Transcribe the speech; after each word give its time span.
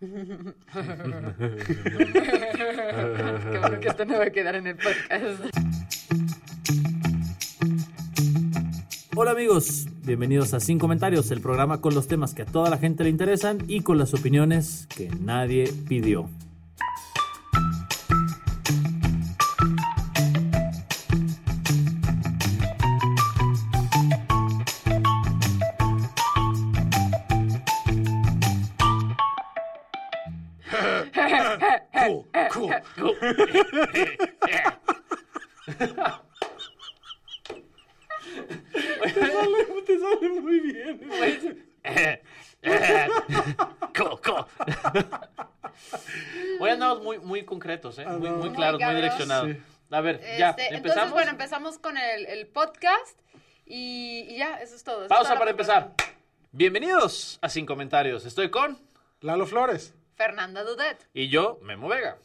Bueno 0.00 0.54
que 3.80 3.88
esto 3.88 4.04
no 4.04 4.18
va 4.18 4.24
a 4.24 4.30
quedar 4.30 4.54
en 4.54 4.68
el 4.68 4.76
podcast. 4.76 5.56
Hola 9.16 9.32
amigos, 9.32 9.86
bienvenidos 10.04 10.54
a 10.54 10.60
Sin 10.60 10.78
Comentarios, 10.78 11.32
el 11.32 11.40
programa 11.40 11.80
con 11.80 11.96
los 11.96 12.06
temas 12.06 12.32
que 12.32 12.42
a 12.42 12.46
toda 12.46 12.70
la 12.70 12.78
gente 12.78 13.02
le 13.02 13.10
interesan 13.10 13.58
y 13.66 13.80
con 13.80 13.98
las 13.98 14.14
opiniones 14.14 14.86
que 14.94 15.08
nadie 15.08 15.72
pidió. 15.88 16.30
Sale 40.14 40.28
muy 40.40 40.60
bien. 40.60 41.10
Co, 43.96 44.20
co. 44.20 44.46
Hoy 46.60 46.70
andamos 46.70 47.02
muy, 47.02 47.18
muy 47.18 47.44
concretos, 47.44 47.98
¿eh? 47.98 48.06
Muy, 48.06 48.30
muy 48.30 48.50
claros, 48.52 48.80
muy 48.80 48.94
direccionados. 48.94 49.50
Sí. 49.50 49.58
A 49.90 50.00
ver, 50.00 50.20
ya, 50.38 50.50
Este, 50.50 50.74
empezamos. 50.74 50.76
Entonces, 50.86 51.12
bueno, 51.12 51.30
empezamos 51.30 51.78
con 51.78 51.96
el, 51.96 52.26
el 52.26 52.46
podcast 52.46 53.18
y, 53.64 54.26
y 54.28 54.36
ya, 54.38 54.56
eso 54.60 54.74
es 54.76 54.84
todo. 54.84 54.96
Eso 54.96 55.04
es 55.04 55.08
Pausa 55.08 55.38
para 55.38 55.50
empezar. 55.50 55.94
Bienvenidos 56.52 57.38
a 57.42 57.48
Sin 57.48 57.64
Comentarios. 57.66 58.26
Estoy 58.26 58.50
con 58.50 58.78
Lalo 59.20 59.46
Flores. 59.46 59.94
Fernanda 60.16 60.64
Dudet. 60.64 61.06
y 61.14 61.28
yo, 61.28 61.58
Memo 61.62 61.88
Vega. 61.88 62.18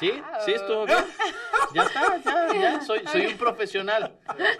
¿Sí? 0.00 0.12
¿Sí 0.44 0.52
estuvo 0.52 0.84
bien? 0.86 0.98
Ya 1.74 1.82
está, 1.82 2.16
ya, 2.24 2.54
ya. 2.54 2.80
Soy, 2.82 3.00
soy 3.10 3.26
un 3.26 3.36
profesional. 3.36 4.14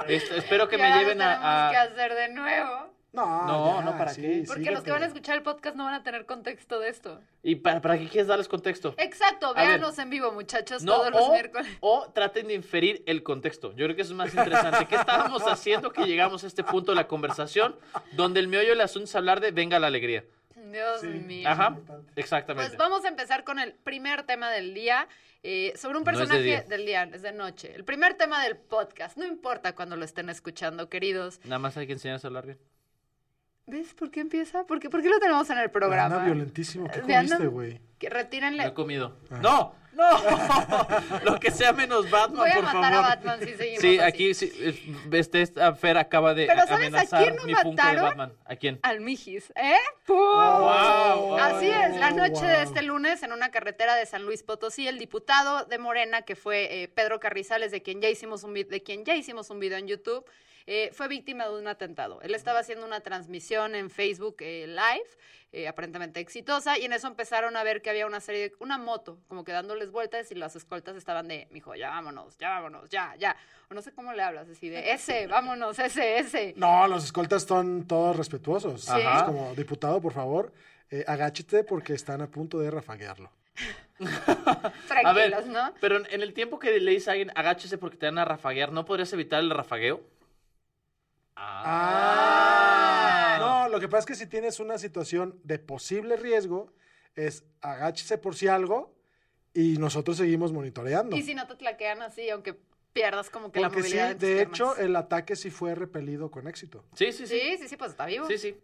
Este, 0.09 0.39
espero 0.39 0.69
que 0.69 0.77
me 0.79 0.89
lleven 0.99 1.19
tenemos 1.19 1.39
a... 1.43 1.69
que 1.71 1.77
a- 1.77 1.83
hacer 1.83 2.15
de 2.15 2.29
nuevo. 2.31 2.95
No, 3.13 3.47
No, 3.47 3.79
ya, 3.79 3.85
no, 3.87 3.97
¿para 3.97 4.11
sí, 4.13 4.21
qué? 4.21 4.29
Porque 4.47 4.61
síguete. 4.61 4.71
los 4.75 4.83
que 4.85 4.91
van 4.91 5.03
a 5.03 5.07
escuchar 5.07 5.37
el 5.37 5.43
podcast 5.43 5.75
no 5.75 5.85
van 5.85 5.95
a 5.95 6.03
tener 6.03 6.27
contexto 6.27 6.79
de 6.81 6.91
esto. 6.91 7.19
¿Y 7.43 7.55
para, 7.55 7.81
para 7.81 7.97
qué 7.99 8.09
quieres 8.09 8.27
darles 8.27 8.47
contexto? 8.47 8.95
Exacto, 8.99 9.47
A 9.47 9.53
ver. 9.55 9.69
véanos 9.69 9.99
en 9.99 10.11
vivo, 10.11 10.33
muchachos, 10.33 10.83
No, 10.83 10.97
todos 10.97 11.11
los 11.13 11.23
o, 11.23 11.33
miércoles. 11.33 11.67
o 11.81 12.11
traten 12.13 12.49
de 12.49 12.53
inferir 12.55 13.03
el 13.07 13.23
contexto. 13.23 13.71
Yo 13.71 13.87
creo 13.87 13.97
que 13.97 14.03
eso 14.03 14.13
es 14.13 14.17
más 14.19 14.35
interesante. 14.35 14.85
¿Qué 14.87 14.97
estábamos 14.97 15.43
haciendo 15.45 15.93
que 15.93 16.05
llegamos 16.05 16.45
a 16.45 16.47
este 16.47 16.63
punto 16.63 16.93
de 16.93 16.97
la 16.97 17.07
conversación 17.09 17.77
donde 18.13 18.41
el 18.41 18.49
meollo 18.49 18.69
del 18.71 18.83
asunto 18.83 19.05
es 19.07 19.17
hablar 19.17 19.41
de 19.41 19.51
venga 19.51 19.79
la 19.79 19.87
alegría? 19.87 20.25
Dios 20.73 21.01
Sí. 21.01 21.07
mío. 21.09 21.49
Ajá, 21.49 21.77
exactamente. 22.17 22.69
Pues 22.71 22.79
vamos 22.79 23.05
a 23.05 23.09
empezar 23.09 23.45
con 23.45 23.59
el 23.59 23.73
primer 23.75 24.23
tema 24.25 24.51
del 24.51 24.75
día. 24.75 25.09
eh, 25.49 25.75
sobre 25.77 25.99
un 25.99 26.03
No 26.05 26.11
es 26.11 26.17
de 26.19 26.25
personaje 26.25 26.43
día. 26.45 26.63
del 26.63 26.87
día, 26.87 27.03
es 27.05 27.23
de 27.23 27.31
noche. 27.31 27.73
El 27.73 27.85
primer 27.85 28.15
tema 28.15 28.43
del 28.43 28.57
podcast. 28.57 29.17
No 29.17 29.25
importa 29.25 29.77
cuando 29.77 29.95
lo 29.95 30.05
estén 30.05 30.29
escuchando, 30.29 30.89
queridos. 30.89 31.39
Nada 31.45 31.61
más 31.61 31.77
hay 31.77 31.87
que 31.87 31.93
enseñarse 31.93 32.27
a 32.27 32.29
hablar 32.29 32.47
bien. 32.47 32.59
¿Ves 33.67 33.95
por 33.95 34.11
qué 34.11 34.21
empieza? 34.21 34.65
¿Por 34.65 34.81
qué, 34.81 34.91
por 34.91 35.03
qué 35.03 35.09
lo 35.09 35.19
tenemos 35.21 35.49
en 35.51 35.59
el 35.59 35.71
programa? 35.71 36.17
Anda 36.17 36.25
violentísimo. 36.25 36.89
¿Qué 36.91 37.01
comiste, 37.01 37.47
güey? 37.47 37.81
Que 37.99 38.09
No 38.09 38.15
retírenle. 38.15 38.65
he 38.65 38.75
comido. 38.75 39.17
¡No! 39.41 39.75
¡No! 39.97 41.21
Lo 41.25 41.41
que 41.41 41.51
sea 41.51 41.73
menos 41.73 42.11
Batman, 42.11 42.39
Voy 42.41 42.51
a 42.51 42.55
por 42.55 42.65
matar 42.65 42.93
favor. 42.93 42.95
a 42.95 43.01
Batman 43.17 43.41
si 43.41 43.55
seguimos 43.55 43.81
Sí, 43.81 43.99
así. 43.99 44.07
aquí 44.07 44.35
sí, 44.35 44.53
es- 44.61 45.15
este 45.15 45.43
esta 45.43 45.75
Fer 45.75 45.97
acaba 45.97 46.35
de 46.35 46.47
Pero 46.47 46.63
a- 46.63 46.67
¿sabes 46.67 46.95
a 47.13 47.19
quién 47.19 47.37
no 47.37 47.45
mi 47.45 47.55
de 47.55 47.65
mataron? 47.65 48.05
Batman. 48.05 48.33
¿A 48.45 48.57
quién? 48.57 48.79
Al 48.83 49.01
Mijis, 49.01 49.51
¿eh? 49.57 49.77
¡Pum! 50.05 50.17
Wow. 50.17 51.39
Así 51.39 51.69
es, 51.71 51.97
la 51.97 52.11
noche 52.11 52.45
de 52.45 52.63
este 52.63 52.83
lunes 52.83 53.23
en 53.23 53.33
una 53.33 53.51
carretera 53.51 53.95
de 53.97 54.05
San 54.07 54.23
Luis 54.25 54.43
Potosí, 54.43 54.87
el 54.87 54.99
diputado 54.99 55.65
de 55.65 55.79
Morena, 55.79 56.23
que 56.23 56.37
fue 56.37 56.83
eh, 56.83 56.89
Pedro 56.89 57.19
Carrizales, 57.21 57.71
de 57.71 57.83
quien 57.83 58.01
ya 58.01 58.09
hicimos 58.09 58.43
un 58.45 58.53
de 58.55 58.83
quien 58.83 59.05
ya 59.05 59.15
hicimos 59.17 59.51
un 59.51 59.61
video 59.61 59.79
en 59.79 59.87
YouTube, 59.89 60.25
eh, 60.67 60.91
fue 60.93 61.09
víctima 61.09 61.45
de 61.45 61.59
un 61.59 61.69
atentado. 61.69 62.21
Él 62.23 62.35
estaba 62.35 62.61
haciendo 62.61 62.85
una 62.85 63.01
transmisión 63.01 63.75
en 63.75 63.89
Facebook 63.89 64.37
eh, 64.41 64.67
Live, 64.67 65.09
eh, 65.53 65.69
aparentemente 65.69 66.19
exitosa, 66.19 66.77
y 66.77 66.85
en 66.85 66.93
eso 66.93 67.07
empezaron 67.07 67.57
a 67.57 67.63
ver 67.63 67.81
que 67.81 67.91
había 67.91 68.07
una 68.07 68.21
serie, 68.21 68.51
de, 68.51 68.55
una 68.59 68.77
moto, 68.77 69.19
como 69.29 69.45
que 69.45 69.53
dándoles 69.53 69.93
vueltas 69.93 70.31
y 70.33 70.35
las 70.35 70.57
escoltas 70.57 70.97
estaban 70.97 71.29
de, 71.29 71.47
mijo, 71.53 71.75
ya 71.77 71.91
vámonos, 71.91 72.37
ya 72.37 72.51
vámonos, 72.51 72.91
ya, 72.91 73.15
ya. 73.17 73.37
O 73.71 73.75
no 73.75 73.81
sé 73.81 73.93
cómo 73.93 74.13
le 74.13 74.23
hablas, 74.23 74.49
así 74.49 74.69
de, 74.69 74.93
ese, 74.93 75.27
vámonos, 75.29 75.79
ese, 75.79 76.19
ese. 76.19 76.55
No, 76.57 76.87
los 76.89 77.05
escoltas 77.05 77.45
son 77.45 77.87
todos 77.87 78.17
respetuosos. 78.17 78.83
Sí. 78.83 78.93
Es 79.01 79.23
como, 79.23 79.55
diputado, 79.55 80.01
por 80.01 80.13
favor, 80.13 80.53
eh, 80.91 81.05
agáchate 81.07 81.63
porque 81.63 81.95
están 81.95 82.23
a 82.23 82.27
punto 82.27 82.59
de 82.59 82.71
rafaguearlo. 82.71 83.31
A 85.05 85.13
ver, 85.15 85.31
Tranquilos, 85.31 85.47
¿no? 85.47 85.73
pero 85.81 85.97
en 85.97 86.07
en 86.11 86.23
el 86.23 86.35
tiempo 86.35 86.59
que 86.59 86.79
le 86.79 86.91
dices 86.91 87.09
a 87.09 87.13
alguien, 87.13 87.33
agáchese 87.35 87.79
porque 87.79 87.97
te 87.97 88.05
van 88.05 88.19
a 88.19 88.27
rafaguear, 88.27 88.71
¿no 88.71 88.85
podrías 88.85 89.11
evitar 89.15 89.41
el 89.41 89.49
rafagueo? 89.49 90.03
Ah. 91.37 93.37
No, 93.39 93.69
lo 93.69 93.79
que 93.79 93.89
pasa 93.89 94.01
es 94.01 94.07
que 94.07 94.15
si 94.15 94.27
tienes 94.27 94.59
una 94.59 94.79
situación 94.79 95.39
de 95.45 95.59
posible 95.59 96.17
riesgo, 96.17 96.73
es 97.15 97.45
agáchese 97.61 98.19
por 98.19 98.35
si 98.35 98.49
algo 98.49 98.95
y 99.55 99.77
nosotros 99.79 100.17
seguimos 100.17 100.53
monitoreando. 100.53 101.17
Y 101.17 101.23
si 101.23 101.35
no 101.35 101.47
te 101.47 101.57
tlaquean 101.57 102.03
así, 102.03 102.29
aunque 102.31 102.59
pierdas 102.93 103.31
como 103.31 103.53
que 103.53 103.61
la 103.61 103.69
Porque 103.69 103.83
sí, 103.83 103.97
movilidad 103.97 104.17
de 104.17 104.43
hecho, 104.43 104.77
el 104.77 104.97
ataque 104.97 105.37
sí 105.37 105.51
fue 105.51 105.75
repelido 105.75 106.31
con 106.31 106.49
éxito. 106.49 106.85
Sí, 106.95 107.13
sí, 107.13 107.27
sí. 107.27 107.39
Sí, 107.39 107.59
sí, 107.59 107.69
sí, 107.69 107.77
pues 107.77 107.91
está 107.91 108.07
vivo. 108.07 108.27
Sí, 108.27 108.39
sí. 108.39 108.57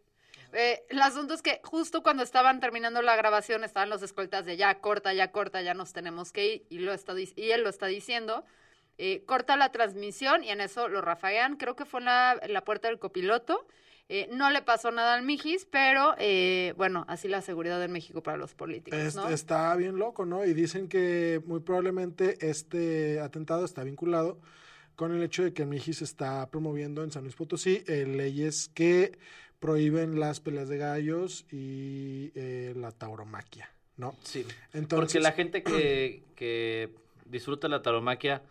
Eh, 0.54 0.84
el 0.91 1.00
asunto 1.00 1.34
es 1.34 1.43
que 1.43 1.60
justo 1.65 2.03
cuando 2.03 2.22
estaban 2.22 2.60
terminando 2.60 3.00
la 3.00 3.16
grabación 3.16 3.65
estaban 3.65 3.89
los 3.89 4.03
escoltas 4.03 4.44
de 4.44 4.59
ya 4.59 4.81
corta, 4.81 5.15
ya 5.15 5.33
corta, 5.33 5.62
ya 5.62 5.72
nos 5.72 5.94
tenemos 5.94 6.31
que 6.31 6.47
ir 6.47 6.66
y, 6.69 6.78
lo 6.78 6.93
está, 6.93 7.15
y 7.19 7.50
él 7.50 7.62
lo 7.62 7.71
está 7.71 7.87
diciendo. 7.87 8.44
Eh, 8.98 9.22
corta 9.26 9.56
la 9.56 9.72
transmisión 9.72 10.44
y 10.44 10.50
en 10.50 10.60
eso 10.60 10.88
lo 10.88 11.00
rafaguean. 11.00 11.56
Creo 11.56 11.75
que 11.76 11.84
fue 11.84 12.00
en 12.00 12.06
la, 12.06 12.38
en 12.41 12.53
la 12.53 12.62
puerta 12.64 12.88
del 12.88 12.98
copiloto. 12.98 13.66
Eh, 14.08 14.28
no 14.30 14.50
le 14.50 14.60
pasó 14.62 14.91
nada 14.91 15.14
al 15.14 15.22
Mijis, 15.22 15.64
pero 15.64 16.14
eh, 16.19 16.75
bueno, 16.76 17.04
así 17.08 17.28
la 17.28 17.41
seguridad 17.41 17.82
en 17.82 17.92
México 17.92 18.22
para 18.22 18.36
los 18.36 18.53
políticos, 18.54 18.98
Es- 19.00 19.14
¿no? 19.16 19.28
Está 19.28 19.75
bien 19.76 19.97
loco, 19.97 20.26
¿no? 20.26 20.44
Y 20.44 20.53
dicen 20.53 20.88
que 20.88 21.41
muy 21.47 21.60
probablemente 21.60 22.36
este 22.48 23.20
atentado 23.20 23.64
está 23.64 23.82
vinculado 23.84 24.38
con 24.97 25.14
el 25.14 25.22
hecho 25.22 25.42
de 25.44 25.54
que 25.54 25.62
el 25.62 25.69
Mijis 25.69 26.03
está 26.03 26.48
promoviendo 26.50 27.03
en 27.03 27.10
San 27.10 27.22
Luis 27.22 27.34
Potosí 27.34 27.82
eh, 27.86 28.04
leyes 28.06 28.69
que 28.74 29.19
prohíben 29.60 30.20
las 30.20 30.41
peleas 30.41 30.69
de 30.69 30.76
gallos 30.76 31.47
y 31.50 32.32
eh, 32.34 32.74
la 32.76 32.91
tauromaquia, 32.92 33.70
¿no? 33.97 34.14
Sí. 34.24 34.44
Entonces, 34.74 35.14
Porque 35.14 35.20
la 35.20 35.32
gente 35.32 35.62
que, 35.62 36.22
que 36.36 36.91
disfruta 37.24 37.69
la 37.69 37.80
taromaquia, 37.80 38.42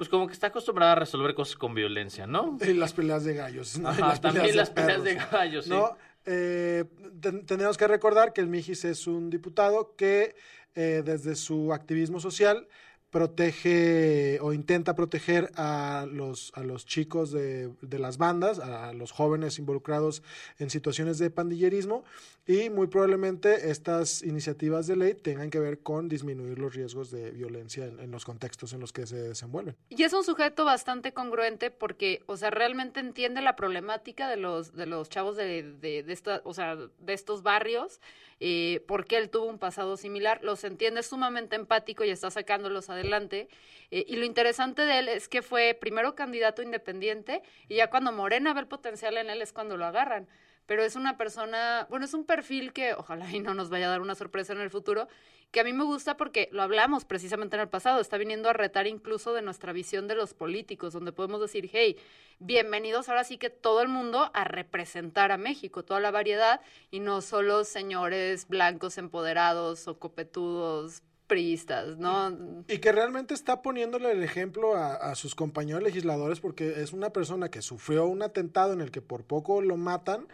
pues 0.00 0.08
como 0.08 0.26
que 0.26 0.32
está 0.32 0.46
acostumbrada 0.46 0.92
a 0.92 0.94
resolver 0.94 1.34
cosas 1.34 1.56
con 1.56 1.74
violencia, 1.74 2.26
¿no? 2.26 2.56
y 2.66 2.72
las 2.72 2.94
peleas 2.94 3.22
de 3.22 3.34
gallos, 3.34 3.78
¿no? 3.78 3.90
Y 3.90 3.92
Ajá, 4.00 4.08
las 4.08 4.20
también 4.22 4.46
peleas 4.46 4.56
las 4.56 4.70
peleas 4.70 5.04
de 5.04 5.14
gallos, 5.30 5.64
sí. 5.66 5.70
¿no? 5.70 5.94
Eh, 6.24 6.86
ten- 7.20 7.44
tenemos 7.44 7.76
que 7.76 7.86
recordar 7.86 8.32
que 8.32 8.40
el 8.40 8.46
Mijis 8.46 8.86
es 8.86 9.06
un 9.06 9.28
diputado 9.28 9.94
que 9.96 10.34
eh, 10.74 11.02
desde 11.04 11.34
su 11.34 11.74
activismo 11.74 12.18
social 12.18 12.66
protege 13.10 14.38
o 14.40 14.52
intenta 14.52 14.94
proteger 14.94 15.50
a 15.56 16.06
los, 16.10 16.52
a 16.54 16.62
los 16.62 16.86
chicos 16.86 17.32
de, 17.32 17.72
de 17.82 17.98
las 17.98 18.18
bandas, 18.18 18.58
a 18.58 18.92
los 18.92 19.10
jóvenes 19.10 19.58
involucrados 19.58 20.22
en 20.58 20.70
situaciones 20.70 21.18
de 21.18 21.30
pandillerismo 21.30 22.04
y 22.46 22.68
muy 22.68 22.88
probablemente 22.88 23.70
estas 23.70 24.22
iniciativas 24.22 24.86
de 24.86 24.96
ley 24.96 25.14
tengan 25.14 25.50
que 25.50 25.60
ver 25.60 25.80
con 25.80 26.08
disminuir 26.08 26.58
los 26.58 26.74
riesgos 26.74 27.10
de 27.10 27.30
violencia 27.30 27.84
en, 27.84 28.10
los 28.10 28.24
contextos 28.24 28.72
en 28.72 28.80
los 28.80 28.92
que 28.92 29.06
se 29.06 29.16
desenvuelven. 29.16 29.76
Y 29.88 30.02
es 30.02 30.12
un 30.12 30.24
sujeto 30.24 30.64
bastante 30.64 31.12
congruente 31.12 31.70
porque, 31.70 32.22
o 32.26 32.36
sea, 32.36 32.50
realmente 32.50 32.98
entiende 32.98 33.40
la 33.40 33.56
problemática 33.56 34.28
de 34.28 34.36
los, 34.36 34.74
de 34.74 34.86
los 34.86 35.08
chavos 35.08 35.36
de, 35.36 35.62
de 35.62 36.04
esta, 36.08 36.40
o 36.44 36.54
sea, 36.54 36.76
de 36.76 37.12
estos 37.12 37.42
barrios, 37.42 38.00
eh, 38.40 38.82
porque 38.88 39.18
él 39.18 39.28
tuvo 39.28 39.44
un 39.44 39.58
pasado 39.58 39.98
similar, 39.98 40.42
los 40.42 40.64
entiende, 40.64 41.02
sumamente 41.02 41.56
empático 41.56 42.04
y 42.04 42.10
está 42.10 42.30
sacándolos 42.30 42.88
adelante. 42.88 43.48
Eh, 43.90 44.04
y 44.08 44.16
lo 44.16 44.24
interesante 44.24 44.82
de 44.82 44.98
él 44.98 45.08
es 45.08 45.28
que 45.28 45.42
fue 45.42 45.76
primero 45.78 46.14
candidato 46.14 46.62
independiente 46.62 47.42
y 47.68 47.76
ya 47.76 47.90
cuando 47.90 48.12
Morena 48.12 48.54
ve 48.54 48.60
el 48.60 48.66
potencial 48.66 49.18
en 49.18 49.28
él 49.28 49.42
es 49.42 49.52
cuando 49.52 49.76
lo 49.76 49.84
agarran. 49.84 50.26
Pero 50.70 50.84
es 50.84 50.94
una 50.94 51.16
persona, 51.16 51.88
bueno, 51.90 52.04
es 52.04 52.14
un 52.14 52.24
perfil 52.24 52.72
que 52.72 52.94
ojalá 52.94 53.28
y 53.32 53.40
no 53.40 53.54
nos 53.54 53.70
vaya 53.70 53.88
a 53.88 53.90
dar 53.90 54.00
una 54.00 54.14
sorpresa 54.14 54.52
en 54.52 54.60
el 54.60 54.70
futuro, 54.70 55.08
que 55.50 55.58
a 55.58 55.64
mí 55.64 55.72
me 55.72 55.82
gusta 55.82 56.16
porque 56.16 56.48
lo 56.52 56.62
hablamos 56.62 57.04
precisamente 57.04 57.56
en 57.56 57.62
el 57.62 57.68
pasado, 57.68 58.00
está 58.00 58.18
viniendo 58.18 58.48
a 58.48 58.52
retar 58.52 58.86
incluso 58.86 59.32
de 59.32 59.42
nuestra 59.42 59.72
visión 59.72 60.06
de 60.06 60.14
los 60.14 60.32
políticos, 60.32 60.92
donde 60.92 61.10
podemos 61.10 61.40
decir, 61.40 61.68
hey, 61.72 61.96
bienvenidos 62.38 63.08
ahora 63.08 63.24
sí 63.24 63.36
que 63.36 63.50
todo 63.50 63.82
el 63.82 63.88
mundo 63.88 64.30
a 64.32 64.44
representar 64.44 65.32
a 65.32 65.38
México, 65.38 65.84
toda 65.84 65.98
la 65.98 66.12
variedad, 66.12 66.60
y 66.92 67.00
no 67.00 67.20
solo 67.20 67.64
señores 67.64 68.46
blancos 68.46 68.96
empoderados 68.96 69.88
o 69.88 69.98
copetudos 69.98 71.02
priistas, 71.26 71.98
¿no? 71.98 72.64
Y 72.68 72.78
que 72.78 72.92
realmente 72.92 73.34
está 73.34 73.60
poniéndole 73.60 74.12
el 74.12 74.22
ejemplo 74.22 74.76
a, 74.76 74.94
a, 74.94 75.16
sus 75.16 75.34
compañeros 75.34 75.82
legisladores 75.82 76.38
porque 76.38 76.80
es 76.80 76.92
una 76.92 77.10
persona 77.10 77.50
que 77.50 77.60
sufrió 77.60 78.06
un 78.06 78.22
atentado 78.22 78.72
en 78.72 78.80
el 78.80 78.92
que 78.92 79.02
por 79.02 79.24
poco 79.24 79.62
lo 79.62 79.76
matan 79.76 80.28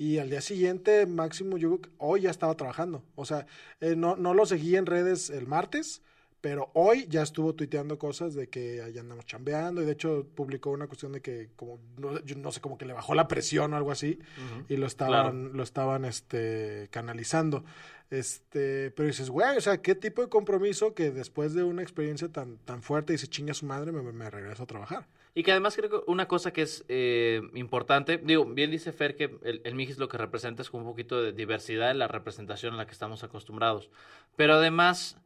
y 0.00 0.16
al 0.16 0.30
día 0.30 0.40
siguiente 0.40 1.04
Máximo 1.04 1.58
yo 1.58 1.78
hoy 1.98 2.22
ya 2.22 2.30
estaba 2.30 2.56
trabajando. 2.56 3.04
O 3.16 3.26
sea, 3.26 3.46
eh, 3.82 3.94
no, 3.94 4.16
no 4.16 4.32
lo 4.32 4.46
seguí 4.46 4.74
en 4.76 4.86
redes 4.86 5.28
el 5.28 5.46
martes, 5.46 6.00
pero 6.40 6.70
hoy 6.72 7.04
ya 7.10 7.20
estuvo 7.20 7.54
tuiteando 7.54 7.98
cosas 7.98 8.32
de 8.32 8.48
que 8.48 8.80
allá 8.80 9.02
andamos 9.02 9.26
chambeando 9.26 9.82
y 9.82 9.84
de 9.84 9.92
hecho 9.92 10.26
publicó 10.34 10.70
una 10.70 10.86
cuestión 10.86 11.12
de 11.12 11.20
que 11.20 11.50
como 11.54 11.78
no, 11.98 12.18
yo 12.24 12.34
no 12.36 12.50
sé 12.50 12.62
como 12.62 12.78
que 12.78 12.86
le 12.86 12.94
bajó 12.94 13.14
la 13.14 13.28
presión 13.28 13.74
o 13.74 13.76
algo 13.76 13.90
así 13.90 14.18
uh 14.18 14.60
-huh. 14.60 14.64
y 14.70 14.78
lo 14.78 14.86
estaban 14.86 15.42
claro. 15.42 15.54
lo 15.54 15.62
estaban 15.62 16.06
este 16.06 16.88
canalizando 16.90 17.62
este 18.08 18.90
pero 18.92 19.06
dices 19.06 19.28
güey 19.28 19.54
o 19.58 19.60
sea 19.60 19.82
qué 19.82 19.94
tipo 19.94 20.22
de 20.22 20.30
compromiso 20.30 20.94
que 20.94 21.10
después 21.10 21.52
de 21.52 21.62
una 21.62 21.82
experiencia 21.82 22.28
tan 22.28 22.56
tan 22.64 22.82
fuerte 22.82 23.12
y 23.12 23.18
se 23.18 23.28
chinga 23.28 23.52
su 23.52 23.66
madre 23.66 23.92
me, 23.92 24.00
me 24.00 24.30
regreso 24.30 24.62
a 24.62 24.66
trabajar 24.66 25.06
y 25.34 25.42
que 25.42 25.52
además 25.52 25.76
creo 25.76 25.90
que 25.90 26.10
una 26.10 26.26
cosa 26.26 26.52
que 26.52 26.62
es 26.62 26.84
eh, 26.88 27.40
importante, 27.54 28.18
digo, 28.18 28.44
bien 28.44 28.70
dice 28.70 28.92
Fer 28.92 29.16
que 29.16 29.38
el, 29.42 29.60
el 29.64 29.74
MIGIS 29.74 29.98
lo 29.98 30.08
que 30.08 30.18
representa 30.18 30.62
es 30.62 30.70
como 30.70 30.84
un 30.84 30.90
poquito 30.90 31.22
de 31.22 31.32
diversidad 31.32 31.90
en 31.90 31.98
la 31.98 32.08
representación 32.08 32.74
a 32.74 32.78
la 32.78 32.86
que 32.86 32.92
estamos 32.92 33.22
acostumbrados. 33.22 33.90
Pero 34.36 34.54
además, 34.54 35.18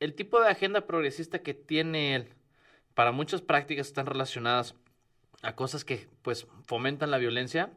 el 0.00 0.14
tipo 0.14 0.40
de 0.40 0.48
agenda 0.48 0.86
progresista 0.86 1.38
que 1.38 1.54
tiene 1.54 2.14
él, 2.14 2.34
para 2.94 3.12
muchas 3.12 3.40
prácticas 3.40 3.86
están 3.86 4.06
relacionadas 4.06 4.74
a 5.42 5.54
cosas 5.56 5.84
que 5.84 6.08
pues 6.22 6.46
fomentan 6.66 7.10
la 7.10 7.18
violencia, 7.18 7.70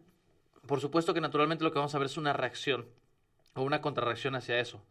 por 0.68 0.82
supuesto 0.82 1.14
que 1.14 1.22
naturalmente 1.22 1.64
lo 1.64 1.72
que 1.72 1.80
vamos 1.80 1.96
a 1.96 2.00
ver 2.00 2.08
es 2.08 2.18
una 2.18 2.34
reacción 2.34 2.86
o 3.54 3.62
una 3.62 3.82
contrarreacción 3.82 4.36
hacia 4.36 4.60
eso. 4.60 4.84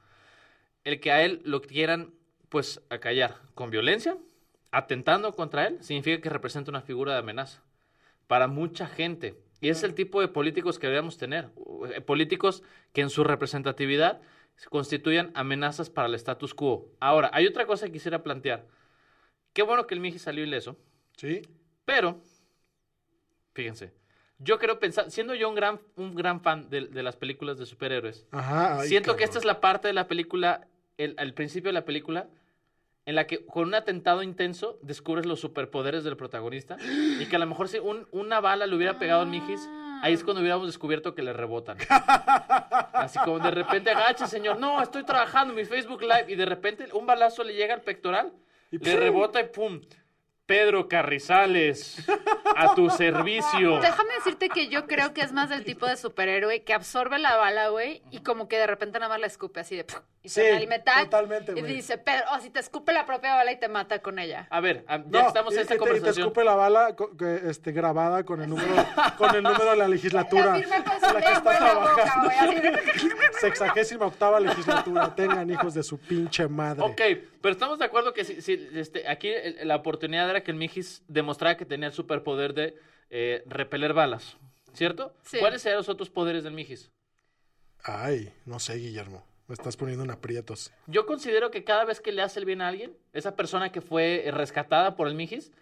El 0.84 1.00
que 1.00 1.12
a 1.12 1.22
él 1.22 1.42
lo 1.44 1.60
quieran 1.60 2.14
pues 2.48 2.80
acallar 2.88 3.40
con 3.54 3.70
violencia, 3.70 4.16
atentando 4.76 5.32
contra 5.34 5.66
él, 5.68 5.82
significa 5.82 6.20
que 6.20 6.28
representa 6.28 6.70
una 6.70 6.82
figura 6.82 7.12
de 7.12 7.18
amenaza 7.20 7.62
para 8.26 8.48
mucha 8.48 8.86
gente. 8.86 9.38
Y 9.60 9.68
es 9.68 9.82
el 9.84 9.94
tipo 9.94 10.20
de 10.20 10.28
políticos 10.28 10.78
que 10.78 10.88
debemos 10.88 11.16
tener. 11.16 11.50
eh, 11.94 12.00
Políticos 12.00 12.62
que 12.92 13.00
en 13.00 13.08
su 13.10 13.22
representatividad 13.24 14.20
constituyan 14.70 15.30
amenazas 15.34 15.90
para 15.90 16.08
el 16.08 16.14
status 16.14 16.54
quo. 16.54 16.90
Ahora, 17.00 17.30
hay 17.32 17.46
otra 17.46 17.66
cosa 17.66 17.86
que 17.86 17.92
quisiera 17.92 18.22
plantear. 18.22 18.66
Qué 19.52 19.62
bueno 19.62 19.86
que 19.86 19.94
el 19.94 20.00
Miji 20.00 20.18
salió 20.18 20.42
ileso. 20.44 20.76
Sí. 21.16 21.42
Pero, 21.84 22.20
fíjense, 23.54 23.92
yo 24.38 24.58
creo 24.58 24.80
pensar, 24.80 25.10
siendo 25.10 25.34
yo 25.34 25.48
un 25.48 25.54
gran, 25.54 25.80
un 25.96 26.14
gran 26.14 26.40
fan 26.40 26.68
de, 26.68 26.88
de 26.88 27.02
las 27.02 27.16
películas 27.16 27.58
de 27.58 27.66
superhéroes, 27.66 28.26
Ajá, 28.32 28.80
ay, 28.80 28.88
siento 28.88 29.16
que 29.16 29.24
esta 29.24 29.38
es 29.38 29.44
la 29.44 29.60
parte 29.60 29.86
de 29.88 29.94
la 29.94 30.08
película, 30.08 30.66
el, 30.98 31.14
al 31.18 31.32
principio 31.34 31.68
de 31.68 31.74
la 31.74 31.84
película, 31.84 32.28
en 33.06 33.14
la 33.14 33.26
que 33.26 33.44
con 33.46 33.68
un 33.68 33.74
atentado 33.74 34.22
intenso 34.22 34.78
descubres 34.82 35.26
los 35.26 35.40
superpoderes 35.40 36.04
del 36.04 36.16
protagonista 36.16 36.76
y 37.20 37.26
que 37.26 37.36
a 37.36 37.38
lo 37.38 37.46
mejor 37.46 37.68
si 37.68 37.78
un- 37.78 38.06
una 38.12 38.40
bala 38.40 38.66
le 38.66 38.74
hubiera 38.74 38.98
pegado 38.98 39.22
al 39.22 39.28
Mijis, 39.28 39.68
ahí 40.02 40.14
es 40.14 40.24
cuando 40.24 40.40
hubiéramos 40.40 40.66
descubierto 40.66 41.14
que 41.14 41.22
le 41.22 41.32
rebotan. 41.32 41.76
Así 42.92 43.18
como 43.24 43.38
de 43.40 43.50
repente 43.50 43.90
agacha, 43.90 44.26
señor, 44.26 44.58
no, 44.58 44.80
estoy 44.82 45.04
trabajando 45.04 45.52
en 45.52 45.56
mi 45.60 45.64
Facebook 45.64 46.02
Live 46.02 46.26
y 46.28 46.34
de 46.36 46.46
repente 46.46 46.86
un 46.92 47.06
balazo 47.06 47.44
le 47.44 47.54
llega 47.54 47.74
al 47.74 47.82
pectoral, 47.82 48.32
Y 48.70 48.78
le 48.78 48.96
rebota 48.96 49.40
y 49.40 49.44
pum. 49.48 49.80
Pedro 50.46 50.88
Carrizales, 50.88 52.04
a 52.56 52.74
tu 52.74 52.90
servicio. 52.90 53.80
Déjame 53.80 54.14
decirte 54.16 54.48
que 54.50 54.68
yo 54.68 54.86
creo 54.86 55.14
que 55.14 55.22
es 55.22 55.32
más 55.32 55.48
del 55.48 55.64
tipo 55.64 55.86
de 55.86 55.96
superhéroe 55.96 56.62
que 56.64 56.74
absorbe 56.74 57.18
la 57.18 57.36
bala, 57.36 57.68
güey, 57.68 58.02
y 58.10 58.20
como 58.20 58.46
que 58.48 58.58
de 58.58 58.66
repente 58.66 58.98
nada 58.98 59.08
más 59.08 59.20
la 59.20 59.26
escupe 59.26 59.60
así 59.60 59.76
de... 59.76 59.86
Y 60.22 60.30
Sí, 60.30 60.40
suena 60.40 60.56
el 60.56 60.66
metal. 60.68 61.04
totalmente, 61.04 61.52
Y 61.54 61.60
güey. 61.60 61.74
dice, 61.74 61.98
pero, 61.98 62.22
o 62.34 62.40
si 62.40 62.48
te 62.48 62.58
escupe 62.58 62.94
la 62.94 63.04
propia 63.04 63.34
bala 63.34 63.52
y 63.52 63.58
te 63.60 63.68
mata 63.68 63.98
con 64.00 64.18
ella. 64.18 64.46
A 64.48 64.60
ver, 64.60 64.82
ya 64.88 64.98
No, 64.98 65.28
estamos 65.28 65.52
y- 65.52 65.56
en 65.56 65.62
esta 65.62 65.74
y 65.74 65.78
te- 65.78 65.84
y 65.84 65.86
te 65.86 65.90
conversación. 65.92 66.26
escupe 66.28 66.44
la 66.44 66.54
bala 66.54 66.96
este, 67.44 67.72
grabada 67.72 68.24
con 68.24 68.40
el 68.40 68.48
número 68.48 68.74
con 69.18 69.34
el 69.34 69.42
número 69.42 69.70
de 69.72 69.76
la 69.76 69.86
legislatura. 69.86 70.46
La 70.46 70.54
firma 70.62 70.82
con 70.82 70.98
su 71.00 71.06
en 71.06 71.14
la 71.14 71.20
que 71.20 71.26
lengua 71.30 71.52
está 71.52 71.58
en 71.58 71.64
la 71.64 71.74
boca, 71.74 71.94
trabajando. 71.94 72.24
güey, 72.24 72.38
así 72.38 72.60
de- 72.60 73.12
Sexagésima 73.40 74.06
octava 74.06 74.40
legislatura. 74.40 75.14
Tengan 75.14 75.50
hijos 75.50 75.74
de 75.74 75.82
su 75.82 75.98
pinche 75.98 76.48
madre. 76.48 76.82
Ok, 76.82 77.00
pero 77.42 77.52
estamos 77.52 77.78
de 77.78 77.84
acuerdo 77.84 78.14
que 78.14 78.24
si, 78.24 78.40
si, 78.40 78.70
este, 78.76 79.06
aquí 79.06 79.30
la 79.62 79.76
oportunidad 79.76 80.26
era 80.34 80.44
que 80.44 80.50
el 80.50 80.56
Mijis 80.56 81.02
demostrara 81.08 81.56
que 81.56 81.64
tenía 81.64 81.88
el 81.88 81.92
superpoder 81.94 82.54
de 82.54 82.76
eh, 83.10 83.42
repeler 83.46 83.92
balas, 83.92 84.36
¿cierto? 84.72 85.14
Sí. 85.22 85.38
¿Cuáles 85.38 85.62
serían 85.62 85.78
los 85.78 85.88
otros 85.88 86.10
poderes 86.10 86.44
del 86.44 86.52
Mijis? 86.52 86.90
Ay, 87.82 88.32
no 88.46 88.58
sé, 88.58 88.74
Guillermo. 88.76 89.24
Me 89.46 89.52
estás 89.54 89.76
poniendo 89.76 90.04
en 90.04 90.10
aprietos. 90.10 90.72
Yo 90.86 91.04
considero 91.04 91.50
que 91.50 91.64
cada 91.64 91.84
vez 91.84 92.00
que 92.00 92.12
le 92.12 92.22
hace 92.22 92.40
el 92.40 92.46
bien 92.46 92.62
a 92.62 92.68
alguien, 92.68 92.96
esa 93.12 93.36
persona 93.36 93.70
que 93.72 93.82
fue 93.82 94.26
eh, 94.26 94.30
rescatada 94.30 94.96
por 94.96 95.06
el 95.06 95.14
Mijis, 95.14 95.52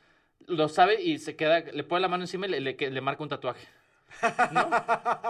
lo 0.47 0.69
sabe 0.69 1.03
y 1.03 1.19
se 1.19 1.35
queda, 1.37 1.61
le 1.61 1.85
pone 1.85 2.01
la 2.01 2.09
mano 2.09 2.23
encima 2.25 2.47
y 2.47 2.51
le, 2.51 2.61
le- 2.61 2.91
le 2.91 3.01
marca 3.01 3.23
un 3.23 3.29
tatuaje. 3.29 3.67
¿No? 4.53 4.69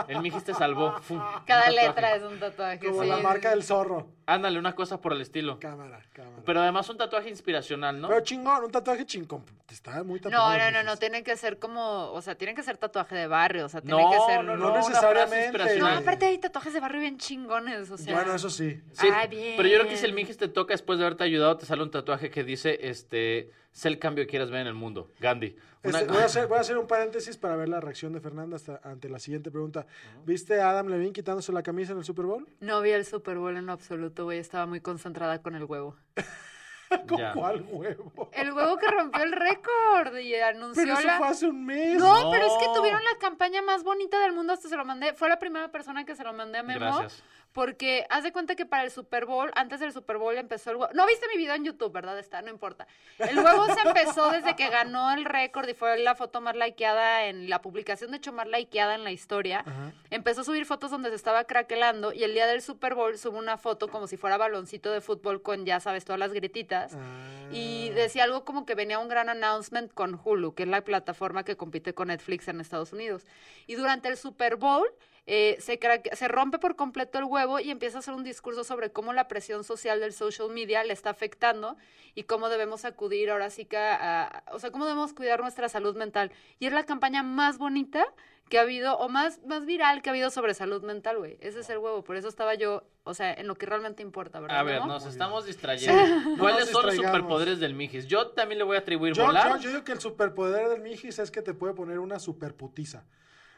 El 0.08 0.20
Mijis 0.20 0.44
te 0.44 0.54
salvó. 0.54 0.92
Fum, 1.00 1.20
Cada 1.46 1.70
letra 1.70 2.14
es 2.16 2.22
un 2.22 2.38
tatuaje. 2.38 2.78
Como 2.86 3.02
sí. 3.02 3.08
la 3.08 3.18
marca 3.18 3.50
del 3.50 3.62
zorro. 3.62 4.08
Ándale, 4.26 4.58
una 4.58 4.74
cosa 4.74 5.00
por 5.00 5.12
el 5.12 5.20
estilo. 5.20 5.58
Cámara, 5.58 6.00
cámara. 6.12 6.42
Pero 6.44 6.60
además 6.60 6.88
un 6.88 6.96
tatuaje 6.96 7.28
inspiracional, 7.28 8.00
¿no? 8.00 8.08
Pero 8.08 8.20
chingón, 8.20 8.64
un 8.64 8.70
tatuaje 8.70 9.04
chingón. 9.06 9.44
Está 9.70 10.02
muy 10.02 10.20
tatuado. 10.20 10.52
No, 10.52 10.58
no, 10.58 10.70
no, 10.70 10.82
no, 10.82 10.96
tiene 10.96 11.22
que 11.22 11.36
ser 11.36 11.58
como, 11.58 12.12
o 12.12 12.20
sea, 12.22 12.34
tiene 12.34 12.54
que 12.54 12.62
ser 12.62 12.76
tatuaje 12.76 13.14
de 13.16 13.26
barrio, 13.26 13.66
o 13.66 13.68
sea, 13.68 13.80
tiene 13.80 14.00
No, 14.02 14.10
que 14.10 14.18
ser... 14.32 14.44
no, 14.44 14.56
no 14.56 14.68
una 14.68 14.76
necesariamente. 14.78 15.36
No, 15.38 15.44
inspiracional. 15.44 15.98
aparte 15.98 16.26
hay 16.26 16.38
tatuajes 16.38 16.72
de 16.74 16.80
barrio 16.80 17.00
bien 17.00 17.18
chingones, 17.18 17.90
o 17.90 17.96
sea... 17.96 18.14
Bueno, 18.14 18.34
eso 18.34 18.50
sí. 18.50 18.80
Sí, 18.92 19.08
Ah, 19.12 19.26
bien. 19.26 19.54
Pero 19.56 19.68
yo 19.68 19.78
creo 19.78 19.88
que 19.88 19.96
si 19.96 20.04
el 20.04 20.12
Mijis 20.12 20.36
te 20.36 20.48
toca 20.48 20.74
después 20.74 20.98
de 20.98 21.06
haberte 21.06 21.24
ayudado, 21.24 21.56
te 21.56 21.66
sale 21.66 21.82
un 21.82 21.90
tatuaje 21.90 22.30
que 22.30 22.44
dice, 22.44 22.78
este, 22.82 23.50
sé 23.72 23.88
el 23.88 23.98
cambio 23.98 24.24
que 24.24 24.28
quieras 24.30 24.50
ver 24.50 24.60
en 24.60 24.66
el 24.68 24.74
mundo. 24.74 25.10
Gandhi. 25.18 25.56
Una- 25.84 25.98
Este, 26.00 26.12
voy, 26.12 26.22
a 26.22 26.24
hacer, 26.26 26.46
voy 26.46 26.58
a 26.58 26.60
hacer 26.60 26.78
un 26.78 26.86
paréntesis 26.86 27.36
para 27.36 27.56
ver 27.56 27.68
la 27.68 27.80
reacción 27.80 28.12
de 28.12 28.20
Fernanda 28.20 28.54
hasta, 28.56 28.80
ante 28.84 29.08
la 29.08 29.18
siguiente 29.18 29.50
pregunta. 29.50 29.86
¿Viste 30.24 30.60
a 30.60 30.70
Adam 30.70 30.88
Levine 30.88 31.12
quitándose 31.12 31.52
la 31.52 31.62
camisa 31.62 31.92
en 31.92 31.98
el 31.98 32.04
Super 32.04 32.26
Bowl? 32.26 32.46
No 32.60 32.80
vi 32.82 32.90
el 32.90 33.04
Super 33.04 33.38
Bowl 33.38 33.56
en 33.56 33.66
lo 33.66 33.72
absoluto, 33.72 34.24
güey, 34.24 34.38
estaba 34.38 34.66
muy 34.66 34.80
concentrada 34.80 35.42
con 35.42 35.54
el 35.56 35.64
huevo. 35.64 35.96
¿Con 37.08 37.16
Ya. 37.18 37.32
cuál 37.32 37.64
huevo? 37.70 38.30
El 38.34 38.52
huevo 38.52 38.76
que 38.76 38.86
rompió 38.86 39.22
el 39.22 39.32
récord 39.32 40.14
y 40.18 40.34
anunció 40.34 40.82
Pero 40.82 40.98
eso 40.98 41.06
la... 41.06 41.16
fue 41.16 41.26
hace 41.28 41.46
un 41.48 41.64
mes. 41.64 41.98
No, 41.98 42.30
pero 42.30 42.44
es 42.44 42.52
que 42.60 42.66
tuvieron 42.74 43.02
la 43.02 43.16
campaña 43.18 43.62
más 43.62 43.82
bonita 43.82 44.20
del 44.20 44.34
mundo, 44.34 44.52
hasta 44.52 44.68
se 44.68 44.76
lo 44.76 44.84
mandé. 44.84 45.14
Fue 45.14 45.30
la 45.30 45.38
primera 45.38 45.70
persona 45.72 46.04
que 46.04 46.14
se 46.14 46.22
lo 46.22 46.34
mandé 46.34 46.58
a 46.58 46.62
Memo. 46.62 46.80
Gracias. 46.80 47.22
Porque 47.52 48.06
haz 48.08 48.24
de 48.24 48.32
cuenta 48.32 48.54
que 48.54 48.64
para 48.64 48.84
el 48.84 48.90
Super 48.90 49.26
Bowl, 49.26 49.50
antes 49.54 49.80
del 49.80 49.92
Super 49.92 50.16
Bowl 50.16 50.36
empezó 50.36 50.70
el 50.70 50.76
huevo. 50.76 50.92
No 50.94 51.06
viste 51.06 51.26
mi 51.28 51.36
video 51.36 51.54
en 51.54 51.64
YouTube, 51.64 51.92
¿verdad? 51.92 52.18
Está, 52.18 52.40
no 52.40 52.50
importa. 52.50 52.86
El 53.18 53.38
huevo 53.38 53.66
se 53.66 53.86
empezó 53.86 54.30
desde 54.30 54.56
que 54.56 54.68
ganó 54.70 55.12
el 55.12 55.24
récord 55.24 55.68
y 55.68 55.74
fue 55.74 55.98
la 55.98 56.14
foto 56.14 56.40
más 56.40 56.56
likeada 56.56 57.26
en 57.26 57.50
la 57.50 57.60
publicación, 57.60 58.10
de 58.10 58.16
hecho, 58.16 58.32
más 58.32 58.46
likeada 58.46 58.94
en 58.94 59.04
la 59.04 59.12
historia. 59.12 59.60
Ajá. 59.66 59.92
Empezó 60.10 60.40
a 60.40 60.44
subir 60.44 60.64
fotos 60.64 60.90
donde 60.90 61.10
se 61.10 61.16
estaba 61.16 61.44
craquelando 61.44 62.12
y 62.12 62.24
el 62.24 62.32
día 62.32 62.46
del 62.46 62.62
Super 62.62 62.94
Bowl 62.94 63.18
sube 63.18 63.38
una 63.38 63.58
foto 63.58 63.88
como 63.88 64.06
si 64.06 64.16
fuera 64.16 64.38
baloncito 64.38 64.90
de 64.90 65.00
fútbol 65.00 65.42
con, 65.42 65.66
ya 65.66 65.78
sabes, 65.80 66.04
todas 66.04 66.18
las 66.18 66.32
grititas. 66.32 66.94
Ah. 66.94 67.50
Y 67.52 67.90
decía 67.90 68.24
algo 68.24 68.44
como 68.46 68.64
que 68.64 68.74
venía 68.74 68.98
un 68.98 69.08
gran 69.08 69.28
announcement 69.28 69.92
con 69.92 70.18
Hulu, 70.22 70.54
que 70.54 70.62
es 70.62 70.68
la 70.68 70.82
plataforma 70.82 71.44
que 71.44 71.56
compite 71.56 71.92
con 71.92 72.08
Netflix 72.08 72.48
en 72.48 72.60
Estados 72.60 72.92
Unidos. 72.94 73.26
Y 73.66 73.74
durante 73.74 74.08
el 74.08 74.16
Super 74.16 74.56
Bowl 74.56 74.88
eh, 75.26 75.56
se, 75.60 75.78
craque- 75.78 76.14
se 76.16 76.26
rompe 76.28 76.58
por 76.58 76.74
completo 76.76 77.18
el 77.18 77.24
huevo 77.24 77.60
y 77.60 77.70
empieza 77.70 77.98
a 77.98 78.00
hacer 78.00 78.14
un 78.14 78.24
discurso 78.24 78.64
sobre 78.64 78.90
cómo 78.90 79.12
la 79.12 79.28
presión 79.28 79.62
social 79.64 80.00
del 80.00 80.12
social 80.12 80.48
media 80.50 80.82
le 80.84 80.92
está 80.92 81.10
afectando 81.10 81.76
y 82.14 82.24
cómo 82.24 82.48
debemos 82.48 82.84
acudir 82.84 83.30
ahora 83.30 83.48
sí 83.50 83.64
que 83.64 83.76
a, 83.76 84.24
a- 84.24 84.44
o 84.52 84.58
sea, 84.58 84.70
cómo 84.72 84.84
debemos 84.84 85.12
cuidar 85.12 85.40
nuestra 85.40 85.68
salud 85.68 85.96
mental. 85.96 86.32
Y 86.58 86.66
es 86.66 86.72
la 86.72 86.84
campaña 86.84 87.22
más 87.22 87.58
bonita 87.58 88.04
que 88.48 88.58
ha 88.58 88.62
habido, 88.62 88.98
o 88.98 89.08
más, 89.08 89.40
más 89.46 89.64
viral 89.64 90.02
que 90.02 90.10
ha 90.10 90.12
habido 90.12 90.28
sobre 90.28 90.52
salud 90.52 90.82
mental, 90.82 91.16
güey. 91.16 91.38
Ese 91.40 91.60
es 91.60 91.70
el 91.70 91.78
huevo. 91.78 92.04
Por 92.04 92.16
eso 92.16 92.28
estaba 92.28 92.54
yo, 92.54 92.82
o 93.04 93.14
sea, 93.14 93.32
en 93.32 93.46
lo 93.46 93.54
que 93.54 93.64
realmente 93.64 94.02
importa, 94.02 94.40
¿verdad? 94.40 94.58
A 94.58 94.62
ver, 94.62 94.84
nos 94.84 95.04
Muy 95.04 95.10
estamos 95.12 95.46
distrayendo. 95.46 96.36
¿Cuáles 96.38 96.68
son 96.68 96.84
los 96.84 96.96
superpoderes 96.96 97.60
del 97.60 97.72
Mijis? 97.74 98.06
Yo 98.08 98.26
también 98.32 98.58
le 98.58 98.64
voy 98.64 98.76
a 98.76 98.80
atribuir 98.80 99.14
Yo, 99.14 99.24
volar. 99.24 99.52
yo, 99.56 99.58
yo 99.58 99.70
digo 99.70 99.84
que 99.84 99.92
el 99.92 100.00
superpoder 100.00 100.68
del 100.68 100.82
Mijis 100.82 101.18
es 101.20 101.30
que 101.30 101.40
te 101.40 101.54
puede 101.54 101.72
poner 101.72 101.98
una 102.00 102.18
superputiza. 102.18 103.04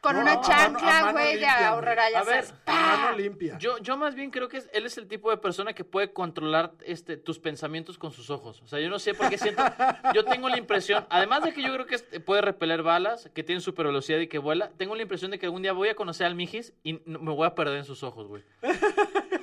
Con 0.04 0.16
No, 0.16 0.20
una 0.22 0.38
chancla, 0.42 1.12
güey, 1.12 1.38
de 1.38 1.46
ahorrar 1.46 1.98
A 1.98 2.22
ver, 2.24 2.44
mano 2.66 3.16
limpia. 3.16 3.56
Yo, 3.58 3.78
yo 3.78 3.96
más 3.96 4.14
bien 4.14 4.30
creo 4.30 4.50
que 4.50 4.58
es- 4.58 4.68
él 4.74 4.84
es 4.84 4.98
el 4.98 5.08
tipo 5.08 5.30
de 5.30 5.38
persona 5.38 5.72
que 5.72 5.82
puede 5.82 6.12
controlar 6.12 6.72
este, 6.84 7.16
tus 7.16 7.38
pensamientos 7.38 7.96
con 7.96 8.10
sus 8.12 8.28
ojos. 8.28 8.60
O 8.62 8.66
sea, 8.66 8.80
yo 8.80 8.90
no 8.90 8.98
sé 8.98 9.14
por 9.14 9.30
qué 9.30 9.38
siento. 9.38 9.62
Yo 10.14 10.26
tengo 10.26 10.50
la 10.50 10.58
impresión, 10.58 11.06
además 11.08 11.42
de 11.42 11.54
que 11.54 11.62
yo 11.62 11.72
creo 11.72 11.86
que 11.86 11.94
este 11.94 12.20
puede 12.20 12.42
repeler 12.42 12.82
balas, 12.82 13.30
que 13.34 13.42
tiene 13.42 13.62
super 13.62 13.86
velocidad 13.86 14.18
y 14.18 14.26
que 14.28 14.36
vuela, 14.38 14.70
tengo 14.76 14.94
la 14.94 15.00
impresión 15.02 15.30
de 15.30 15.38
que 15.38 15.46
algún 15.46 15.62
día 15.62 15.72
voy 15.72 15.88
a 15.88 15.94
conocer 15.94 16.26
al 16.26 16.34
Mijis 16.34 16.74
y 16.82 17.00
me 17.06 17.32
voy 17.32 17.46
a 17.46 17.54
perder 17.54 17.78
en 17.78 17.84
sus 17.86 18.02
ojos, 18.02 18.26
güey. 18.28 18.42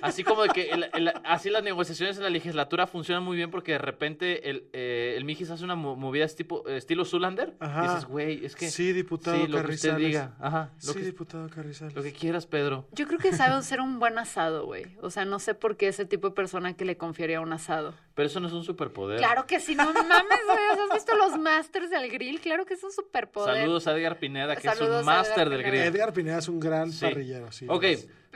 Así 0.01 0.24
como 0.24 0.43
de 0.43 0.50
que 0.50 0.70
el- 0.72 0.89
el- 0.93 1.13
así 1.24 1.50
las 1.50 1.63
negociaciones 1.63 2.17
en 2.17 2.24
la 2.24 2.29
legislatura 2.29 2.88
funcionan 2.88 3.24
muy 3.24 3.38
bien 3.38 3.51
porque 3.51 3.74
de 3.74 3.77
repente 3.77 4.50
el, 4.50 4.70
eh, 4.74 5.15
el 5.17 5.25
Mijis 5.25 5.50
hace 5.50 5.63
una 5.63 5.75
mo- 5.75 5.96
movida 5.96 6.27
tipo, 6.27 6.67
estilo 6.67 7.05
Zulander. 7.05 7.53
Ajá. 7.60 7.86
Y 7.86 7.88
dices, 7.88 8.05
güey, 8.05 8.46
es 8.46 8.55
que. 8.55 8.70
Sí, 8.70 8.93
diputado 8.93 9.38
sí, 9.38 9.48
lo 9.48 9.63
que 9.63 9.74
usted 9.74 9.96
diga. 9.96 10.36
Ajá. 10.39 10.72
Lo, 10.86 10.93
Sí, 10.93 11.00
que, 11.00 11.05
diputado 11.05 11.50
Carrizales. 11.50 11.93
lo 11.96 12.03
que 12.03 12.13
quieras, 12.13 12.46
Pedro. 12.48 12.88
Yo 12.91 13.08
creo 13.08 13.20
que 13.20 13.34
sabe 13.34 13.55
hacer 13.55 13.81
un 13.81 14.00
buen 14.00 14.17
asado, 14.17 14.65
güey. 14.65 14.98
O 15.01 15.10
sea, 15.10 15.25
no 15.25 15.39
sé 15.39 15.53
por 15.55 15.77
qué 15.77 15.88
ese 15.88 16.05
tipo 16.05 16.29
de 16.29 16.36
persona 16.36 16.74
que 16.75 16.86
le 16.86 16.98
confiaría 16.98 17.41
un 17.41 17.53
asado. 17.53 17.93
Pero 18.15 18.27
eso 18.27 18.39
no 18.39 18.48
es 18.48 18.53
un 18.53 18.63
superpoder. 18.63 19.17
Claro 19.20 19.46
que 19.48 19.60
sí, 19.60 19.74
no 19.75 19.86
mames, 19.86 20.05
güey. 20.46 20.70
O 20.72 20.75
sea, 20.75 20.84
¿Has 20.89 20.93
visto 20.93 21.15
los 21.15 21.38
masters 21.39 21.89
del 21.89 22.12
grill? 22.12 22.39
Claro 22.41 22.65
que 22.65 22.74
es 22.74 22.84
un 22.84 22.91
superpoder. 22.91 23.55
Saludos 23.58 23.88
a 23.88 23.93
Edgar 23.98 24.20
Pineda, 24.20 24.55
que 24.55 24.62
Saludos 24.67 24.96
es 24.96 25.00
un 25.01 25.05
máster 25.05 25.50
del 25.50 25.63
grill. 25.63 25.81
Edgar 25.81 26.13
Pineda 26.13 26.38
es 26.39 26.48
un 26.48 26.60
gran 26.60 26.91
Sí. 26.91 27.05
parrillero, 27.05 27.51
sí. 27.51 27.65
Ok. 27.70 27.86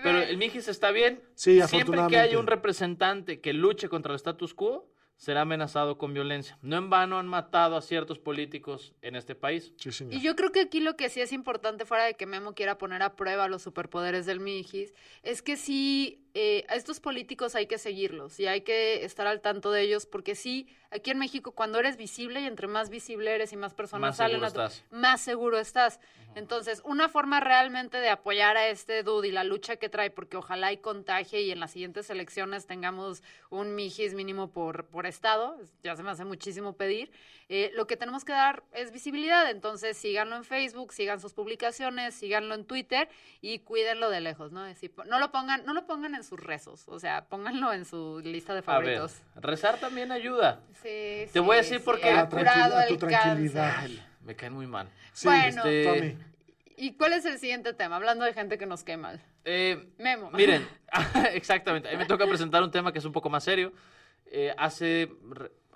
Pero 0.02 0.20
el 0.20 0.38
Mijis 0.38 0.68
está 0.68 0.92
bien. 0.92 1.22
Sí, 1.36 1.62
Siempre 1.68 2.00
que 2.10 2.18
haya 2.18 2.40
un 2.40 2.48
representante 2.48 3.40
que 3.40 3.54
luche 3.54 3.90
contra 3.90 4.12
el 4.12 4.18
status 4.18 4.54
quo, 4.54 4.90
será 5.18 5.42
amenazado 5.42 5.98
con 5.98 6.14
violencia. 6.14 6.58
No 6.62 6.78
en 6.78 6.90
vano 6.90 7.20
han 7.20 7.28
matado 7.28 7.78
a 7.78 7.82
ciertos 7.82 8.20
políticos 8.20 8.94
en 9.02 9.16
este 9.16 9.36
país. 9.36 9.74
Sí, 9.78 9.92
señor. 9.92 10.14
Y 10.14 10.22
yo 10.22 10.36
creo 10.36 10.52
que 10.52 10.62
aquí 10.62 10.80
lo 10.80 10.98
que 10.98 11.10
sí 11.10 11.22
es 11.22 11.32
importante, 11.32 11.86
fuera 11.86 12.06
de 12.06 12.16
que 12.16 12.26
Memo 12.26 12.54
quiera 12.54 12.78
poner 12.78 13.02
a 13.02 13.16
prueba 13.16 13.48
los 13.48 13.62
superpoderes 13.62 14.26
del 14.26 14.40
Mijis, 14.40 14.94
es 15.24 15.42
que 15.42 15.58
sí, 15.58 16.25
eh, 16.38 16.66
a 16.68 16.76
estos 16.76 17.00
políticos 17.00 17.56
hay 17.56 17.66
que 17.66 17.78
seguirlos 17.78 18.40
y 18.40 18.46
hay 18.46 18.62
que 18.62 19.06
estar 19.06 19.26
al 19.26 19.40
tanto 19.42 19.72
de 19.72 19.82
ellos, 19.82 20.06
porque 20.06 20.36
sí, 20.36 20.68
aquí 20.92 21.10
en 21.12 21.18
México, 21.18 21.54
cuando 21.54 21.80
eres 21.80 21.96
visible 21.98 22.42
y 22.42 22.46
entre 22.46 22.68
más 22.68 22.90
visible 22.90 23.34
eres 23.34 23.54
y 23.54 23.56
más 23.58 23.74
personas 23.74 24.10
Más 24.10 24.18
salen 24.18 24.42
seguro 24.42 24.48
a 24.48 24.52
tu- 24.52 24.62
estás. 24.74 24.84
más 24.92 25.22
seguro 25.22 25.58
estás. 25.58 26.00
Entonces, 26.36 26.82
una 26.84 27.08
forma 27.08 27.40
realmente 27.40 27.98
de 28.02 28.10
apoyar 28.10 28.58
a 28.58 28.68
este 28.68 29.04
dude 29.04 29.30
y 29.30 29.32
la 29.32 29.46
lucha 29.46 29.78
que 29.78 29.88
trae, 29.88 30.10
porque 30.12 30.36
ojalá 30.36 30.74
y 30.74 30.78
contagie 30.78 31.42
y 31.42 31.52
en 31.52 31.62
las 31.62 31.72
siguientes 31.72 32.10
elecciones 32.10 32.68
tengamos 32.68 33.24
un 33.50 33.74
Mijis 33.74 34.14
mínimo 34.14 34.52
por, 34.52 34.86
por 34.88 35.06
estado, 35.06 35.58
es- 35.62 35.72
ya 35.82 35.96
se 35.96 36.04
me 36.04 36.12
hace 36.12 36.26
muchísimo 36.26 36.74
pedir, 36.76 37.10
eh, 37.48 37.72
lo 37.76 37.88
que 37.88 37.96
tenemos 37.96 38.26
que 38.26 38.34
dar 38.34 38.64
es 38.74 38.92
visibilidad. 38.92 39.50
Entonces, 39.50 39.96
síganlo 39.96 40.36
en 40.36 40.44
Facebook, 40.44 40.92
sigan 40.92 41.22
sus 41.22 41.32
publicaciones, 41.32 42.14
síganlo 42.16 42.54
en 42.56 42.66
Twitter 42.66 43.08
y 43.40 43.60
cuídenlo 43.60 44.10
de 44.10 44.20
lejos, 44.20 44.52
¿no? 44.52 44.62
Decir, 44.64 44.92
no 45.08 45.20
lo 45.20 45.32
pongan, 45.32 45.64
no 45.66 45.74
lo 45.74 45.86
pongan 45.86 46.16
en 46.16 46.25
sus 46.26 46.40
rezos, 46.40 46.88
o 46.88 47.00
sea, 47.00 47.26
pónganlo 47.26 47.72
en 47.74 47.86
su 47.86 48.20
lista 48.24 48.54
de 48.54 48.60
A 48.60 48.80
ver, 48.80 48.98
favoritos. 48.98 49.22
rezar 49.36 49.80
también 49.80 50.12
ayuda. 50.12 50.60
Sí, 50.84 51.26
Te 51.32 51.40
voy 51.40 51.58
a 51.58 51.64
sí, 51.64 51.70
decir 51.70 51.80
sí, 51.80 51.86
por 51.86 52.00
qué. 52.00 52.10
A 52.10 52.22
a 52.22 52.30
tu 52.88 52.98
tranquilidad. 52.98 53.88
Me 54.24 54.36
caen 54.36 54.54
muy 54.54 54.68
mal. 54.68 54.90
Sí, 55.14 55.28
Bueno. 55.28 55.64
Este, 55.66 55.84
Tommy. 55.86 56.18
¿Y 56.78 56.94
cuál 56.96 57.14
es 57.14 57.24
el 57.26 57.38
siguiente 57.40 57.74
tema? 57.74 57.96
Hablando 57.96 58.26
de 58.26 58.34
gente 58.34 58.58
que 58.58 58.66
nos 58.66 58.84
cae 58.84 58.98
mal. 58.98 59.22
eh, 59.46 59.88
Memo. 59.98 60.30
Miren, 60.32 60.68
exactamente. 61.34 61.88
A 61.88 61.92
mí 61.94 61.98
me 61.98 62.06
toca 62.06 62.28
presentar 62.28 62.62
un 62.64 62.72
tema 62.72 62.92
que 62.92 63.00
es 63.00 63.06
un 63.06 63.14
poco 63.14 63.30
más 63.30 63.44
serio. 63.46 63.72
Eh, 64.26 64.54
hace 64.58 65.10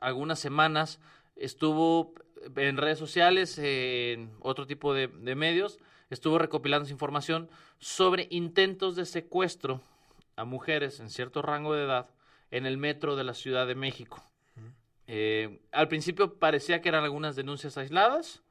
algunas 0.01 0.39
semanas 0.39 0.99
estuvo 1.35 2.13
en 2.55 2.77
redes 2.77 2.97
sociales, 2.99 3.57
en 3.59 4.31
otro 4.41 4.65
tipo 4.67 4.93
de, 4.93 5.07
de 5.07 5.35
medios, 5.35 5.79
estuvo 6.09 6.37
recopilando 6.39 6.83
esa 6.85 6.93
información 6.93 7.49
sobre 7.77 8.27
intentos 8.29 8.95
de 8.95 9.05
secuestro 9.05 9.81
a 10.39 10.45
mujeres 10.45 11.01
en 11.01 11.09
cierto 11.09 11.41
rango 11.41 11.73
de 11.73 11.83
edad 11.83 12.09
en 12.49 12.65
el 12.65 12.77
metro 12.77 13.15
de 13.17 13.25
la 13.25 13.33
Ciudad 13.33 13.67
de 13.67 13.75
México. 13.75 14.23
Eh, 15.05 15.59
al 15.71 15.87
principio 15.87 16.35
parecía 16.35 16.81
que 16.81 16.89
eran 16.89 17.03
algunas 17.03 17.35
denuncias 17.35 17.77
aisladas. 17.77 18.41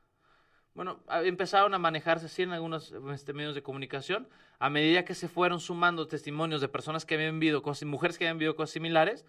Bueno, 0.74 1.00
empezaron 1.24 1.72
a 1.74 1.78
manejarse 1.78 2.26
así 2.26 2.42
en 2.42 2.52
algunos 2.52 2.92
este, 3.12 3.32
medios 3.32 3.54
de 3.54 3.62
comunicación. 3.62 4.28
A 4.58 4.68
medida 4.68 5.04
que 5.04 5.14
se 5.14 5.28
fueron 5.28 5.60
sumando 5.60 6.06
testimonios 6.06 6.60
de 6.60 6.68
personas 6.68 7.06
que 7.06 7.14
habían 7.14 7.40
vivido 7.40 7.62
cosas, 7.62 7.84
mujeres 7.84 8.18
que 8.18 8.24
habían 8.24 8.38
vivido 8.38 8.54
cosas 8.54 8.72
similares, 8.72 9.24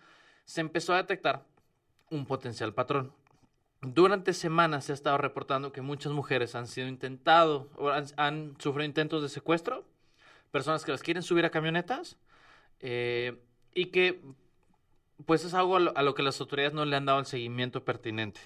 se 0.46 0.62
empezó 0.62 0.94
a 0.94 0.98
detectar 0.98 1.46
un 2.10 2.26
potencial 2.26 2.74
patrón. 2.74 3.14
Durante 3.82 4.34
semanas 4.34 4.86
se 4.86 4.92
ha 4.92 4.96
estado 4.96 5.18
reportando 5.18 5.72
que 5.72 5.82
muchas 5.82 6.12
mujeres 6.12 6.56
han 6.56 6.68
sido 6.68 6.88
intentado 6.88 7.70
o 7.78 7.90
han, 7.90 8.06
han 8.18 8.56
sufrido 8.60 8.86
intentos 8.86 9.22
de 9.22 9.30
secuestro, 9.30 9.86
personas 10.52 10.84
que 10.84 10.92
las 10.92 11.04
quieren 11.04 11.24
subir 11.24 11.46
a 11.46 11.52
camionetas 11.52 12.18
eh, 12.80 13.38
y 13.74 13.88
que 13.88 14.22
pues 15.26 15.44
es 15.44 15.54
algo 15.54 15.76
a 15.76 15.80
lo, 15.80 15.98
a 15.98 16.02
lo 16.02 16.14
que 16.14 16.24
las 16.24 16.40
autoridades 16.40 16.74
no 16.74 16.86
le 16.86 16.96
han 16.96 17.06
dado 17.06 17.20
el 17.20 17.26
seguimiento 17.26 17.84
pertinente. 17.84 18.40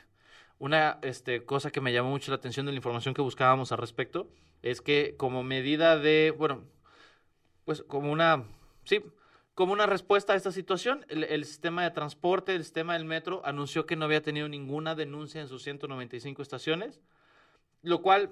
Una 0.59 0.99
este, 1.01 1.45
cosa 1.45 1.71
que 1.71 1.81
me 1.81 1.93
llamó 1.93 2.09
mucho 2.09 2.31
la 2.31 2.37
atención 2.37 2.65
de 2.65 2.71
la 2.71 2.77
información 2.77 3.13
que 3.13 3.21
buscábamos 3.21 3.71
al 3.71 3.77
respecto 3.77 4.29
es 4.61 4.81
que 4.81 5.15
como 5.17 5.43
medida 5.43 5.97
de, 5.97 6.33
bueno, 6.37 6.63
pues 7.65 7.83
como 7.83 8.11
una, 8.11 8.45
sí, 8.85 9.03
como 9.55 9.73
una 9.73 9.85
respuesta 9.85 10.33
a 10.33 10.35
esta 10.35 10.51
situación, 10.51 11.05
el, 11.09 11.25
el 11.25 11.45
sistema 11.45 11.83
de 11.83 11.91
transporte, 11.91 12.55
el 12.55 12.63
sistema 12.63 12.93
del 12.93 13.05
metro, 13.05 13.41
anunció 13.45 13.85
que 13.85 13.95
no 13.95 14.05
había 14.05 14.21
tenido 14.21 14.47
ninguna 14.47 14.95
denuncia 14.95 15.41
en 15.41 15.47
sus 15.47 15.63
195 15.63 16.41
estaciones, 16.41 17.01
lo 17.81 18.01
cual 18.01 18.31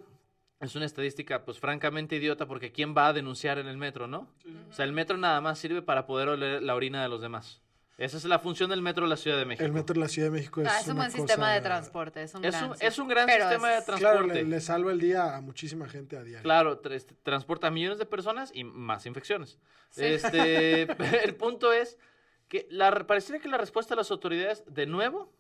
es 0.61 0.75
una 0.75 0.85
estadística, 0.85 1.43
pues 1.43 1.59
francamente 1.59 2.15
idiota, 2.15 2.45
porque 2.45 2.71
¿quién 2.71 2.95
va 2.95 3.07
a 3.07 3.13
denunciar 3.13 3.57
en 3.57 3.67
el 3.67 3.77
metro, 3.77 4.07
no? 4.07 4.29
O 4.69 4.73
sea, 4.73 4.85
el 4.85 4.93
metro 4.93 5.17
nada 5.17 5.41
más 5.41 5.59
sirve 5.59 5.81
para 5.81 6.05
poder 6.05 6.29
oler 6.29 6.61
la 6.61 6.75
orina 6.75 7.01
de 7.01 7.09
los 7.09 7.21
demás. 7.21 7.61
Esa 7.97 8.17
es 8.17 8.25
la 8.25 8.39
función 8.39 8.69
del 8.71 8.81
metro 8.81 9.03
de 9.03 9.09
la 9.09 9.17
Ciudad 9.17 9.37
de 9.37 9.45
México. 9.45 9.63
El 9.65 9.73
metro 9.73 9.93
de 9.93 9.99
la 9.99 10.07
Ciudad 10.07 10.29
de 10.29 10.31
México 10.31 10.61
es, 10.61 10.67
Ah, 10.67 10.79
es 10.79 10.87
un 10.87 10.95
buen 10.95 11.11
sistema 11.11 11.35
cosa- 11.45 11.53
de 11.53 11.61
transporte. 11.61 12.23
Es 12.23 12.33
un, 12.33 12.45
Es 12.45 12.51
gran, 12.55 12.69
un, 12.71 12.77
sí. 12.77 12.85
es 12.85 12.97
un 12.99 13.07
gran 13.07 13.27
sistema 13.29 13.67
de 13.69 13.81
transporte. 13.81 13.99
Claro, 14.01 14.25
le, 14.27 14.43
le 14.43 14.61
salva 14.61 14.91
el 14.91 14.99
día 14.99 15.35
a 15.35 15.41
muchísima 15.41 15.87
gente 15.87 16.17
a 16.17 16.23
diario. 16.23 16.41
Claro, 16.43 16.81
tra- 16.81 17.05
transporta 17.21 17.67
a 17.67 17.71
millones 17.71 17.99
de 17.99 18.07
personas 18.07 18.51
y 18.55 18.63
más 18.63 19.05
infecciones. 19.05 19.59
Sí. 19.91 20.03
Este, 20.05 20.81
el 21.25 21.35
punto 21.35 21.71
es 21.73 21.99
que 22.47 22.67
la, 22.71 22.91
pareciera 23.05 23.39
que 23.39 23.47
la 23.49 23.57
respuesta 23.59 23.93
de 23.93 23.97
las 23.97 24.09
autoridades, 24.09 24.63
de 24.67 24.87
nuevo, 24.87 25.31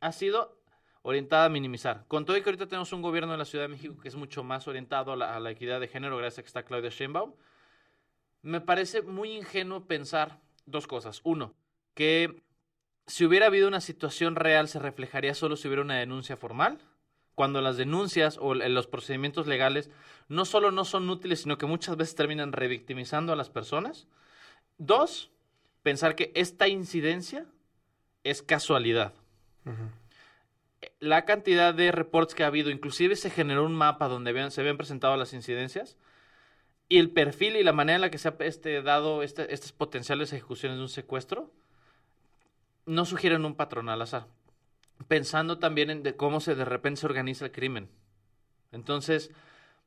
ha 0.00 0.12
sido 0.12 0.56
orientada 1.06 1.44
a 1.44 1.48
minimizar. 1.48 2.04
Con 2.08 2.24
todo 2.24 2.36
y 2.36 2.42
que 2.42 2.48
ahorita 2.48 2.66
tenemos 2.66 2.92
un 2.92 3.00
gobierno 3.00 3.32
en 3.32 3.38
la 3.38 3.44
Ciudad 3.44 3.64
de 3.64 3.68
México 3.68 3.96
que 4.02 4.08
es 4.08 4.16
mucho 4.16 4.42
más 4.42 4.66
orientado 4.66 5.12
a 5.12 5.38
la, 5.38 5.50
equidad 5.52 5.78
de 5.78 5.86
género, 5.86 6.16
gracias 6.16 6.40
a 6.40 6.42
que 6.42 6.48
está 6.48 6.64
Claudia 6.64 6.90
Sheinbaum, 6.90 7.32
me 8.42 8.60
parece 8.60 9.02
muy 9.02 9.30
ingenuo 9.30 9.84
pensar 9.86 10.40
dos 10.66 10.88
cosas. 10.88 11.20
Uno, 11.22 11.54
que 11.94 12.42
si 13.06 13.24
hubiera 13.24 13.46
habido 13.46 13.68
una 13.68 13.80
situación 13.80 14.34
real 14.34 14.66
se 14.66 14.80
reflejaría 14.80 15.34
solo 15.34 15.54
si 15.54 15.68
hubiera 15.68 15.82
una 15.82 15.94
denuncia 15.94 16.36
formal, 16.36 16.80
cuando 17.36 17.60
las 17.60 17.76
denuncias 17.76 18.36
o 18.40 18.54
los 18.54 18.88
procedimientos 18.88 19.46
legales 19.46 19.90
no 20.26 20.44
solo 20.44 20.72
no 20.72 20.84
son 20.84 21.08
útiles, 21.08 21.42
sino 21.42 21.56
que 21.56 21.66
muchas 21.66 21.96
veces 21.96 22.16
terminan 22.16 22.50
revictimizando 22.50 23.32
a 23.32 23.36
las 23.36 23.48
personas. 23.48 24.08
Dos, 24.76 25.30
pensar 25.84 26.16
que 26.16 26.32
esta 26.34 26.66
incidencia 26.66 27.46
es 28.24 28.42
casualidad. 28.42 29.14
La 31.00 31.24
cantidad 31.24 31.74
de 31.74 31.92
reports 31.92 32.34
que 32.34 32.44
ha 32.44 32.48
habido, 32.48 32.70
inclusive 32.70 33.16
se 33.16 33.30
generó 33.30 33.64
un 33.64 33.74
mapa 33.74 34.08
donde 34.08 34.50
se 34.50 34.60
habían 34.60 34.76
presentado 34.76 35.16
las 35.16 35.32
incidencias, 35.32 35.96
y 36.88 36.98
el 36.98 37.10
perfil 37.10 37.56
y 37.56 37.64
la 37.64 37.72
manera 37.72 37.96
en 37.96 38.00
la 38.02 38.10
que 38.10 38.18
se 38.18 38.28
ha 38.28 38.36
este, 38.40 38.82
dado 38.82 39.22
este- 39.22 39.52
estas 39.52 39.72
potenciales 39.72 40.32
ejecuciones 40.32 40.78
de 40.78 40.82
un 40.82 40.88
secuestro, 40.88 41.50
no 42.84 43.04
sugieren 43.04 43.44
un 43.44 43.56
patrón 43.56 43.88
al 43.88 44.02
azar. 44.02 44.26
Pensando 45.08 45.58
también 45.58 45.90
en 45.90 46.02
cómo 46.12 46.40
se 46.40 46.54
de 46.54 46.64
repente 46.64 47.00
se 47.00 47.06
organiza 47.06 47.44
el 47.46 47.52
crimen. 47.52 47.90
Entonces, 48.70 49.30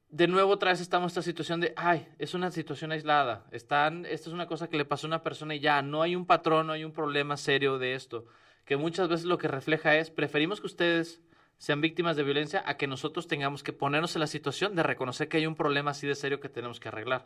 de 0.09 0.27
nuevo 0.27 0.51
otra 0.51 0.71
vez 0.71 0.81
estamos 0.81 1.05
en 1.05 1.09
esta 1.11 1.21
situación 1.21 1.61
de, 1.61 1.73
ay, 1.77 2.07
es 2.17 2.33
una 2.33 2.51
situación 2.51 2.91
aislada. 2.91 3.45
Están, 3.51 4.05
esto 4.05 4.29
es 4.29 4.33
una 4.33 4.47
cosa 4.47 4.67
que 4.67 4.77
le 4.77 4.85
pasó 4.85 5.07
a 5.07 5.09
una 5.09 5.23
persona 5.23 5.55
y 5.55 5.59
ya, 5.59 5.81
no 5.81 6.01
hay 6.01 6.15
un 6.15 6.25
patrón, 6.25 6.67
no 6.67 6.73
hay 6.73 6.83
un 6.83 6.91
problema 6.91 7.37
serio 7.37 7.77
de 7.77 7.95
esto. 7.95 8.25
Que 8.69 8.77
muchas 8.77 9.09
veces 9.09 9.25
lo 9.25 9.39
que 9.39 9.47
refleja 9.47 9.95
es, 9.95 10.11
preferimos 10.11 10.61
que 10.61 10.67
ustedes 10.67 11.19
sean 11.57 11.81
víctimas 11.81 12.15
de 12.15 12.21
violencia 12.21 12.61
a 12.67 12.77
que 12.77 12.85
nosotros 12.85 13.27
tengamos 13.27 13.63
que 13.63 13.73
ponernos 13.73 14.15
en 14.15 14.19
la 14.19 14.27
situación 14.27 14.75
de 14.75 14.83
reconocer 14.83 15.27
que 15.27 15.37
hay 15.37 15.47
un 15.47 15.55
problema 15.55 15.89
así 15.89 16.05
de 16.05 16.13
serio 16.13 16.39
que 16.39 16.49
tenemos 16.49 16.79
que 16.79 16.89
arreglar. 16.89 17.25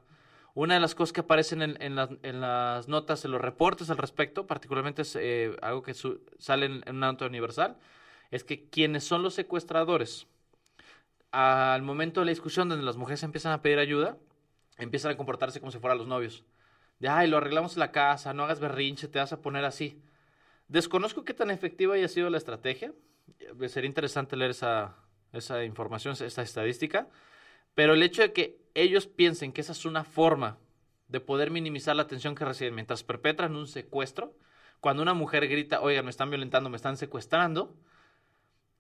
Una 0.54 0.76
de 0.76 0.80
las 0.80 0.96
cosas 0.96 1.12
que 1.12 1.20
aparecen 1.20 1.62
en, 1.62 1.96
las, 1.96 2.88
notas, 2.88 3.26
en 3.26 3.32
los 3.32 3.42
reportes 3.42 3.90
al 3.90 3.98
respecto, 3.98 4.48
particularmente 4.48 5.02
es 5.02 5.18
eh, 5.18 5.54
algo 5.62 5.84
que 5.84 5.94
sale 6.40 6.66
en, 6.66 6.82
en 6.86 6.96
una 6.96 7.12
nota 7.12 7.26
universal, 7.26 7.76
es 8.32 8.46
que 8.46 8.70
quienes 8.70 9.04
son 9.04 9.22
los 9.22 9.34
secuestradores, 9.34 10.28
al 11.32 11.82
momento 11.82 12.22
de 12.22 12.28
la 12.28 12.30
discusión 12.30 12.70
donde 12.70 12.86
las 12.86 12.96
mujeres 12.96 13.22
empiezan 13.22 13.52
a 13.52 13.62
pedir 13.62 13.80
ayuda, 13.80 14.16
empiezan 14.78 15.12
a 15.12 15.18
comportarse 15.18 15.60
como 15.60 15.74
si 15.74 15.80
fueran 15.80 15.98
los 15.98 16.08
novios. 16.08 16.46
De, 17.00 17.10
ay, 17.10 17.28
lo 17.28 17.36
arreglamos 17.36 17.74
en 17.74 17.82
la 17.82 17.92
casa, 17.92 18.34
no 18.34 18.46
hagas 18.46 18.62
berrinche, 18.62 19.10
te 19.10 19.20
vas 19.20 19.34
a 19.34 19.42
poner 19.42 19.66
así. 19.66 20.02
Desconozco 20.68 21.24
qué 21.24 21.34
tan 21.34 21.52
efectiva 21.52 21.96
haya 21.96 22.08
sido 22.08 22.30
la 22.30 22.38
estrategia. 22.38 22.94
Eh, 23.40 23.70
Sería 23.70 23.88
interesante 23.88 24.36
leer 24.36 24.52
esa, 24.52 24.96
esa 25.32 25.64
información, 25.64 26.16
esa 26.20 26.42
estadística. 26.42 27.10
Pero 27.76 27.94
el 27.94 28.04
hecho 28.04 28.22
de 28.22 28.34
que 28.34 28.62
ellos 28.74 29.08
piensen 29.08 29.52
que 29.52 29.62
esa 29.62 29.72
es 29.72 29.86
una 29.86 30.04
forma 30.04 30.58
de 31.08 31.20
poder 31.20 31.52
minimizar 31.52 31.96
la 31.96 32.04
atención 32.04 32.36
que 32.36 32.46
reciben 32.46 32.76
mientras 32.76 33.04
perpetran 33.04 33.56
un 33.56 33.68
secuestro, 33.68 34.36
cuando 34.80 35.02
una 35.02 35.14
mujer 35.14 35.48
grita, 35.48 35.82
oigan, 35.82 36.06
me 36.06 36.12
están 36.12 36.30
violentando, 36.30 36.70
me 36.70 36.76
están 36.76 36.98
secuestrando, 36.98 37.76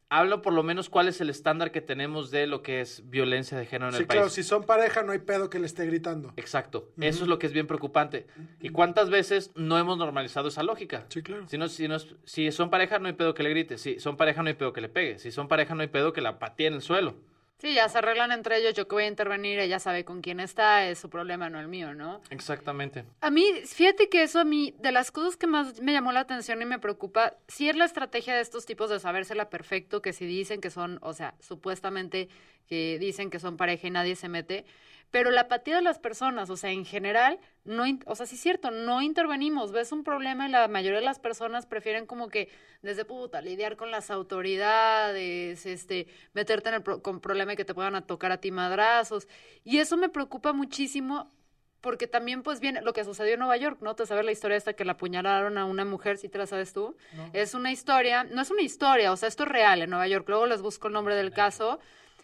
habla 0.10 0.42
por 0.42 0.54
lo 0.54 0.62
menos 0.64 0.90
cuál 0.90 1.08
es 1.08 1.20
el 1.22 1.30
estándar 1.30 1.72
que 1.72 1.82
tenemos 1.82 2.30
de 2.32 2.46
lo 2.48 2.62
que 2.62 2.82
es 2.82 3.10
violencia 3.10 3.58
de 3.58 3.66
género 3.66 3.88
en 3.90 3.94
Sí, 3.96 4.02
el 4.02 4.08
país. 4.08 4.18
claro, 4.18 4.30
si 4.30 4.44
son 4.44 4.64
pareja 4.64 5.02
no 5.04 5.12
hay 5.12 5.20
pedo 5.20 5.50
que 5.50 5.60
le 5.60 5.66
esté 5.66 5.86
gritando. 5.86 6.34
Exacto, 6.38 6.90
eso 7.00 7.24
es 7.24 7.28
lo 7.30 7.40
que 7.40 7.48
es 7.48 7.54
bien 7.54 7.68
preocupante. 7.68 8.28
¿Y 8.62 8.70
cuántas 8.70 9.10
veces 9.10 9.52
no 9.56 9.78
hemos 9.80 9.98
normalizado 9.98 10.50
esa 10.50 10.64
lógica? 10.64 11.06
Sí, 11.10 11.24
claro. 11.24 11.48
Si, 11.48 11.58
no, 11.58 11.68
si, 11.68 11.88
no 11.88 11.98
si 12.24 12.52
son 12.52 12.70
pareja, 12.70 13.00
no 13.00 13.08
hay 13.08 13.14
pedo 13.14 13.34
que 13.34 13.44
le 13.44 13.50
grite. 13.50 13.78
Si 13.78 14.00
son 14.00 14.18
pareja, 14.18 14.44
no 14.44 14.50
hay 14.50 14.56
pedo 14.56 14.74
que 14.74 14.82
le 14.82 14.90
pegue. 14.90 15.20
Si 15.20 15.32
son 15.32 15.48
pareja, 15.48 15.74
no 15.76 15.82
hay 15.82 15.88
pedo 15.88 16.14
que 16.14 16.22
la 16.22 16.38
patee 16.40 16.68
en 16.68 16.74
el 16.76 16.82
suelo. 16.82 17.16
Sí, 17.60 17.74
ya 17.76 17.88
se 17.88 18.00
arreglan 18.00 18.34
entre 18.34 18.58
ellos, 18.58 18.74
yo 18.74 18.88
que 18.88 18.96
voy 18.96 19.04
a 19.06 19.08
intervenir, 19.08 19.58
ella 19.58 19.80
sabe 19.80 20.04
con 20.04 20.22
quién 20.22 20.42
está, 20.42 20.86
es 20.86 21.00
su 21.00 21.10
problema, 21.10 21.50
no 21.50 21.60
el 21.62 21.70
mío, 21.70 21.94
¿no? 21.94 22.22
Exactamente. 22.30 23.06
A 23.22 23.32
mí, 23.32 23.46
fíjate 23.66 24.10
que 24.10 24.24
eso 24.24 24.42
a 24.42 24.44
mí, 24.44 24.76
de 24.80 24.92
las 24.92 25.12
cosas 25.12 25.38
que 25.38 25.48
más 25.48 25.80
me 25.80 25.94
llamó 25.94 26.12
la 26.12 26.20
atención 26.20 26.62
y 26.62 26.66
me 26.66 26.80
preocupa, 26.80 27.36
sí 27.48 27.70
es 27.70 27.78
la 27.78 27.86
estrategia 27.86 28.36
de 28.36 28.42
estos 28.42 28.66
tipos 28.66 28.90
de 28.90 29.00
sabérsela 29.00 29.50
perfecto, 29.50 30.02
que 30.02 30.12
si 30.12 30.26
dicen 30.26 30.60
que 30.60 30.70
son, 30.70 31.00
o 31.02 31.14
sea, 31.14 31.36
supuestamente 31.40 32.28
que 32.68 32.98
dicen 33.00 33.30
que 33.30 33.40
son 33.40 33.56
pareja 33.56 33.88
y 33.88 33.92
nadie 33.92 34.16
se 34.18 34.28
mete, 34.28 34.66
pero 35.14 35.30
la 35.30 35.42
apatía 35.42 35.76
de 35.76 35.84
las 35.84 36.00
personas, 36.00 36.50
o 36.50 36.58
sea, 36.58 36.72
en 36.72 36.86
general, 36.86 37.40
no, 37.66 37.84
o 38.08 38.16
sea, 38.16 38.26
sí 38.26 38.34
es 38.34 38.42
cierto, 38.42 38.72
no 38.72 39.00
intervenimos, 39.04 39.72
ves 39.72 39.92
un 39.92 40.04
problema 40.04 40.48
y 40.48 40.52
la 40.52 40.68
mayoría 40.68 40.98
de 41.02 41.06
las 41.06 41.20
personas 41.20 41.68
prefieren 41.68 42.08
como 42.08 42.30
que 42.30 42.50
desde 42.82 43.06
puta 43.06 43.40
lidiar 43.40 43.78
con 43.78 43.92
las 43.92 44.10
autoridades, 44.10 45.68
este, 45.68 46.08
meterte 46.34 46.70
en 46.70 46.76
el 46.76 46.82
pro- 46.82 47.04
con 47.04 47.20
problema 47.20 47.54
y 47.54 47.56
que 47.56 47.64
te 47.64 47.76
puedan 47.76 47.94
a 47.94 48.08
tocar 48.08 48.32
a 48.32 48.38
ti 48.42 48.52
madrazos, 48.52 49.28
y 49.64 49.78
eso 49.78 49.98
me 49.98 50.10
preocupa 50.10 50.52
muchísimo 50.52 51.32
porque 51.80 52.08
también 52.08 52.42
pues 52.42 52.60
viene 52.60 52.82
lo 52.82 52.94
que 52.94 53.04
sucedió 53.04 53.34
en 53.34 53.40
Nueva 53.40 53.58
York, 53.58 53.78
¿no? 53.82 53.94
Te 53.94 54.08
sabes 54.08 54.26
la 54.26 54.32
historia 54.32 54.58
esta 54.58 54.74
que 54.74 54.84
la 54.86 54.94
apuñalaron 54.94 55.60
a 55.60 55.66
una 55.66 55.86
mujer, 55.86 56.18
si 56.18 56.28
te 56.28 56.40
la 56.40 56.48
sabes 56.48 56.74
tú. 56.74 56.96
Es 57.34 57.54
una 57.54 57.72
historia, 57.72 58.24
no 58.24 58.42
es 58.42 58.50
una 58.50 58.62
historia, 58.64 59.12
o 59.12 59.18
sea, 59.18 59.28
esto 59.28 59.44
es 59.44 59.50
real 59.50 59.82
en 59.84 59.90
Nueva 59.92 60.08
York. 60.08 60.28
Luego 60.30 60.48
les 60.48 60.62
busco 60.64 60.88
el 60.88 60.94
nombre 60.94 61.14
del 61.16 61.32
caso 61.34 61.80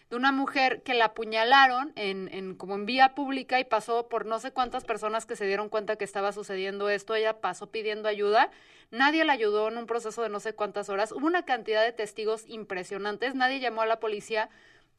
de 0.10 0.16
una 0.16 0.32
mujer 0.32 0.82
que 0.82 0.96
la 0.96 1.06
apuñalaron 1.06 1.94
en, 1.96 2.30
en 2.34 2.56
como 2.56 2.76
en 2.76 2.86
vía 2.86 3.14
pública 3.14 3.60
y 3.60 3.64
pasó 3.64 4.08
por 4.08 4.26
no 4.26 4.40
sé 4.40 4.52
cuántas 4.52 4.84
personas 4.84 5.26
que 5.26 5.36
se 5.36 5.46
dieron 5.46 5.70
cuenta 5.70 5.98
que 5.98 6.06
estaba 6.06 6.32
sucediendo 6.32 6.90
esto. 6.90 7.14
Ella 7.14 7.42
pasó 7.42 7.68
pidiendo 7.68 8.10
ayuda. 8.10 8.50
Nadie 8.92 9.24
la 9.24 9.34
ayudó 9.34 9.68
en 9.68 9.78
un 9.78 9.86
proceso 9.86 10.24
de 10.24 10.30
no 10.30 10.40
sé 10.40 10.54
cuántas 10.54 10.90
horas. 10.90 11.12
Hubo 11.12 11.28
una 11.28 11.46
cantidad 11.46 11.84
de 11.84 11.92
testigos 11.92 12.44
impresionantes. 12.48 13.36
Nadie 13.36 13.60
llamó 13.60 13.84
a 13.84 13.86
la 13.86 14.00
policía 14.00 14.50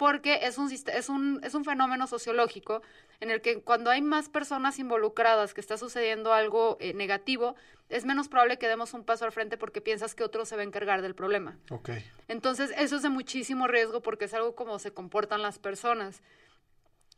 porque 0.00 0.46
es 0.46 0.56
un, 0.56 0.72
es 0.72 1.10
un, 1.10 1.40
es 1.44 1.52
un 1.52 1.62
fenómeno 1.62 2.06
sociológico 2.06 2.80
en 3.20 3.30
el 3.30 3.42
que 3.42 3.60
cuando 3.60 3.90
hay 3.90 4.00
más 4.00 4.30
personas 4.30 4.78
involucradas 4.78 5.52
que 5.52 5.60
está 5.60 5.76
sucediendo 5.76 6.32
algo 6.32 6.78
eh, 6.80 6.94
negativo, 6.94 7.54
es 7.90 8.06
menos 8.06 8.26
probable 8.28 8.56
que 8.56 8.66
demos 8.66 8.94
un 8.94 9.04
paso 9.04 9.26
al 9.26 9.32
frente 9.32 9.58
porque 9.58 9.82
piensas 9.82 10.14
que 10.14 10.24
otro 10.24 10.46
se 10.46 10.56
va 10.56 10.62
a 10.62 10.64
encargar 10.64 11.02
del 11.02 11.14
problema. 11.14 11.58
Ok. 11.68 11.90
Entonces, 12.28 12.72
eso 12.78 12.96
es 12.96 13.02
de 13.02 13.10
muchísimo 13.10 13.66
riesgo 13.66 14.00
porque 14.00 14.24
es 14.24 14.32
algo 14.32 14.54
como 14.54 14.78
se 14.78 14.90
comportan 14.90 15.42
las 15.42 15.58
personas. 15.58 16.22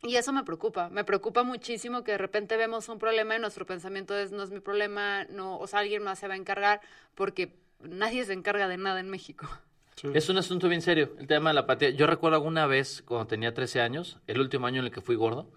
Y 0.01 0.17
eso 0.17 0.33
me 0.33 0.43
preocupa, 0.43 0.89
me 0.89 1.05
preocupa 1.05 1.43
muchísimo 1.43 2.03
que 2.03 2.11
de 2.11 2.17
repente 2.17 2.57
vemos 2.57 2.89
un 2.89 2.99
problema 2.99 3.37
y 3.37 3.39
nuestro 3.39 3.65
pensamiento 3.65 4.13
es 4.17 4.33
no 4.33 4.43
es 4.43 4.51
mi 4.51 4.59
problema, 4.59 5.23
no, 5.29 5.57
o 5.57 5.67
sea, 5.67 5.79
alguien 5.79 6.03
más 6.03 6.19
se 6.19 6.27
va 6.27 6.33
a 6.33 6.37
encargar 6.37 6.81
porque 7.15 7.55
nadie 7.79 8.25
se 8.25 8.33
encarga 8.33 8.67
de 8.67 8.75
nada 8.75 8.99
en 8.99 9.09
México. 9.09 9.47
Sí. 9.95 10.07
Es 10.13 10.27
un 10.29 10.37
asunto 10.37 10.67
bien 10.69 10.81
serio, 10.81 11.13
el 11.19 11.27
tema 11.27 11.49
de 11.51 11.53
la 11.55 11.61
apatía. 11.61 11.89
Yo 11.91 12.07
recuerdo 12.07 12.35
alguna 12.37 12.65
vez, 12.67 13.03
cuando 13.05 13.27
tenía 13.27 13.53
13 13.53 13.81
años, 13.81 14.19
el 14.27 14.39
último 14.41 14.67
año 14.67 14.79
en 14.79 14.85
el 14.85 14.91
que 14.91 15.01
fui 15.01 15.15
gordo. 15.15 15.49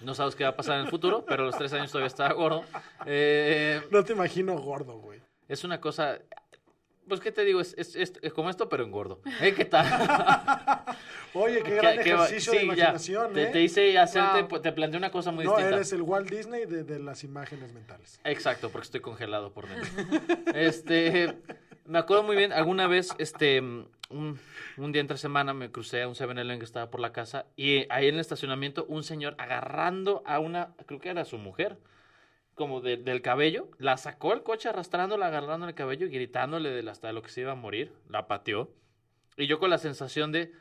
No 0.00 0.14
sabes 0.14 0.34
qué 0.34 0.44
va 0.44 0.50
a 0.50 0.56
pasar 0.56 0.78
en 0.78 0.84
el 0.86 0.90
futuro, 0.90 1.24
pero 1.28 1.42
a 1.42 1.46
los 1.46 1.56
13 1.58 1.76
años 1.76 1.90
todavía 1.92 2.06
estaba 2.08 2.32
gordo. 2.34 2.64
Eh, 3.06 3.80
No 3.90 4.02
te 4.04 4.12
imagino 4.12 4.58
gordo, 4.58 4.98
güey. 4.98 5.20
es 5.48 5.62
una 5.64 5.80
cosa... 5.80 6.18
Pues, 7.08 7.18
¿qué 7.20 7.32
te 7.32 7.44
digo? 7.44 7.60
Es, 7.60 7.74
es- 7.76 7.96
es- 7.96 8.12
es 8.22 8.32
como 8.32 8.50
esto, 8.50 8.68
pero 8.68 8.84
en 8.84 8.92
gordo. 8.92 9.20
¿Eh? 9.40 9.52
¿Qué 9.52 9.64
tal? 9.64 9.84
Oye, 11.34 11.60
qué 11.62 11.74
gran 11.74 11.96
¿Qué- 11.98 12.04
qué 12.04 12.10
ejercicio 12.12 12.52
de 12.52 12.58
sí, 12.60 12.66
ya. 12.66 12.72
imaginación, 12.74 13.32
Te, 13.32 13.42
¿eh? 13.42 13.46
te 13.46 13.62
hice 13.62 13.98
hacerte, 13.98 14.42
Wow. 14.42 14.60
te 14.60 14.70
planteé 14.72 14.98
una 14.98 15.10
cosa 15.10 15.32
muy 15.32 15.44
no, 15.44 15.50
distinta. 15.52 15.76
eres 15.76 15.92
el 15.92 16.02
Walt 16.02 16.30
Disney 16.30 16.66
de, 16.66 16.84
de 16.84 16.98
las 17.00 17.24
imágenes 17.24 17.72
mentales. 17.72 18.20
Exacto, 18.22 18.70
porque 18.70 18.84
estoy 18.86 19.00
congelado 19.00 19.52
por 19.52 19.66
dentro. 19.68 19.90
Este, 20.54 21.36
me 21.90 21.98
acuerdo 21.98 22.22
muy 22.22 22.36
bien, 22.36 22.52
alguna 22.52 22.86
vez, 22.86 23.16
este, 23.18 23.60
un, 23.60 24.38
día 24.76 25.00
entre 25.00 25.16
semana 25.16 25.54
me 25.54 25.72
crucé 25.72 26.02
a 26.02 26.08
un 26.08 26.14
7-Eleven 26.14 26.60
que 26.60 26.64
estaba 26.64 26.88
por 26.88 27.00
la 27.00 27.12
casa 27.12 27.46
y 27.56 27.86
ahí 27.90 28.06
en 28.06 28.14
el 28.14 28.20
estacionamiento 28.20 28.84
un 28.88 29.02
señor 29.02 29.34
agarrando 29.38 30.22
a 30.24 30.38
una, 30.38 30.72
creo 30.86 31.00
que 31.00 31.08
era 31.08 31.24
su 31.24 31.36
mujer, 31.36 31.78
como 32.54 32.80
de- 32.80 32.96
del 32.96 33.22
cabello, 33.22 33.68
la 33.78 33.96
sacó 33.96 34.32
el 34.34 34.44
coche 34.44 34.68
arrastrándola, 34.68 35.26
agarrando 35.26 35.66
el 35.66 35.74
cabello 35.74 36.06
y 36.06 36.10
gritándole 36.10 36.70
de 36.70 36.88
hasta 36.88 37.12
lo 37.12 37.22
que 37.22 37.30
se 37.30 37.40
iba 37.40 37.52
a 37.52 37.56
morir, 37.56 37.92
la 38.08 38.28
pateó. 38.28 38.70
Y 39.36 39.48
yo 39.48 39.58
con 39.58 39.70
la 39.70 39.78
sensación 39.78 40.30
de, 40.30 40.52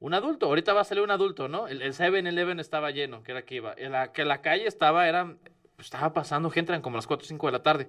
un 0.00 0.14
adulto, 0.14 0.46
ahorita 0.46 0.72
va 0.72 0.80
a 0.80 0.84
salir 0.84 1.04
un 1.04 1.10
adulto, 1.10 1.48
¿no? 1.48 1.68
El, 1.68 1.82
el 1.82 1.92
7-Eleven 1.92 2.58
estaba 2.58 2.90
lleno, 2.90 3.22
que 3.22 3.32
era 3.32 3.42
que 3.42 3.56
iba. 3.56 3.74
Que 3.74 4.24
la 4.24 4.40
calle 4.40 4.66
estaba, 4.66 5.08
era, 5.08 5.36
estaba 5.78 6.14
pasando 6.14 6.48
gente, 6.50 6.72
eran 6.72 6.80
como 6.80 6.96
las 6.96 7.06
4 7.06 7.24
o 7.24 7.28
5 7.28 7.46
de 7.46 7.52
la 7.52 7.62
tarde. 7.62 7.88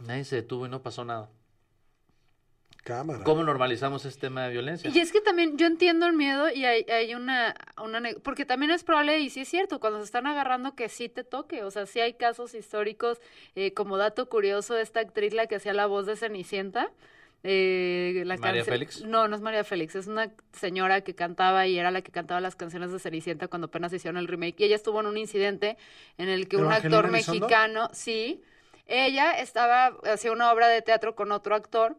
Nadie 0.00 0.24
se 0.24 0.36
detuvo 0.36 0.66
y 0.66 0.68
no 0.68 0.82
pasó 0.82 1.04
nada. 1.04 1.28
Cámara. 2.86 3.24
¿Cómo 3.24 3.42
normalizamos 3.42 4.04
este 4.04 4.20
tema 4.28 4.44
de 4.44 4.52
violencia? 4.52 4.88
Y 4.94 4.98
es 5.00 5.10
que 5.10 5.20
también 5.20 5.58
yo 5.58 5.66
entiendo 5.66 6.06
el 6.06 6.12
miedo 6.12 6.48
y 6.52 6.64
hay, 6.64 6.84
hay 6.88 7.16
una, 7.16 7.52
una... 7.82 8.00
Porque 8.22 8.44
también 8.46 8.70
es 8.70 8.84
probable, 8.84 9.18
y 9.18 9.28
sí 9.28 9.40
es 9.40 9.48
cierto, 9.48 9.80
cuando 9.80 9.98
se 9.98 10.04
están 10.04 10.28
agarrando 10.28 10.76
que 10.76 10.88
sí 10.88 11.08
te 11.08 11.24
toque. 11.24 11.64
O 11.64 11.70
sea, 11.72 11.86
sí 11.86 11.98
hay 11.98 12.14
casos 12.14 12.54
históricos, 12.54 13.20
eh, 13.56 13.72
como 13.74 13.96
dato 13.96 14.28
curioso, 14.28 14.78
esta 14.78 15.00
actriz, 15.00 15.34
la 15.34 15.48
que 15.48 15.56
hacía 15.56 15.72
la 15.72 15.86
voz 15.86 16.06
de 16.06 16.14
Cenicienta. 16.14 16.92
eh, 17.42 18.22
la 18.24 18.36
¿María 18.36 18.60
canción- 18.60 18.74
Félix? 18.74 19.02
No, 19.04 19.26
no 19.28 19.34
es 19.36 19.42
María 19.42 19.62
Félix, 19.64 19.94
es 19.96 20.06
una 20.06 20.30
señora 20.52 21.00
que 21.02 21.14
cantaba 21.14 21.66
y 21.66 21.78
era 21.78 21.90
la 21.90 22.02
que 22.02 22.10
cantaba 22.12 22.40
las 22.40 22.54
canciones 22.56 22.92
de 22.92 22.98
Cenicienta 23.00 23.48
cuando 23.48 23.66
apenas 23.66 23.92
hicieron 23.92 24.16
el 24.16 24.26
remake. 24.28 24.60
Y 24.60 24.64
ella 24.64 24.76
estuvo 24.76 25.00
en 25.00 25.06
un 25.06 25.16
incidente 25.18 25.76
en 26.18 26.28
el 26.28 26.48
que 26.48 26.56
un 26.56 26.64
¿Evangelina 26.64 26.98
actor 26.98 27.10
Elizondo? 27.14 27.46
mexicano, 27.46 27.90
sí, 27.92 28.42
ella 28.86 29.32
estaba, 29.40 29.96
hacía 30.12 30.30
una 30.32 30.52
obra 30.52 30.68
de 30.68 30.82
teatro 30.82 31.14
con 31.16 31.30
otro 31.32 31.54
actor 31.54 31.96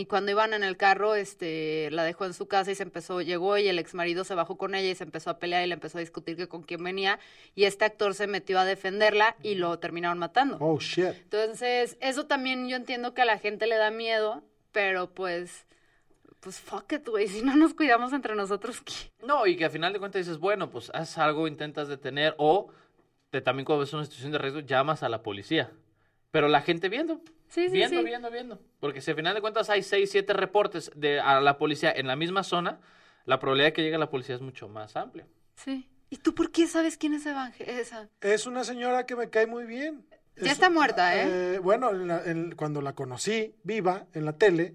y 0.00 0.06
cuando 0.06 0.30
iban 0.30 0.54
en 0.54 0.64
el 0.64 0.78
carro, 0.78 1.14
este, 1.14 1.90
la 1.90 2.04
dejó 2.04 2.24
en 2.24 2.32
su 2.32 2.48
casa 2.48 2.70
y 2.70 2.74
se 2.74 2.82
empezó, 2.82 3.20
llegó 3.20 3.58
y 3.58 3.68
el 3.68 3.78
ex 3.78 3.92
marido 3.92 4.24
se 4.24 4.34
bajó 4.34 4.56
con 4.56 4.74
ella 4.74 4.88
y 4.88 4.94
se 4.94 5.04
empezó 5.04 5.28
a 5.28 5.38
pelear 5.38 5.62
y 5.62 5.66
le 5.66 5.74
empezó 5.74 5.98
a 5.98 6.00
discutir 6.00 6.38
que 6.38 6.48
con 6.48 6.62
quién 6.62 6.82
venía 6.82 7.18
y 7.54 7.64
este 7.64 7.84
actor 7.84 8.14
se 8.14 8.26
metió 8.26 8.58
a 8.58 8.64
defenderla 8.64 9.36
y 9.42 9.56
lo 9.56 9.78
terminaron 9.78 10.18
matando. 10.18 10.56
Oh, 10.58 10.78
shit. 10.80 11.04
Entonces, 11.04 11.98
eso 12.00 12.24
también 12.24 12.66
yo 12.66 12.76
entiendo 12.76 13.12
que 13.12 13.20
a 13.20 13.26
la 13.26 13.36
gente 13.36 13.66
le 13.66 13.76
da 13.76 13.90
miedo, 13.90 14.42
pero 14.72 15.10
pues, 15.10 15.66
pues 16.40 16.58
fuck 16.60 16.90
it, 16.92 17.06
güey, 17.06 17.28
si 17.28 17.42
no 17.42 17.54
nos 17.54 17.74
cuidamos 17.74 18.14
entre 18.14 18.34
nosotros, 18.34 18.80
¿qué? 18.80 18.94
No, 19.26 19.46
y 19.46 19.54
que 19.54 19.66
al 19.66 19.70
final 19.70 19.92
de 19.92 19.98
cuentas 19.98 20.20
dices, 20.20 20.38
bueno, 20.38 20.70
pues 20.70 20.90
haz 20.94 21.18
algo, 21.18 21.46
intentas 21.46 21.88
detener, 21.88 22.34
o 22.38 22.72
te, 23.28 23.42
también 23.42 23.66
cuando 23.66 23.80
ves 23.80 23.92
una 23.92 24.04
situación 24.06 24.32
de 24.32 24.38
riesgo, 24.38 24.60
llamas 24.60 25.02
a 25.02 25.10
la 25.10 25.22
policía. 25.22 25.70
Pero 26.30 26.48
la 26.48 26.62
gente 26.62 26.88
viendo, 26.88 27.20
Sí, 27.50 27.66
sí, 27.66 27.72
viendo, 27.74 27.98
sí. 27.98 28.04
viendo, 28.04 28.30
viendo. 28.30 28.60
Porque 28.80 29.00
si 29.02 29.10
al 29.10 29.16
final 29.16 29.34
de 29.34 29.40
cuentas 29.42 29.68
hay 29.68 29.82
6, 29.82 30.10
7 30.10 30.32
reportes 30.32 30.90
de, 30.96 31.20
a 31.20 31.40
la 31.40 31.58
policía 31.58 31.92
en 31.92 32.06
la 32.06 32.16
misma 32.16 32.42
zona, 32.44 32.80
la 33.26 33.38
probabilidad 33.38 33.68
de 33.68 33.72
que 33.74 33.82
llegue 33.82 33.98
la 33.98 34.08
policía 34.08 34.36
es 34.36 34.40
mucho 34.40 34.68
más 34.68 34.96
amplia. 34.96 35.26
Sí. 35.56 35.88
¿Y 36.08 36.16
tú 36.16 36.34
por 36.34 36.50
qué 36.50 36.66
sabes 36.66 36.96
quién 36.96 37.12
es 37.14 37.26
Evangel 37.26 37.68
esa? 37.68 38.08
Es 38.20 38.46
una 38.46 38.64
señora 38.64 39.04
que 39.04 39.14
me 39.16 39.28
cae 39.30 39.46
muy 39.46 39.64
bien. 39.64 40.06
Ya 40.36 40.46
Es- 40.46 40.52
está 40.52 40.70
muerta, 40.70 41.14
¿eh? 41.22 41.58
bueno, 41.58 41.90
en 41.90 42.08
la- 42.08 42.24
en- 42.24 42.54
cuando 42.56 42.80
la 42.80 42.94
conocí 42.94 43.54
viva 43.62 44.06
en 44.14 44.24
la 44.24 44.32
tele, 44.38 44.74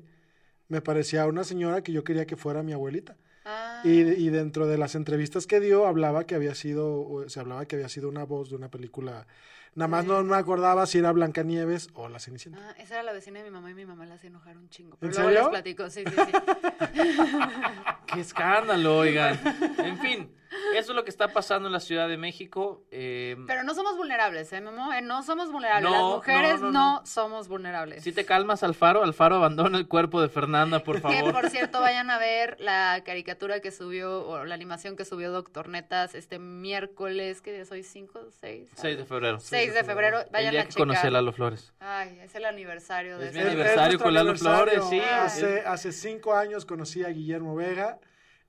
me 0.68 0.82
parecía 0.82 1.26
una 1.28 1.44
señora 1.44 1.82
que 1.82 1.92
yo 1.92 2.04
quería 2.04 2.26
que 2.28 2.36
fuera 2.36 2.62
mi 2.62 2.74
abuelita. 2.74 3.18
Ah. 3.46 3.82
Y, 3.84 4.00
y 4.02 4.30
dentro 4.30 4.66
de 4.68 4.78
las 4.78 4.96
entrevistas 4.96 5.46
que 5.48 5.60
dio, 5.60 5.86
hablaba 5.88 6.26
que 6.26 6.36
había 6.36 6.56
sido, 6.56 7.26
se 7.28 7.40
hablaba 7.40 7.66
que 7.68 7.76
había 7.76 7.90
sido 7.90 8.10
una 8.10 8.24
voz 8.26 8.50
de 8.50 8.56
una 8.56 8.70
película. 8.70 9.28
Nada 9.76 9.90
más 9.90 10.06
no 10.06 10.24
me 10.24 10.38
acordaba 10.38 10.86
si 10.86 11.00
era 11.00 11.12
Blancanieves 11.12 11.90
o 11.96 12.08
La 12.08 12.20
Cenicienta. 12.20 12.62
Ah, 12.64 12.76
esa 12.80 12.94
era 12.96 13.04
la 13.04 13.12
vecina 13.12 13.40
de 13.40 13.46
mi 13.46 13.52
mamá 13.52 13.70
y 13.72 13.74
mi 13.74 13.86
mamá 13.86 14.06
la 14.06 14.16
hacía 14.16 14.30
enojar 14.30 14.58
un 14.58 14.70
chingo. 14.70 14.98
¿En 15.02 15.12
Pero 15.12 15.30
luego 15.30 15.30
serio? 15.30 15.42
les 15.42 15.50
platico, 15.50 15.90
sí, 15.90 16.04
sí, 16.08 16.16
sí. 16.16 17.12
¡Qué 18.08 18.22
escándalo, 18.22 19.00
oigan! 19.00 19.38
En 19.80 19.98
fin, 20.00 20.32
eso 20.74 20.92
es 20.92 20.96
lo 20.96 21.04
que 21.04 21.10
está 21.10 21.28
pasando 21.34 21.68
en 21.68 21.74
la 21.74 21.80
Ciudad 21.82 22.08
de 22.08 22.16
México. 22.18 22.86
eh, 22.92 23.36
Pero 23.48 23.64
no 23.64 23.74
somos 23.74 23.98
vulnerables, 23.98 24.54
¿eh, 24.54 24.62
Memo? 24.62 24.94
Eh, 24.94 25.02
No 25.02 25.24
somos 25.24 25.52
vulnerables. 25.52 25.92
No, 25.92 25.96
Las 25.98 26.16
mujeres 26.18 26.62
no, 26.62 26.68
no, 26.68 26.72
no, 26.72 27.00
no. 27.02 27.06
somos 27.06 27.48
vulnerables. 27.50 28.04
si 28.04 28.14
te 28.14 28.24
calmas, 28.26 28.64
Alfaro, 28.64 29.04
Alfaro 29.04 29.36
abandona 29.36 29.78
el 29.78 29.88
cuerpo 29.90 30.22
de 30.22 30.30
Fernanda, 30.30 30.80
por 30.84 30.98
Que 30.98 31.02
favor. 31.02 31.34
por 31.34 31.50
cierto 31.50 31.82
vayan 31.82 32.10
a 32.12 32.18
ver 32.18 32.56
la 32.62 33.02
caricatura 33.06 33.60
que 33.60 33.72
subió, 33.72 34.26
o 34.26 34.46
la 34.46 34.56
animación 34.56 34.96
que 34.96 35.04
subió 35.04 35.32
Doctor 35.32 35.68
Netas 35.68 36.16
este 36.16 36.40
miércoles, 36.40 37.42
que 37.42 37.52
día 37.52 37.66
soy 37.66 37.84
5, 37.84 38.28
6. 38.40 38.70
6 38.76 38.98
de 38.98 39.06
febrero. 39.06 39.40
6 39.42 39.65
de 39.65 39.65
febrero, 39.74 40.22
El 40.22 40.30
vayan 40.32 40.52
día 40.52 40.62
a 40.62 40.66
que 40.68 40.74
conocí 40.76 40.98
a 40.98 41.02
checar. 41.02 41.12
Lalo 41.14 41.32
Flores. 41.34 41.74
Ay, 41.80 42.20
es 42.22 42.36
el 42.36 42.46
aniversario 42.46 43.18
de 43.18 43.26
Es 43.30 43.32
ese 43.32 43.40
mi 43.40 43.42
Es- 43.42 43.46
es 43.48 43.52
aniversario 43.54 43.84
nuestro 43.84 44.04
con 44.06 44.14
Lalo 44.14 44.30
aniversario. 44.32 44.82
Flores, 44.84 44.90
sí. 44.90 45.00
Hace, 45.00 45.60
hace 45.62 45.92
cinco 45.92 46.34
años 46.36 46.66
conocí 46.66 47.04
a 47.04 47.10
Guillermo 47.10 47.56
Vega 47.56 48.00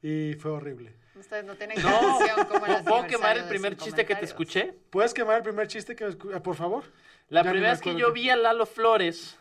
y 0.03 0.35
fue 0.35 0.51
horrible. 0.53 0.95
Ustedes 1.15 1.45
no 1.45 1.55
tienen 1.55 1.81
No, 1.83 2.19
como 2.49 2.67
el 2.67 2.85
¿puedo 2.85 3.07
quemar 3.07 3.37
el 3.39 3.45
de 3.45 3.49
primer 3.49 3.77
chiste 3.77 4.05
que 4.05 4.15
te 4.17 4.25
escuché? 4.27 4.75
¿Puedes 4.91 5.15
quemar 5.15 5.39
el 5.39 5.43
primer 5.43 5.67
chiste 5.67 5.97
que 5.97 6.05
me 6.05 6.11
escu- 6.11 6.33
ah, 6.35 6.43
por 6.43 6.57
favor? 6.57 6.85
La 7.29 7.43
Ya 7.43 7.51
primera 7.51 7.69
me 7.69 7.73
vez 7.73 7.81
que 7.83 7.95
yo 7.97 8.13
vi 8.13 8.29
a 8.29 8.37
Lalo 8.37 8.67
Flores, 8.67 9.39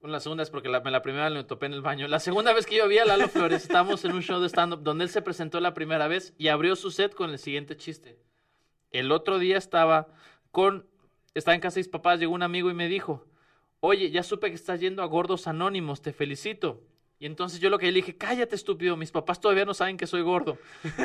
bueno, 0.00 0.12
la 0.12 0.20
segunda 0.20 0.42
es 0.42 0.50
porque 0.50 0.68
la, 0.68 0.80
la 0.80 1.00
primera 1.02 1.30
me 1.30 1.44
topé 1.44 1.66
en 1.66 1.72
el 1.72 1.80
baño. 1.80 2.08
La 2.08 2.20
segunda 2.20 2.52
vez 2.52 2.66
que 2.66 2.76
yo 2.76 2.86
vi 2.88 2.98
a 2.98 3.04
Lalo 3.06 3.28
Flores, 3.28 3.62
estábamos 3.62 4.04
en 4.04 4.12
un 4.12 4.20
show 4.22 4.40
de 4.40 4.48
stand-up 4.48 4.82
donde 4.82 5.04
él 5.04 5.10
se 5.10 5.22
presentó 5.22 5.60
la 5.60 5.72
primera 5.74 6.08
vez 6.08 6.34
y 6.38 6.48
abrió 6.48 6.76
su 6.76 6.90
set 6.90 7.14
con 7.14 7.30
el 7.30 7.38
siguiente 7.38 7.76
chiste. 7.76 8.18
El 8.90 9.10
otro 9.12 9.38
día 9.38 9.56
estaba 9.56 10.08
con, 10.52 10.86
estaba 11.34 11.54
en 11.56 11.60
casa 11.60 11.74
de 11.74 11.80
mis 11.80 11.88
papás, 11.88 12.20
llegó 12.20 12.32
un 12.34 12.42
amigo 12.44 12.70
y 12.70 12.74
me 12.74 12.86
dijo, 12.88 13.26
oye, 13.80 14.10
ya 14.10 14.22
supe 14.22 14.48
que 14.50 14.54
estás 14.54 14.78
yendo 14.80 15.02
a 15.02 15.06
Gordos 15.06 15.48
Anónimos, 15.48 16.00
te 16.02 16.12
felicito. 16.12 16.80
Y 17.18 17.26
entonces 17.26 17.58
yo 17.60 17.70
lo 17.70 17.78
que 17.78 17.86
le 17.86 17.92
dije, 17.94 18.16
cállate 18.16 18.54
estúpido, 18.54 18.96
mis 18.96 19.10
papás 19.10 19.40
todavía 19.40 19.64
no 19.64 19.74
saben 19.74 19.96
que 19.96 20.06
soy 20.06 20.22
gordo. 20.22 20.58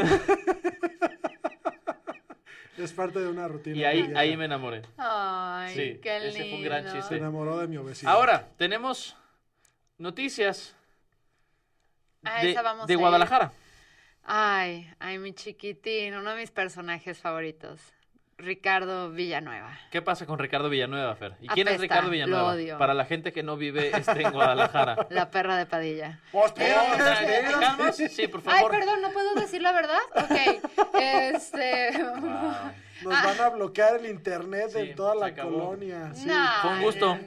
Es 2.77 2.93
parte 2.93 3.17
de 3.19 3.27
una 3.27 3.47
rutina. 3.47 3.75
Y 3.75 3.83
ahí, 3.83 4.13
ahí 4.15 4.37
me 4.37 4.45
enamoré. 4.45 4.83
Ay, 4.97 5.73
Sí, 5.73 5.99
qué 5.99 6.19
lindo. 6.19 6.35
ese 6.37 6.49
fue 6.49 6.57
un 6.59 6.63
gran 6.63 6.83
Se 6.85 6.91
chiste. 6.97 7.17
enamoró 7.17 7.57
de 7.57 7.67
mi 7.67 7.75
obesidad. 7.77 8.11
Ahora, 8.13 8.49
tenemos 8.55 9.15
noticias 9.97 10.75
A 12.23 12.43
de, 12.43 12.51
esa 12.51 12.61
vamos 12.61 12.85
de 12.85 12.93
a 12.93 12.95
ir. 12.95 12.99
Guadalajara. 12.99 13.51
Ay, 14.21 14.87
ay, 14.99 15.17
mi 15.17 15.33
chiquitín, 15.33 16.13
uno 16.13 16.29
de 16.31 16.35
mis 16.37 16.51
personajes 16.51 17.17
favoritos, 17.17 17.81
Ricardo 18.37 19.09
Villanueva. 19.09 19.71
¿Qué 19.89 20.01
pasa 20.03 20.27
con 20.27 20.37
Ricardo 20.37 20.69
Villanueva, 20.69 21.15
Fer? 21.15 21.33
¿Y 21.41 21.47
quién 21.47 21.67
es 21.69 21.79
Ricardo 21.79 22.09
Villanueva? 22.11 22.43
lo 22.43 22.47
odio. 22.49 22.77
Para 22.77 22.93
la 22.93 23.05
gente 23.05 23.33
que 23.33 23.41
no 23.41 23.57
vive 23.57 23.89
este, 23.97 24.21
en 24.21 24.31
Guadalajara. 24.31 25.07
La 25.09 25.31
perra 25.31 25.57
de 25.57 25.65
Padilla. 25.65 26.19
Pues, 26.31 26.53
¿Te 26.53 26.67
espérate, 26.67 26.97
¿te 27.25 27.33
espérate. 27.39 27.59
calmas? 27.65 27.95
Sí, 27.95 28.27
por 28.27 28.41
Ay, 28.45 28.59
favor. 28.59 28.71
perdón, 28.71 29.01
¿no 29.01 29.09
puedo 29.11 29.33
decir 29.33 29.61
la 29.61 29.71
verdad? 29.71 29.97
Ok, 30.15 30.91
este... 31.01 31.91
Nos 33.03 33.13
van 33.23 33.39
a 33.41 33.49
bloquear 33.49 33.97
el 33.97 34.07
internet 34.07 34.69
Sí, 34.71 34.79
en 34.79 34.95
toda 34.95 35.13
la 35.15 35.27
acabó. 35.27 35.69
colonia. 35.69 36.11
Sí, 36.13 36.27
Fue 36.61 36.71
un 36.71 36.81
gusto. 36.81 37.19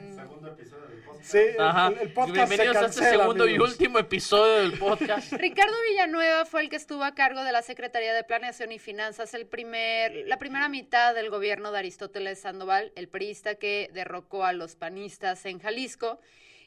Sí, 1.21 1.37
el- 1.37 1.59
Ajá. 1.61 1.87
el, 1.87 1.99
el 1.99 2.13
podcast 2.13 2.33
Bienvenidos 2.49 2.77
se 2.77 2.83
a 2.83 2.87
este 2.87 3.09
segundo 3.17 3.47
y 3.47 3.57
último 3.59 3.99
episodio 3.99 4.53
del 4.61 4.77
podcast. 4.79 5.31
Ricardo 5.33 5.73
Villanueva 5.89 6.45
fue 6.45 6.61
el 6.61 6.69
que 6.69 6.75
estuvo 6.75 7.03
a 7.03 7.13
cargo 7.13 7.43
de 7.43 7.51
la 7.51 7.61
Secretaría 7.61 8.13
de 8.13 8.23
Planeación 8.23 8.71
y 8.71 8.79
Finanzas 8.79 9.33
el 9.33 9.45
primer, 9.45 10.27
la 10.27 10.37
primera 10.37 10.67
mitad 10.69 11.13
del 11.13 11.29
gobierno 11.29 11.71
de 11.71 11.79
Aristóteles 11.79 12.39
Sandoval, 12.39 12.91
el 12.95 13.07
priista 13.07 13.55
que 13.55 13.89
derrocó 13.93 14.43
a 14.45 14.53
los 14.53 14.75
panistas 14.75 15.45
en 15.45 15.59
Jalisco. 15.59 16.19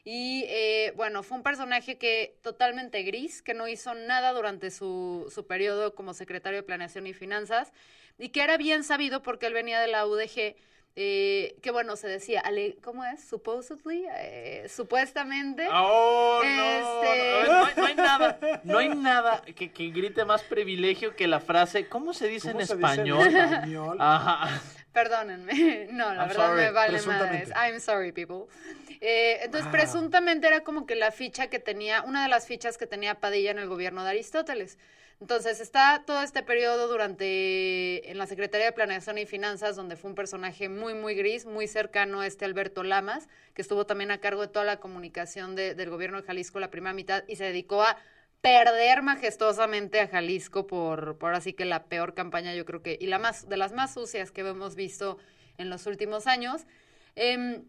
Y 0.03 0.45
eh, 0.47 0.93
bueno, 0.95 1.23
fue 1.23 1.37
un 1.37 1.43
personaje 1.43 1.97
que 1.97 2.37
totalmente 2.43 3.01
gris, 3.03 3.41
que 3.41 3.53
no 3.55 3.67
hizo 3.67 3.93
nada 3.95 4.33
durante 4.33 4.69
su, 4.69 5.31
su 5.33 5.47
periodo 5.47 5.95
como 5.95 6.13
secretario 6.13 6.59
de 6.59 6.63
Planeación 6.63 7.07
y 7.07 7.13
Finanzas, 7.13 7.73
y 8.19 8.29
que 8.29 8.41
era 8.43 8.55
bien 8.57 8.83
sabido 8.83 9.21
porque 9.23 9.47
él 9.47 9.53
venía 9.53 9.79
de 9.81 9.87
la 9.87 10.05
UDG. 10.05 10.55
Eh, 10.97 11.57
que 11.61 11.71
bueno, 11.71 11.95
se 11.97 12.07
decía, 12.07 12.39
ale- 12.41 12.77
¿cómo 12.81 13.03
es? 13.03 13.21
Supposedly, 13.27 14.05
eh, 14.17 14.67
supuestamente. 14.69 15.67
Oh, 15.71 16.41
no, 16.43 16.63
Este- 16.63 17.43
no, 17.47 17.59
no 17.59 17.65
hay, 17.65 17.73
no 17.75 17.85
hay 17.85 17.95
nada, 17.95 18.39
no 18.63 18.77
hay 18.77 18.89
nada 18.95 19.41
que, 19.55 19.71
que 19.71 19.89
grite 19.89 20.23
más 20.25 20.43
privilegio 20.43 21.15
que 21.15 21.27
la 21.27 21.39
frase, 21.39 21.87
¿cómo 21.89 22.13
se 22.13 22.27
dice 22.27 22.49
¿Cómo 22.49 22.61
en 22.61 22.67
se 22.67 22.75
dice 22.77 22.87
español? 22.91 23.27
en 23.27 23.35
español? 23.37 23.97
Ajá. 23.99 24.61
Perdónenme, 24.93 25.87
no, 25.91 26.13
la 26.13 26.21
I'm 26.21 26.27
verdad 26.29 26.47
sorry, 26.47 26.61
me 26.63 26.71
vale 26.71 27.01
madres. 27.01 27.49
I'm 27.49 27.79
sorry, 27.81 28.11
people. 28.13 28.45
Eh, 29.01 29.39
entonces, 29.43 29.67
Ah. 29.67 29.71
presuntamente 29.71 30.47
era 30.47 30.61
como 30.63 30.85
que 30.85 30.95
la 30.95 31.11
ficha 31.11 31.47
que 31.47 31.59
tenía, 31.59 32.03
una 32.03 32.23
de 32.23 32.29
las 32.29 32.47
fichas 32.47 32.77
que 32.77 32.87
tenía 32.87 33.15
Padilla 33.15 33.51
en 33.51 33.59
el 33.59 33.67
gobierno 33.67 34.03
de 34.05 34.11
Aristóteles. 34.11 34.77
Entonces, 35.21 35.61
está 35.61 36.03
todo 36.05 36.21
este 36.21 36.43
periodo 36.43 36.87
durante, 36.87 38.11
en 38.11 38.17
la 38.17 38.27
Secretaría 38.27 38.67
de 38.67 38.71
Planeación 38.73 39.17
y 39.17 39.25
Finanzas, 39.25 39.75
donde 39.75 39.95
fue 39.95 40.09
un 40.09 40.15
personaje 40.15 40.67
muy, 40.69 40.93
muy 40.93 41.15
gris, 41.15 41.45
muy 41.45 41.67
cercano 41.67 42.19
a 42.21 42.27
este 42.27 42.43
Alberto 42.45 42.83
Lamas, 42.83 43.27
que 43.53 43.61
estuvo 43.61 43.85
también 43.85 44.11
a 44.11 44.19
cargo 44.19 44.41
de 44.41 44.49
toda 44.49 44.65
la 44.65 44.79
comunicación 44.79 45.55
de- 45.55 45.73
del 45.73 45.89
gobierno 45.89 46.21
de 46.21 46.27
Jalisco 46.27 46.59
la 46.59 46.69
primera 46.69 46.93
mitad 46.93 47.23
y 47.27 47.37
se 47.37 47.45
dedicó 47.45 47.81
a 47.83 47.97
perder 48.41 49.01
majestuosamente 49.01 50.01
a 50.01 50.07
Jalisco 50.07 50.67
por, 50.67 51.17
por 51.17 51.33
así 51.33 51.53
que 51.53 51.65
la 51.65 51.85
peor 51.85 52.13
campaña, 52.13 52.53
yo 52.53 52.65
creo 52.65 52.83
que, 52.83 52.97
y 52.99 53.07
la 53.07 53.17
más, 53.17 53.47
de 53.49 53.57
las 53.57 53.71
más 53.71 53.93
sucias 53.93 54.31
que 54.31 54.41
hemos 54.41 54.75
visto 54.75 55.17
en 55.57 55.69
los 55.69 55.87
últimos 55.87 56.27
años. 56.27 56.65
Em, 57.15 57.63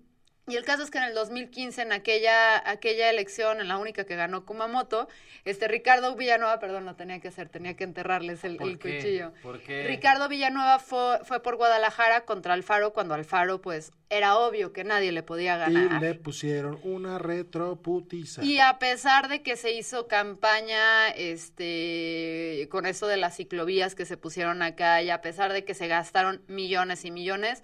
y 0.48 0.56
el 0.56 0.64
caso 0.64 0.82
es 0.84 0.90
que 0.90 0.98
en 0.98 1.04
el 1.04 1.14
2015, 1.14 1.82
en 1.82 1.92
aquella, 1.92 2.68
aquella 2.70 3.10
elección, 3.10 3.60
en 3.60 3.68
la 3.68 3.78
única 3.78 4.04
que 4.04 4.14
ganó 4.14 4.44
Kumamoto, 4.46 5.08
este 5.44 5.66
Ricardo 5.68 6.14
Villanueva, 6.14 6.58
perdón, 6.60 6.84
lo 6.84 6.94
tenía 6.94 7.20
que 7.20 7.28
hacer, 7.28 7.48
tenía 7.48 7.74
que 7.74 7.84
enterrarles 7.84 8.44
el, 8.44 8.56
¿Por 8.56 8.68
el 8.68 8.78
qué? 8.78 8.96
cuchillo. 8.96 9.32
¿Por 9.42 9.60
qué? 9.60 9.84
Ricardo 9.86 10.28
Villanueva 10.28 10.78
fue, 10.78 11.18
fue 11.24 11.42
por 11.42 11.56
Guadalajara 11.56 12.24
contra 12.24 12.54
Alfaro, 12.54 12.92
cuando 12.92 13.14
Alfaro, 13.14 13.60
pues, 13.60 13.92
era 14.08 14.36
obvio 14.38 14.72
que 14.72 14.84
nadie 14.84 15.10
le 15.12 15.22
podía 15.24 15.56
Y 15.68 15.72
ganar. 15.74 16.00
le 16.00 16.14
pusieron 16.14 16.78
una 16.84 17.18
retroputiza. 17.18 18.44
Y 18.44 18.58
a 18.60 18.78
pesar 18.78 19.28
de 19.28 19.42
que 19.42 19.56
se 19.56 19.72
hizo 19.72 20.06
campaña 20.06 21.08
este 21.08 22.68
con 22.70 22.86
eso 22.86 23.06
de 23.06 23.16
las 23.16 23.36
ciclovías 23.36 23.94
que 23.94 24.04
se 24.06 24.16
pusieron 24.16 24.62
acá 24.62 25.02
y 25.02 25.10
a 25.10 25.20
pesar 25.22 25.52
de 25.52 25.64
que 25.64 25.74
se 25.74 25.88
gastaron 25.88 26.42
millones 26.46 27.04
y 27.04 27.10
millones, 27.10 27.62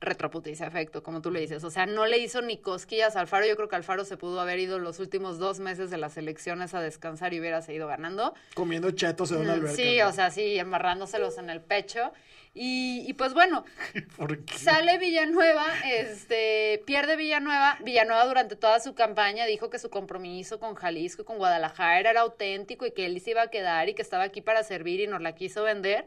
retroputiza 0.00 0.66
efecto, 0.66 1.02
como 1.02 1.20
tú 1.20 1.30
le 1.30 1.40
dices. 1.40 1.64
O 1.64 1.70
sea, 1.70 1.86
no 1.86 2.06
le 2.06 2.18
hizo 2.18 2.40
ni 2.40 2.58
cosquillas 2.58 3.16
a 3.16 3.20
Alfaro. 3.20 3.46
Yo 3.46 3.56
creo 3.56 3.68
que 3.68 3.76
Alfaro 3.76 4.04
se 4.04 4.16
pudo 4.16 4.40
haber 4.40 4.58
ido 4.60 4.78
los 4.78 5.00
últimos 5.00 5.38
dos 5.38 5.58
meses 5.60 5.90
de 5.90 5.98
las 5.98 6.16
elecciones 6.16 6.74
a 6.74 6.80
descansar 6.80 7.34
y 7.34 7.40
hubiera 7.40 7.62
seguido 7.62 7.88
ganando. 7.88 8.34
Comiendo 8.54 8.90
chetos 8.92 9.32
en 9.32 9.38
una 9.38 9.52
Mm, 9.54 9.56
alberca. 9.56 9.76
Sí, 9.76 10.00
o 10.02 10.12
sea, 10.12 10.30
sí, 10.30 10.58
embarrándoselos 10.58 11.38
en 11.38 11.50
el 11.50 11.60
pecho. 11.60 12.12
Y, 12.54 13.04
y 13.06 13.12
pues 13.14 13.34
bueno, 13.34 13.64
¿Por 14.16 14.44
qué? 14.44 14.56
Sale 14.58 14.98
Villanueva, 14.98 15.66
este, 15.84 16.82
pierde 16.86 17.16
Villanueva. 17.16 17.76
Villanueva 17.84 18.24
durante 18.26 18.56
toda 18.56 18.80
su 18.80 18.94
campaña 18.94 19.46
dijo 19.46 19.68
que 19.70 19.78
su 19.78 19.90
compromiso 19.90 20.58
con 20.58 20.74
Jalisco 20.74 21.22
y 21.22 21.24
con 21.24 21.38
Guadalajara 21.38 22.10
era 22.10 22.20
auténtico 22.22 22.86
y 22.86 22.92
que 22.92 23.04
él 23.06 23.20
se 23.20 23.30
iba 23.30 23.42
a 23.42 23.50
quedar 23.50 23.88
y 23.88 23.94
que 23.94 24.02
estaba 24.02 24.24
aquí 24.24 24.40
para 24.40 24.62
servir 24.64 25.00
y 25.00 25.06
nos 25.06 25.20
la 25.20 25.34
quiso 25.34 25.62
vender. 25.64 26.06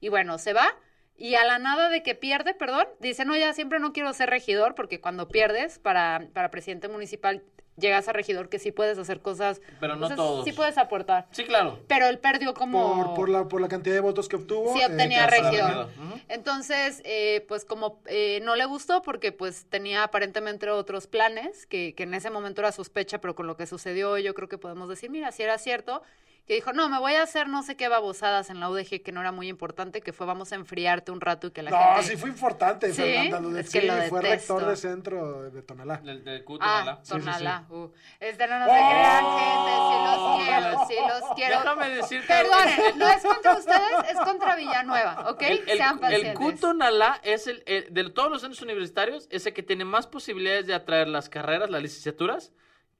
Y 0.00 0.08
bueno, 0.08 0.38
se 0.38 0.52
va. 0.52 0.74
Y 1.16 1.34
a 1.34 1.44
la 1.44 1.58
nada 1.58 1.88
de 1.88 2.02
que 2.02 2.14
pierde, 2.14 2.54
perdón, 2.54 2.86
dice, 3.00 3.24
no, 3.24 3.36
ya 3.36 3.52
siempre 3.52 3.78
no 3.78 3.92
quiero 3.92 4.12
ser 4.12 4.30
regidor 4.30 4.74
porque 4.74 5.00
cuando 5.00 5.28
pierdes 5.28 5.78
para, 5.78 6.26
para 6.32 6.50
presidente 6.50 6.88
municipal 6.88 7.42
llegas 7.76 8.08
a 8.08 8.12
regidor 8.12 8.48
que 8.48 8.58
sí 8.58 8.72
puedes 8.72 8.98
hacer 8.98 9.20
cosas. 9.20 9.60
Pero 9.80 9.96
no 9.96 10.06
o 10.06 10.08
sea, 10.08 10.16
todos. 10.16 10.44
Sí 10.44 10.52
puedes 10.52 10.78
aportar. 10.78 11.26
Sí, 11.30 11.44
claro. 11.44 11.78
Pero 11.86 12.06
él 12.06 12.18
perdió 12.18 12.54
como... 12.54 13.04
Por, 13.04 13.14
por, 13.14 13.28
la, 13.28 13.48
por 13.48 13.60
la 13.60 13.68
cantidad 13.68 13.94
de 13.94 14.00
votos 14.00 14.28
que 14.28 14.36
obtuvo. 14.36 14.72
Sí, 14.74 14.80
eh, 14.80 14.86
obtenía 14.86 15.26
regidor. 15.26 15.88
Entonces, 16.28 17.02
eh, 17.04 17.44
pues 17.48 17.64
como 17.64 18.00
eh, 18.06 18.40
no 18.42 18.56
le 18.56 18.64
gustó 18.64 19.02
porque 19.02 19.32
pues 19.32 19.66
tenía 19.66 20.04
aparentemente 20.04 20.68
otros 20.70 21.06
planes, 21.06 21.66
que, 21.66 21.94
que 21.94 22.02
en 22.02 22.14
ese 22.14 22.30
momento 22.30 22.60
era 22.60 22.72
sospecha, 22.72 23.20
pero 23.20 23.34
con 23.34 23.46
lo 23.46 23.56
que 23.56 23.66
sucedió 23.66 24.18
yo 24.18 24.34
creo 24.34 24.48
que 24.48 24.58
podemos 24.58 24.88
decir, 24.88 25.10
mira, 25.10 25.32
si 25.32 25.42
era 25.42 25.58
cierto, 25.58 26.02
que 26.46 26.54
dijo, 26.54 26.72
no, 26.72 26.88
me 26.88 26.98
voy 26.98 27.14
a 27.14 27.22
hacer 27.22 27.48
no 27.48 27.62
sé 27.62 27.76
qué 27.76 27.86
babosadas 27.88 28.50
en 28.50 28.58
la 28.58 28.68
UDG, 28.68 29.02
que 29.04 29.12
no 29.12 29.20
era 29.20 29.30
muy 29.30 29.48
importante, 29.48 30.00
que 30.00 30.12
fue 30.12 30.26
vamos 30.26 30.50
a 30.50 30.56
enfriarte 30.56 31.12
un 31.12 31.20
rato 31.20 31.46
y 31.46 31.50
que 31.52 31.62
la 31.62 31.70
No, 31.70 31.78
gente... 31.94 32.02
sí 32.10 32.16
fue 32.16 32.30
importante, 32.30 32.92
¿Sí? 32.92 33.00
Fernanda. 33.00 33.40
lo 33.40 33.50
de- 33.50 33.60
Es 33.60 33.70
que 33.70 33.80
sí, 33.80 33.86
lo 33.86 33.92
fue 34.08 34.20
detesto. 34.22 34.54
rector 34.58 34.66
de 34.70 34.76
centro 34.76 35.50
de 35.50 35.62
Tonalá. 35.62 35.98
Del, 35.98 36.24
del 36.24 36.42
Q, 36.44 36.58
Ah, 36.60 36.80
Tonalá. 36.80 36.96
sí, 37.04 37.12
sí. 37.12 37.18
Tonalá. 37.20 37.64
uh. 37.70 37.92
Este 38.18 38.46
no, 38.48 38.58
no 38.58 38.64
se 38.66 38.70
¡Oh! 38.72 38.74
crean, 38.74 39.24
gente, 39.38 39.72
sí 39.88 39.98
los 40.04 40.46
quiero, 40.48 40.86
sí 40.88 40.94
los 41.08 41.30
quiero. 41.36 41.58
Déjame 41.58 41.88
decirte. 41.90 42.26
Perdonen, 42.26 42.98
no 42.98 43.08
es 43.08 43.22
contra 43.22 43.52
ustedes, 43.56 44.10
es 44.10 44.18
contra 44.18 44.56
Villanueva, 44.56 45.30
¿ok? 45.30 45.42
El, 45.42 45.68
el, 45.68 45.76
Sean 45.78 45.94
el 45.94 46.00
pacientes. 46.00 46.34
Q-Tonalá 46.34 47.20
es 47.22 47.46
el, 47.46 47.62
el- 47.66 47.94
de 47.94 48.10
todos 48.10 48.30
los 48.30 48.40
centros 48.40 48.62
universitarios, 48.62 49.28
es 49.30 49.46
el 49.46 49.52
que 49.54 49.62
tiene 49.62 49.84
más 49.84 50.08
posibilidades 50.08 50.66
de 50.66 50.74
atraer 50.74 51.06
las 51.06 51.28
carreras, 51.28 51.70
las 51.70 51.82
licenciaturas, 51.82 52.52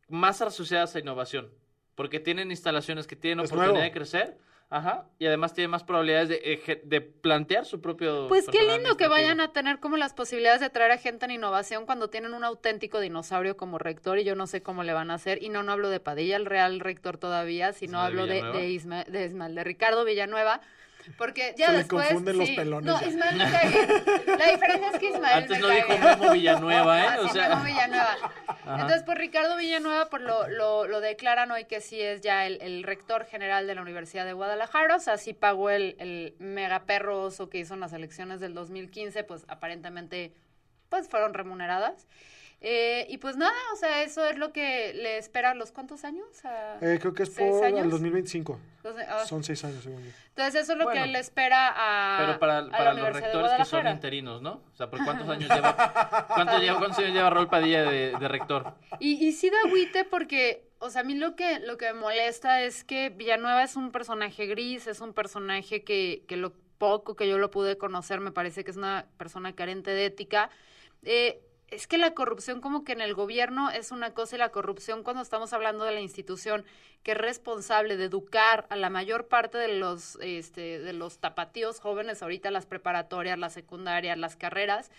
más 0.09 0.41
asociadas 0.43 0.95
a 0.95 1.01
innovación. 1.01 1.53
Porque 1.95 2.21
tienen 2.21 2.51
instalaciones 2.51 3.07
que 3.07 3.17
tienen 3.17 3.45
Es 3.45 3.51
oportunidad 3.51 3.73
nuevo. 3.75 3.85
de 3.85 3.93
crecer, 3.93 4.39
ajá, 4.71 5.05
y 5.19 5.27
además 5.27 5.53
tienen 5.53 5.71
más 5.71 5.85
probabilidades 5.85 6.31
de, 6.31 6.43
eje- 6.43 6.81
de 6.85 7.03
plantear 7.03 7.67
su 7.67 7.83
propio. 7.83 8.29
Pues 8.29 8.47
qué 8.49 8.63
lindo 8.63 8.97
que 8.97 9.09
vayan 9.09 9.41
a 9.41 9.53
tener 9.53 9.79
como 9.79 9.99
las 9.99 10.15
posibilidades 10.15 10.61
de 10.63 10.71
traer 10.71 10.93
a 10.93 10.97
gente 10.99 11.27
en 11.27 11.33
innovación 11.33 11.85
cuando 11.85 12.09
tienen 12.09 12.33
un 12.33 12.45
auténtico 12.45 12.99
dinosaurio 13.01 13.59
como 13.59 13.77
rector 13.79 14.19
y 14.19 14.25
yo 14.25 14.35
no 14.35 14.47
sé 14.47 14.63
cómo 14.63 14.83
le 14.85 14.95
van 14.95 15.11
a 15.11 15.15
hacer. 15.15 15.43
Y 15.43 15.51
no, 15.51 15.63
no 15.63 15.73
hablo 15.73 15.91
de 15.91 16.01
Padilla, 16.01 16.37
el 16.37 16.47
real 16.47 16.81
rector 16.81 17.19
todavía, 17.19 17.75
sino 17.75 17.99
Ismael 17.99 18.07
hablo 18.07 18.27
de, 18.27 18.35
Villanueva. 18.35 18.59
de, 18.59 18.69
Isma- 18.71 19.05
de 19.07 19.25
Ismael, 19.27 19.55
de 19.55 19.65
Ricardo 19.65 20.05
Villanueva. 20.07 20.61
Porque 21.19 21.55
ya 21.57 21.67
Se 21.67 21.73
le 21.73 21.79
después. 21.79 22.07
confunden 22.09 22.39
los 22.39 22.51
pelones 22.51 22.87
No, 22.87 23.01
ya. 23.01 23.07
Ismael 23.09 23.37
me 23.37 23.51
cae 23.51 23.69
bien. 23.69 23.89
La 24.39 24.47
diferencia 24.53 24.91
es 24.93 24.99
que 24.99 25.07
Ismael. 25.11 25.39
Antes 25.39 25.51
me 25.51 25.59
no 25.61 25.67
cae 25.69 25.77
dijo 25.77 25.89
bien. 25.89 26.05
Memo 26.05 26.33
Villanueva, 26.33 27.01
¿eh? 27.01 27.07
Ah, 27.09 27.17
O 27.21 27.27
sí, 27.27 27.33
sea- 27.33 27.49
Memo 27.51 27.65
Villanueva. 27.65 28.17
Ajá. 28.47 28.75
Entonces, 28.75 29.03
pues 29.05 29.19
Ricardo 29.19 29.57
Villanueva 29.57 30.09
por 30.09 30.21
lo, 30.21 30.49
lo, 30.49 30.87
lo 30.87 31.01
declaran 31.01 31.51
hoy 31.51 31.65
que 31.65 31.81
sí 31.81 32.01
es 32.01 32.21
ya 32.21 32.47
el, 32.47 32.61
el 32.63 32.83
rector 32.85 33.25
general 33.25 33.67
de 33.67 33.75
la 33.75 33.83
Universidad 33.83 34.25
de 34.25 34.33
Guadalajara, 34.33 34.97
o 34.97 35.01
sea, 35.01 35.17
sí 35.19 35.33
pagó 35.33 35.71
el, 35.71 35.97
el 35.99 36.35
mega 36.39 36.85
perro 36.85 37.23
oso 37.23 37.49
que 37.51 37.59
hizo 37.59 37.75
en 37.75 37.81
las 37.81 37.93
elecciones 37.93 38.41
del 38.41 38.55
2015, 38.55 39.25
pues 39.25 39.45
aparentemente 39.49 40.33
pues 40.89 41.09
fueron 41.09 41.35
remuneradas. 41.35 42.07
Eh, 42.65 43.07
y 43.11 43.19
pues 43.19 43.37
nada, 43.37 43.53
o 43.73 43.77
sea, 43.77 44.03
eso 44.05 44.25
es 44.25 44.39
lo 44.39 44.53
que 44.53 44.95
le 44.95 45.19
espera 45.19 45.51
a 45.51 45.55
los 45.55 45.73
cuántos 45.73 46.05
años? 46.05 46.27
¿A 46.45 46.79
Eh, 46.81 46.99
creo 47.01 47.13
que 47.13 47.25
es 47.25 47.31
por 47.31 47.43
el 47.67 47.75
años? 47.79 47.91
2025. 47.91 48.57
Entonces, 48.77 49.07
ah, 49.09 49.25
Son 49.27 49.43
seis 49.43 49.65
años, 49.65 49.83
según 49.83 50.01
yo. 50.05 50.11
entonces 50.29 50.63
eso 50.63 50.73
es 50.73 50.79
lo 50.79 50.85
Bueno, 50.85 51.03
que 51.03 51.09
le 51.09 51.19
espera 51.19 51.73
a, 51.75 52.19
Pero 52.21 52.39
para, 52.39 52.59
a 52.59 52.63
la 52.63 52.71
para 52.71 52.95
los 52.95 53.13
rectores 53.13 53.53
que 53.59 53.65
son 53.65 53.89
interinos, 53.89 54.43
¿no? 54.43 54.63
O 54.73 54.75
sea, 54.77 54.89
¿por 54.89 55.01
cuántos 55.05 55.29
años 55.29 55.51
lleva, 55.51 56.27
cuánto 56.29 56.59
lleva, 56.59 56.79
cuántos 56.79 56.99
años 57.01 57.13
lleva 57.13 57.31
Rol 57.31 57.49
Padilla 57.49 57.83
de, 57.83 58.13
de 58.17 58.29
rector? 58.29 58.75
Y, 59.01 59.25
y 59.27 59.33
sí 59.33 59.51
da 59.51 59.57
agüite 59.67 60.05
porque, 60.05 60.71
o 60.79 60.89
sea, 60.89 61.01
a 61.01 61.05
mí 61.05 61.17
lo 61.17 61.35
que, 61.35 61.59
lo 61.59 61.77
que 61.79 61.93
me 61.93 61.99
molesta 61.99 62.63
es 62.63 62.85
que 62.85 63.11
Villanueva 63.11 63.65
es 63.65 63.75
un 63.75 63.91
personaje 63.91 64.47
gris, 64.47 64.87
es 64.87 65.01
un 65.01 65.15
personaje 65.15 65.83
que, 65.83 66.25
que 66.29 66.37
lo 66.37 66.53
poco 66.79 67.17
que 67.17 67.29
yo 67.29 67.39
lo 67.39 67.51
pude 67.51 67.77
conocer 67.77 68.21
me 68.21 68.31
parece 68.31 68.63
que 68.63 68.71
es 68.71 68.77
una 68.77 69.07
persona 69.17 69.53
carente 69.55 69.91
de 69.91 70.07
ética. 70.07 70.49
Eh, 71.03 71.41
es 71.73 71.87
que 71.87 71.97
la 71.97 72.13
corrupción 72.13 72.61
como 72.61 72.85
que 72.85 72.93
en 72.93 73.01
el 73.01 73.15
gobierno 73.15 73.71
es 73.71 73.93
una 73.93 74.13
cosa 74.13 74.37
y 74.37 74.39
la 74.39 74.51
corrupción 74.51 75.03
cuando 75.03 75.23
estamos 75.23 75.55
hablando 75.55 75.85
de 75.85 75.93
la 75.93 76.01
institución 76.01 76.67
que 77.03 77.13
es 77.13 77.19
responsable 77.19 77.97
de 77.97 78.05
educar 78.05 78.67
a 78.69 78.77
la 78.77 78.91
mayor 78.91 79.27
parte 79.27 79.57
de 79.57 79.79
los, 79.79 80.19
este, 80.21 80.81
de 80.81 80.93
los 80.93 81.19
tapatíos 81.19 81.81
jóvenes 81.81 82.23
ahorita, 82.23 82.51
las 82.51 82.67
preparatorias, 82.67 83.39
las 83.39 83.55
secundarias, 83.55 84.19
las 84.19 84.37
carreras, 84.37 84.91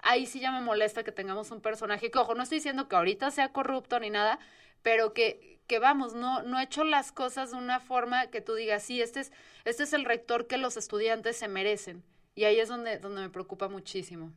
ahí 0.00 0.26
sí 0.26 0.40
ya 0.40 0.50
me 0.50 0.60
molesta 0.60 1.04
que 1.04 1.12
tengamos 1.12 1.52
un 1.52 1.60
personaje 1.60 2.10
que, 2.10 2.18
ojo, 2.18 2.34
no 2.34 2.42
estoy 2.42 2.58
diciendo 2.58 2.88
que 2.88 2.96
ahorita 2.96 3.30
sea 3.30 3.52
corrupto 3.52 4.00
ni 4.00 4.10
nada, 4.10 4.40
pero 4.82 5.12
que, 5.12 5.60
que 5.68 5.78
vamos, 5.78 6.14
no, 6.14 6.42
no 6.42 6.56
ha 6.56 6.64
hecho 6.64 6.82
las 6.82 7.12
cosas 7.12 7.52
de 7.52 7.56
una 7.56 7.78
forma 7.78 8.26
que 8.30 8.40
tú 8.40 8.54
digas, 8.56 8.82
sí, 8.82 9.00
este 9.00 9.20
es, 9.20 9.32
este 9.64 9.84
es 9.84 9.92
el 9.92 10.04
rector 10.04 10.48
que 10.48 10.58
los 10.58 10.76
estudiantes 10.76 11.36
se 11.36 11.46
merecen. 11.46 12.02
Y 12.34 12.44
ahí 12.44 12.58
es 12.58 12.68
donde, 12.68 12.98
donde 12.98 13.22
me 13.22 13.30
preocupa 13.30 13.68
muchísimo. 13.68 14.32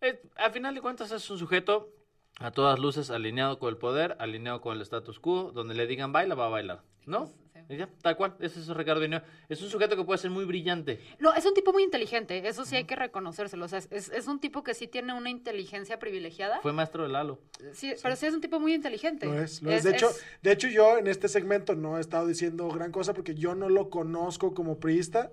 Eh, 0.00 0.20
a 0.36 0.50
final 0.50 0.74
de 0.74 0.80
cuentas 0.80 1.10
es 1.10 1.28
un 1.30 1.38
sujeto 1.38 1.92
a 2.38 2.52
todas 2.52 2.78
luces 2.78 3.10
alineado 3.10 3.58
con 3.58 3.68
el 3.70 3.76
poder, 3.76 4.16
alineado 4.20 4.60
con 4.60 4.76
el 4.76 4.82
status 4.82 5.18
quo, 5.18 5.50
donde 5.52 5.74
le 5.74 5.86
digan 5.86 6.12
baila, 6.12 6.34
va 6.34 6.46
a 6.46 6.50
bailar, 6.50 6.82
¿no? 7.04 7.26
Sí. 7.26 7.34
Y 7.70 7.76
ya, 7.76 7.88
tal 8.00 8.16
cual, 8.16 8.34
ese 8.40 8.60
es 8.60 8.68
Ricardo 8.68 9.00
Villanueva. 9.00 9.26
Es 9.48 9.60
un 9.60 9.68
sujeto 9.68 9.94
que 9.94 10.02
puede 10.02 10.18
ser 10.18 10.30
muy 10.30 10.46
brillante. 10.46 11.00
No, 11.18 11.34
es 11.34 11.44
un 11.44 11.52
tipo 11.52 11.72
muy 11.72 11.82
inteligente, 11.82 12.46
eso 12.48 12.64
sí 12.64 12.76
hay 12.76 12.84
que 12.84 12.96
reconocérselo. 12.96 13.66
O 13.66 13.68
sea, 13.68 13.78
es, 13.78 13.90
es 13.90 14.26
un 14.26 14.40
tipo 14.40 14.62
que 14.62 14.72
sí 14.72 14.88
tiene 14.88 15.12
una 15.12 15.28
inteligencia 15.28 15.98
privilegiada. 15.98 16.60
Fue 16.60 16.72
maestro 16.72 17.02
de 17.02 17.10
Lalo. 17.10 17.40
Sí, 17.72 17.92
Pero 18.02 18.16
sí 18.16 18.24
es 18.24 18.32
un 18.32 18.40
tipo 18.40 18.58
muy 18.58 18.72
inteligente. 18.72 19.26
Lo 19.26 19.38
es, 19.38 19.60
lo 19.60 19.70
es. 19.70 19.84
De, 19.84 19.90
hecho, 19.90 20.10
de 20.40 20.52
hecho, 20.52 20.68
yo 20.68 20.96
en 20.96 21.08
este 21.08 21.28
segmento 21.28 21.74
no 21.74 21.98
he 21.98 22.00
estado 22.00 22.26
diciendo 22.26 22.68
gran 22.68 22.90
cosa 22.90 23.12
porque 23.12 23.34
yo 23.34 23.54
no 23.54 23.68
lo 23.68 23.90
conozco 23.90 24.54
como 24.54 24.78
priista, 24.78 25.30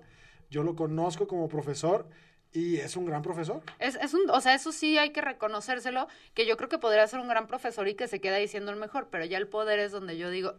yo 0.50 0.62
lo 0.62 0.76
conozco 0.76 1.26
como 1.26 1.48
profesor 1.48 2.06
y 2.58 2.76
es 2.78 2.96
un 2.96 3.04
gran 3.04 3.22
profesor. 3.22 3.60
Es, 3.78 3.96
es 3.96 4.14
un, 4.14 4.30
o 4.30 4.40
sea, 4.40 4.54
eso 4.54 4.72
sí 4.72 4.96
hay 4.98 5.10
que 5.10 5.20
reconocérselo, 5.20 6.08
que 6.34 6.46
yo 6.46 6.56
creo 6.56 6.68
que 6.68 6.78
podría 6.78 7.06
ser 7.06 7.20
un 7.20 7.28
gran 7.28 7.46
profesor 7.46 7.86
y 7.88 7.94
que 7.94 8.08
se 8.08 8.20
queda 8.20 8.36
diciendo 8.36 8.70
el 8.72 8.78
mejor, 8.78 9.08
pero 9.10 9.24
ya 9.24 9.38
el 9.38 9.46
poder 9.48 9.78
es 9.78 9.92
donde 9.92 10.16
yo 10.16 10.30
digo. 10.30 10.54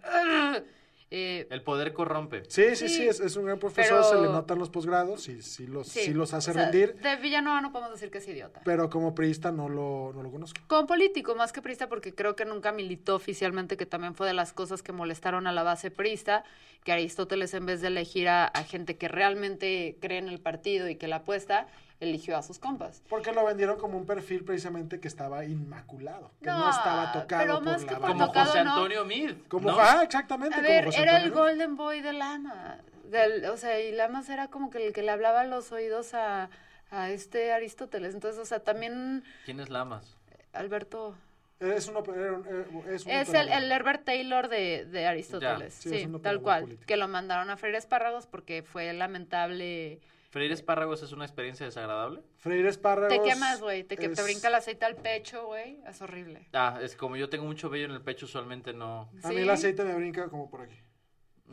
Eh, 1.09 1.47
El 1.51 1.61
poder 1.63 1.93
corrompe. 1.93 2.43
Sí, 2.49 2.75
sí, 2.75 2.89
sí, 2.89 2.95
Sí, 2.95 3.07
es, 3.07 3.21
es 3.21 3.37
un 3.37 3.45
gran 3.45 3.59
profesor, 3.59 4.01
pero- 4.01 4.09
se 4.09 4.15
le 4.21 4.27
notan 4.27 4.59
los 4.59 4.69
posgrados 4.69 5.29
y 5.29 5.41
sí 5.41 5.65
los, 5.65 5.87
sí, 5.87 6.13
los 6.13 6.33
hace 6.33 6.51
o 6.51 6.53
sea, 6.53 6.63
rendir, 6.63 6.95
De 6.95 7.15
Villanueva 7.15 7.61
no 7.61 7.71
podemos 7.71 7.93
decir 7.93 8.11
que 8.11 8.17
es 8.17 8.27
idiota. 8.27 8.59
pero 8.65 8.89
como 8.89 9.15
priista 9.15 9.49
no 9.53 9.69
lo, 9.69 10.11
no 10.13 10.21
lo 10.21 10.29
conozco. 10.29 10.59
Como 10.67 10.85
político, 10.85 11.33
más 11.33 11.53
que 11.53 11.61
priista, 11.61 11.87
porque 11.87 12.13
creo 12.13 12.35
que 12.35 12.43
nunca 12.43 12.73
militó 12.73 13.15
oficialmente, 13.15 13.77
que 13.77 13.85
también 13.85 14.15
fue 14.15 14.27
de 14.27 14.33
las 14.33 14.51
cosas 14.51 14.83
que 14.83 14.91
molestaron 14.91 15.47
a 15.47 15.53
la 15.53 15.63
base 15.63 15.91
priista, 15.91 16.43
que 16.83 16.91
Aristóteles, 16.91 17.53
en 17.53 17.65
vez 17.65 17.79
de 17.79 17.87
elegir 17.87 18.27
a, 18.27 18.43
a 18.45 18.63
gente 18.65 18.97
que 18.97 19.07
realmente 19.07 19.95
cree 20.01 20.17
en 20.17 20.27
el 20.27 20.41
partido 20.41 20.89
y 20.89 20.97
que 20.97 21.07
la 21.07 21.17
apuesta, 21.17 21.67
eligió 21.99 22.37
a 22.37 22.43
sus 22.43 22.59
compas. 22.59 23.01
Porque 23.09 23.31
lo 23.31 23.45
vendieron 23.45 23.77
como 23.77 23.97
un 23.97 24.05
perfil 24.05 24.43
precisamente 24.43 24.99
que 24.99 25.07
estaba 25.07 25.45
inmaculado, 25.45 26.31
que 26.41 26.47
no, 26.47 26.59
No, 26.59 26.69
estaba 26.69 27.11
tocado 27.11 27.41
pero 27.41 27.53
por 27.55 27.63
más 27.63 27.81
la 27.83 27.87
que 27.87 27.95
por 27.95 28.07
Como 28.09 28.25
tocado, 28.27 28.45
José. 28.47 28.59
Antonio 28.59 29.05
Mid. 29.05 29.31
Como, 29.47 29.71
¿no? 29.71 29.77
ah, 29.79 30.01
exactamente. 30.03 30.55
A 30.55 30.59
como 30.59 30.69
ver, 30.69 30.85
José 30.85 31.01
era 31.01 31.17
el. 31.17 31.31
Golden 31.31 31.75
Boy 31.75 32.01
de 32.01 32.13
Lama. 32.13 32.79
Del, 33.09 33.45
o 33.45 33.57
sea, 33.57 33.79
y 33.79 33.93
Lamas 33.93 34.29
era 34.29 34.49
como 34.49 34.69
que 34.69 34.85
el 34.85 34.93
que 34.93 35.01
le 35.01 35.11
hablaba 35.11 35.41
a 35.41 35.45
los 35.45 35.71
oídos 35.71 36.13
a, 36.13 36.49
a 36.91 37.09
este 37.09 37.53
Aristóteles. 37.53 38.13
Entonces, 38.13 38.39
o 38.39 38.45
sea, 38.45 38.59
también 38.59 39.23
¿Quién 39.45 39.59
es 39.59 39.69
Lamas? 39.69 40.17
Alberto... 40.53 41.15
Es 41.59 41.67
eh, 41.67 41.75
es 41.77 43.05
un 43.05 43.11
Es 43.11 43.33
el, 43.33 43.49
el 43.49 43.71
Herbert 43.71 44.03
Taylor 44.03 44.47
de, 44.47 44.85
de 44.85 45.07
Aristóteles. 45.07 45.73
Sí, 45.73 46.07
tal 46.21 46.41
cual. 46.41 46.63
político. 46.63 46.85
Que 46.85 46.97
lo 46.97 47.07
mandaron 47.07 47.49
a 47.49 47.57
freír 47.57 47.75
espárragos 47.75 48.27
porque 48.27 48.61
fue 48.61 48.93
lamentable. 48.93 49.99
¿Freír 50.29 50.51
espárragos 50.51 51.01
es 51.03 51.11
una 51.13 51.23
experiencia 51.25 51.65
desagradable? 51.65 52.21
Freír 52.37 52.65
espárragos. 52.65 53.15
Te 53.17 53.21
quemas, 53.23 53.61
güey. 53.61 53.83
Te, 53.83 53.95
que 53.95 54.09
te 54.09 54.13
es- 54.13 54.23
brinca 54.23 54.49
el 54.49 54.55
aceite 54.55 54.85
al 54.85 54.95
pecho, 54.97 55.45
güey. 55.45 55.79
Es 55.87 56.01
horrible. 56.01 56.47
Ah, 56.53 56.79
es 56.81 56.95
como 56.95 57.15
yo 57.15 57.29
tengo 57.29 57.45
mucho 57.45 57.69
vello 57.69 57.85
en 57.85 57.91
el 57.91 58.01
pecho, 58.01 58.25
usualmente 58.25 58.73
no. 58.73 59.09
A 59.23 59.29
mí 59.29 59.37
el 59.37 59.49
aceite 59.49 59.83
me 59.85 59.95
brinca 59.95 60.27
como 60.29 60.49
por 60.49 60.61
aquí. 60.61 60.75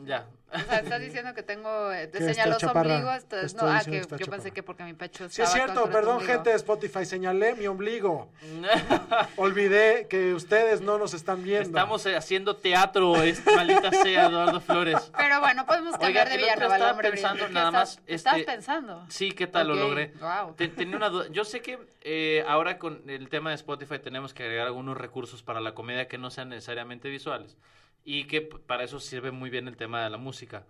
Ya. 0.03 0.25
O 0.53 0.57
sea, 0.59 0.79
estás 0.79 0.99
diciendo 1.01 1.33
que 1.33 1.41
tengo. 1.41 1.91
eh, 1.91 2.07
Te 2.07 2.19
señaló 2.19 2.53
su 2.55 2.67
chaparra. 2.67 2.95
ombligo. 2.95 3.11
esto 3.13 3.37
es- 3.37 3.45
Estoy 3.45 3.69
no, 3.69 3.75
ah, 3.77 3.81
que 3.83 4.01
yo 4.01 4.07
pensé 4.07 4.25
chaparra. 4.25 4.51
que 4.51 4.63
porque 4.63 4.83
mi 4.83 4.93
pecho 4.93 5.29
Sí, 5.29 5.41
es 5.41 5.49
cierto, 5.51 5.89
perdón, 5.89 6.21
gente 6.21 6.49
de 6.49 6.55
Spotify, 6.57 7.05
señalé 7.05 7.55
mi 7.55 7.65
ombligo. 7.67 8.29
Olvidé 9.37 10.07
que 10.09 10.33
ustedes 10.33 10.81
no 10.81 10.97
nos 10.97 11.13
están 11.13 11.43
viendo. 11.43 11.63
Estamos 11.67 12.05
eh, 12.05 12.15
haciendo 12.15 12.55
teatro, 12.55 13.21
es, 13.23 13.43
maldita 13.45 13.89
sea, 13.91 14.27
Eduardo 14.27 14.59
Flores. 14.61 15.11
Pero 15.17 15.39
bueno, 15.39 15.65
podemos 15.65 15.93
Oiga, 15.95 16.05
cambiar 16.05 16.29
de 16.29 16.35
el 16.35 16.43
otro 16.43 16.53
Villanueva 16.55 16.75
al 16.75 16.79
estaba 16.81 16.91
hombre 16.91 17.09
pensando 17.11 17.45
brillante. 17.45 17.47
¿Qué 17.47 17.53
nada 17.53 17.67
estás- 17.69 17.97
más, 17.99 18.07
¿Estás 18.07 18.33
este, 18.39 18.51
pensando? 18.51 19.05
Sí, 19.09 19.31
¿qué 19.31 19.47
tal 19.47 19.69
Ok, 19.71 19.75
lo 19.77 19.87
logré? 19.87 20.13
guau. 20.19 20.53
Te- 20.55 20.67
Tenía 20.67 20.97
una 20.97 21.09
duda. 21.09 21.25
Yo 21.31 21.43
sé 21.45 21.61
que 21.61 21.79
eh, 22.01 22.43
ahora 22.47 22.77
con 22.77 23.09
el 23.09 23.29
tema 23.29 23.49
de 23.49 23.55
Spotify 23.55 23.99
tenemos 23.99 24.33
que 24.33 24.43
agregar 24.43 24.67
algunos 24.67 24.97
recursos 24.97 25.41
para 25.43 25.59
la 25.61 25.73
comedia 25.73 26.07
que 26.07 26.17
no 26.17 26.29
sean 26.29 26.49
necesariamente 26.49 27.09
visuales 27.09 27.57
y 28.05 28.25
que 28.27 28.41
para 28.41 28.83
eso 28.83 28.99
sirve 29.01 29.31
muy 29.31 29.49
bien 29.49 29.67
el 29.67 29.75
tema 29.75 30.01
de 30.03 30.09
la 30.09 30.17
música. 30.17 30.63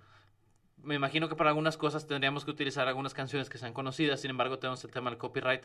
Me 0.82 0.96
imagino 0.96 1.30
que 1.30 1.36
para 1.36 1.50
algunas 1.52 1.78
cosas 1.78 2.08
tendríamos 2.08 2.46
que 2.46 2.52
utilizar 2.52 2.88
algunas 2.88 3.14
canciones 3.14 3.50
que 3.50 3.58
sean 3.58 3.74
conocidas, 3.74 4.22
sin 4.22 4.32
embargo 4.32 4.58
tenemos 4.58 4.84
el 4.84 4.92
tema 4.92 5.10
del 5.12 5.20
copyright. 5.20 5.64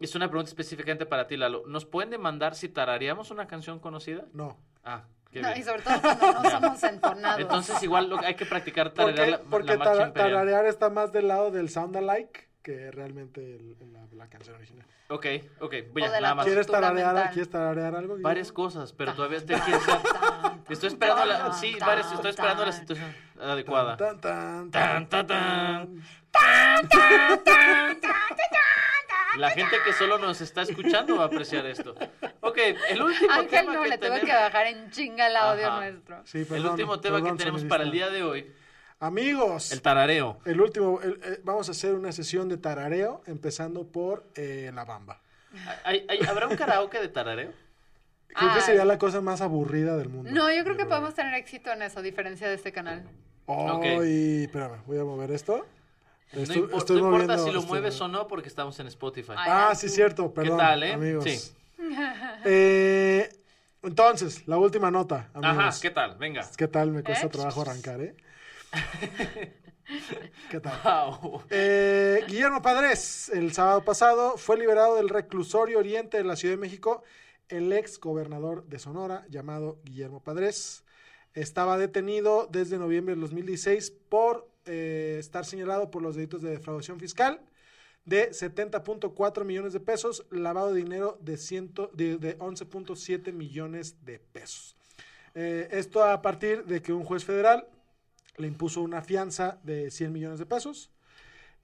Es 0.00 0.14
una 0.14 0.28
pregunta 0.28 0.48
específicamente 0.50 1.06
para 1.06 1.26
ti, 1.26 1.36
Lalo. 1.36 1.64
¿Nos 1.66 1.84
pueden 1.84 2.10
demandar 2.10 2.54
si 2.54 2.68
tarareamos 2.68 3.30
una 3.32 3.46
canción 3.48 3.80
conocida? 3.80 4.26
No. 4.32 4.56
Ah, 4.84 5.04
qué 5.32 5.40
No, 5.42 5.48
bien. 5.48 5.60
y 5.60 5.64
sobre 5.64 5.82
todo 5.82 6.00
cuando 6.00 6.32
no 6.42 6.50
somos 6.50 6.82
entonados. 6.84 7.40
Entonces 7.40 7.82
igual 7.82 8.08
lo- 8.10 8.18
hay 8.20 8.34
que 8.34 8.46
practicar 8.46 8.90
tararear 8.90 9.16
Porque, 9.40 9.44
la, 9.44 9.50
porque 9.50 9.66
la 9.72 9.76
marcha 9.78 9.92
tara- 9.94 10.06
imperial. 10.08 10.32
tararear 10.32 10.66
está 10.66 10.88
más 10.90 11.12
del 11.12 11.28
lado 11.28 11.50
del 11.50 11.68
sound 11.68 11.96
alike 11.96 12.47
que 12.68 12.90
realmente 12.90 13.40
el- 13.56 13.76
la, 13.94 14.00
la 14.12 14.28
canción 14.28 14.54
original. 14.56 14.84
Ok, 15.08 15.24
ok, 15.60 15.74
voy 15.90 16.02
a 16.02 16.08
nada 16.20 16.34
más. 16.34 16.44
¿Quieres 16.44 16.66
tararear. 16.66 17.30
¿Quieres 17.30 17.48
tararear 17.48 17.94
algo? 17.94 18.16
Guillermo? 18.16 18.22
Varias 18.28 18.52
cosas, 18.52 18.92
pero 18.92 19.14
todavía 19.14 19.38
quiero 19.42 19.62
hacer- 19.62 20.00
Estoy 20.68 20.88
esperando 20.88 21.24
la, 21.24 21.50
sí, 21.54 21.74
varias, 21.80 22.12
estoy 22.12 22.28
esperando 22.28 22.66
la 22.66 22.72
situación 22.72 23.14
adecuada. 23.40 23.96
Tan, 23.96 24.20
tan, 24.20 24.70
Tan, 24.70 25.08
tan, 25.08 25.26
tan, 25.26 26.02
tan. 26.30 27.42
tan. 27.42 27.48
La 29.38 29.50
gente 29.50 29.76
que 29.82 29.92
solo 29.94 30.18
nos 30.18 30.42
está 30.42 30.60
escuchando 30.62 31.16
va 31.16 31.22
a 31.22 31.26
apreciar 31.28 31.64
esto. 31.64 31.94
Ok, 32.40 32.58
el 32.90 33.00
último 33.02 33.32
Ángel 33.32 33.48
tema 33.48 33.72
no 33.72 33.82
que 33.82 33.88
le 33.88 33.98
tuvo 33.98 34.12
que 34.14 34.20
tenemos, 34.20 34.42
bajar 34.42 34.66
en 34.66 34.90
chinga 34.90 35.26
el 35.28 35.36
audio 35.36 35.68
Ajá. 35.68 35.76
nuestro. 35.80 36.26
Sí, 36.26 36.38
el 36.40 36.46
perdón, 36.46 36.70
último 36.72 37.00
tema 37.00 37.16
perdón, 37.16 37.32
que 37.32 37.38
tenemos 37.44 37.64
para 37.64 37.84
el 37.84 37.90
día 37.92 38.10
de 38.10 38.22
hoy, 38.24 38.52
Amigos, 39.00 39.70
el 39.70 39.80
tarareo. 39.80 40.38
el 40.44 40.60
último, 40.60 41.00
el- 41.00 41.20
eh, 41.22 41.40
vamos 41.44 41.68
a 41.68 41.72
hacer 41.72 41.94
una 41.94 42.10
sesión 42.10 42.48
de 42.48 42.56
tarareo, 42.56 43.22
empezando 43.26 43.86
por 43.86 44.24
eh, 44.34 44.72
la 44.74 44.84
bamba. 44.84 45.20
¿Hay- 45.84 46.04
hay- 46.08 46.18
¿Habrá 46.28 46.48
un 46.48 46.56
karaoke 46.56 47.00
de 47.00 47.08
tarareo? 47.08 47.52
Creo 48.26 48.52
que 48.52 48.58
Ay. 48.58 48.60
sería 48.62 48.84
la 48.84 48.98
cosa 48.98 49.20
más 49.20 49.40
aburrida 49.40 49.96
del 49.96 50.08
mundo. 50.08 50.30
No, 50.32 50.52
yo 50.52 50.64
creo 50.64 50.76
que 50.76 50.84
podemos 50.84 51.14
tener 51.14 51.32
éxito 51.34 51.70
en 51.72 51.82
eso, 51.82 52.00
a 52.00 52.02
diferencia 52.02 52.48
de 52.48 52.54
este 52.54 52.72
canal. 52.72 53.04
Ok. 53.46 53.84
Ay, 53.84 54.42
espérame, 54.44 54.82
voy 54.86 54.98
a 54.98 55.04
mover 55.04 55.30
esto. 55.30 55.64
No, 56.32 56.42
Estoy- 56.42 56.56
impor- 56.58 56.76
estoy 56.78 57.00
no 57.00 57.06
importa 57.06 57.38
si 57.38 57.44
lo 57.52 57.60
estoy 57.60 57.66
mueves 57.68 58.00
o 58.02 58.08
no 58.08 58.26
porque 58.28 58.48
estamos 58.48 58.78
en 58.80 58.88
Spotify. 58.88 59.32
Ay, 59.36 59.48
Ah, 59.70 59.74
sí, 59.74 59.86
tú. 59.86 59.92
cierto, 59.94 60.34
perdón. 60.34 60.58
tal, 60.58 60.82
eh? 60.82 60.92
Amigos. 60.92 61.24
Sí. 61.24 61.52
Eh, 62.44 63.30
entonces, 63.82 64.46
la 64.46 64.58
última 64.58 64.90
nota, 64.90 65.28
amigos. 65.32 65.56
Ajá, 65.58 65.78
¿qué 65.80 65.90
tal? 65.90 66.16
Venga. 66.18 66.44
¿Qué 66.56 66.68
tal? 66.68 66.90
Me 66.90 67.02
cuesta 67.02 67.26
¿Eh? 67.26 67.30
trabajo 67.30 67.62
arrancar, 67.62 68.00
¿eh? 68.00 68.14
¿Qué 70.50 70.60
tal? 70.60 70.80
Wow. 70.82 71.42
Eh, 71.50 72.24
Guillermo 72.28 72.60
Padres, 72.62 73.30
el 73.30 73.52
sábado 73.52 73.84
pasado, 73.84 74.36
fue 74.36 74.58
liberado 74.58 74.96
del 74.96 75.08
reclusorio 75.08 75.78
oriente 75.78 76.18
de 76.18 76.24
la 76.24 76.36
Ciudad 76.36 76.54
de 76.54 76.60
México 76.60 77.02
el 77.48 77.72
ex 77.72 77.98
gobernador 77.98 78.66
de 78.66 78.78
Sonora, 78.78 79.26
llamado 79.30 79.80
Guillermo 79.84 80.22
Padres. 80.22 80.84
Estaba 81.34 81.78
detenido 81.78 82.46
desde 82.50 82.78
noviembre 82.78 83.14
del 83.14 83.22
2016 83.22 83.90
por 84.08 84.48
eh, 84.66 85.16
estar 85.18 85.44
señalado 85.44 85.90
por 85.90 86.02
los 86.02 86.14
delitos 86.14 86.42
de 86.42 86.50
defraudación 86.50 87.00
fiscal 87.00 87.40
de 88.04 88.30
70.4 88.30 89.44
millones 89.44 89.72
de 89.72 89.80
pesos, 89.80 90.26
lavado 90.30 90.72
de 90.72 90.82
dinero 90.82 91.18
de, 91.20 91.36
ciento, 91.36 91.90
de, 91.94 92.16
de 92.16 92.38
11.7 92.38 93.32
millones 93.32 94.04
de 94.04 94.18
pesos. 94.18 94.76
Eh, 95.34 95.68
esto 95.70 96.02
a 96.02 96.20
partir 96.22 96.64
de 96.64 96.80
que 96.80 96.92
un 96.92 97.04
juez 97.04 97.24
federal 97.24 97.68
le 98.38 98.46
impuso 98.46 98.80
una 98.80 99.02
fianza 99.02 99.58
de 99.62 99.90
100 99.90 100.12
millones 100.12 100.38
de 100.38 100.46
pesos. 100.46 100.90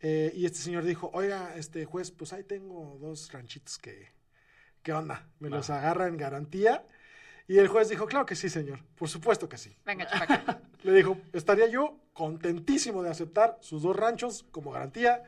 Eh, 0.01 0.33
y 0.35 0.45
este 0.45 0.59
señor 0.59 0.85
dijo, 0.85 1.11
oiga, 1.15 1.55
este 1.57 1.85
juez, 1.85 2.11
pues 2.11 2.33
ahí 2.33 2.45
tengo 2.45 2.99
dos 3.01 3.33
ranchitos 3.33 3.79
que, 3.79 4.13
¿qué 4.83 4.93
onda? 4.93 5.29
Me 5.39 5.49
los 5.49 5.71
agarra 5.71 6.09
en 6.09 6.17
garantía. 6.17 6.87
Y 7.47 7.59
el 7.59 7.69
juez 7.69 7.89
dijo, 7.89 8.07
claro 8.07 8.27
que 8.27 8.37
sí, 8.37 8.49
señor, 8.49 8.81
por 8.97 9.09
supuesto 9.09 9.49
que 9.49 9.59
sí. 9.59 9.77
Venga, 9.85 10.07
chupaca. 10.07 10.61
Le 10.83 10.93
dijo, 10.93 11.19
estaría 11.33 11.69
yo 11.69 11.99
contentísimo 12.13 13.03
de 13.03 13.11
aceptar 13.11 13.59
sus 13.61 13.83
dos 13.83 13.97
ranchos 13.97 14.45
como 14.51 14.71
garantía. 14.71 15.23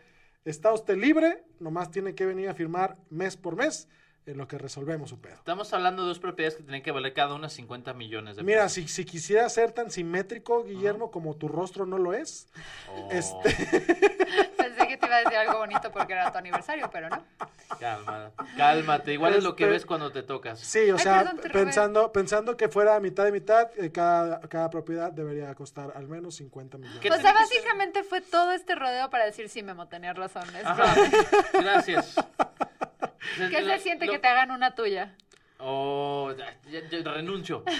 Está 0.45 0.73
usted 0.73 0.97
libre, 0.97 1.45
nomás 1.61 1.91
tiene 1.91 2.15
que 2.15 2.27
venir 2.27 2.49
a 2.49 2.55
firmar 2.55 2.99
mes 3.11 3.37
por 3.37 3.57
mes 3.57 3.89
en 4.27 4.37
lo 4.39 4.49
que 4.49 4.59
resolvemos 4.59 5.09
su 5.11 5.21
pedo. 5.21 5.35
Estamos 5.35 5.73
hablando 5.73 6.03
de 6.03 6.09
dos 6.09 6.19
propiedades 6.19 6.57
que 6.57 6.65
tienen 6.65 6.83
que 6.83 6.91
valer 6.91 7.15
cada 7.15 7.35
una 7.35 7.49
50 7.49 7.95
millones 7.95 8.37
de 8.37 8.43
Mira, 8.43 8.62
pesos. 8.65 8.73
si, 8.73 8.89
si 8.89 9.05
quisiera 9.05 9.49
ser 9.49 9.71
tan 9.73 9.91
simétrico, 9.91 10.65
Guillermo, 10.65 11.11
como 11.12 11.37
tu 11.37 11.47
rostro 11.49 11.87
no 11.87 11.97
lo 11.99 12.12
es, 12.12 12.49
Oh, 12.91 13.09
este, 13.12 13.51
Pensé 14.57 14.89
que 14.89 14.97
te 14.97 15.07
iba 15.07 15.17
a 15.17 15.19
decir 15.21 15.37
algo 15.39 15.59
bonito 15.59 15.91
porque 15.93 16.12
era 16.12 16.31
tu 16.33 16.39
aniversario, 16.39 16.91
pero 16.93 17.09
no. 17.09 17.23
Calma, 17.79 18.31
cálmate. 18.57 19.12
Igual 19.12 19.35
es 19.35 19.45
lo 19.45 19.55
que 19.55 19.65
Este- 19.65 19.73
ves 19.73 19.87
cuando 19.87 20.11
te 20.11 20.23
tocas. 20.23 20.59
sí, 20.59 20.91
o 20.91 20.97
Ay, 20.97 21.03
sea, 21.03 21.19
perdón, 21.25 21.41
pensando, 21.53 22.12
pensando 22.12 22.57
que 22.57 22.69
fuera 22.69 22.99
mitad 23.01 23.25
de 23.25 23.33
mitad, 23.33 23.69
eh, 23.79 23.93
cada, 23.93 24.41
cada 24.41 24.71
propiedad 24.71 25.12
debería 25.12 25.55
costar 25.55 25.93
al 25.95 26.09
menos 26.09 26.35
50 26.37 26.79
millones. 26.79 27.01
¿Qué 27.01 27.11
O 27.11 27.17
sea, 27.21 27.33
básicamente 27.33 28.03
fue 28.03 28.21
todo 28.23 28.53
este 28.53 28.75
rodeo 28.75 29.09
para 29.09 29.25
decir, 29.25 29.49
sí, 29.49 29.62
Memo, 29.62 29.87
tenías 29.89 30.17
razón. 30.17 30.45
gracias. 31.53 32.15
¿Qué 33.51 33.64
se 33.64 33.79
siente 33.79 34.07
que 34.09 34.18
te 34.18 34.27
hagan 34.29 34.51
una 34.51 34.75
tuya? 34.75 35.14
Oh, 35.59 36.33
ya- 36.37 36.59
ya- 36.70 36.88
ya 36.88 37.12
renuncio. 37.12 37.64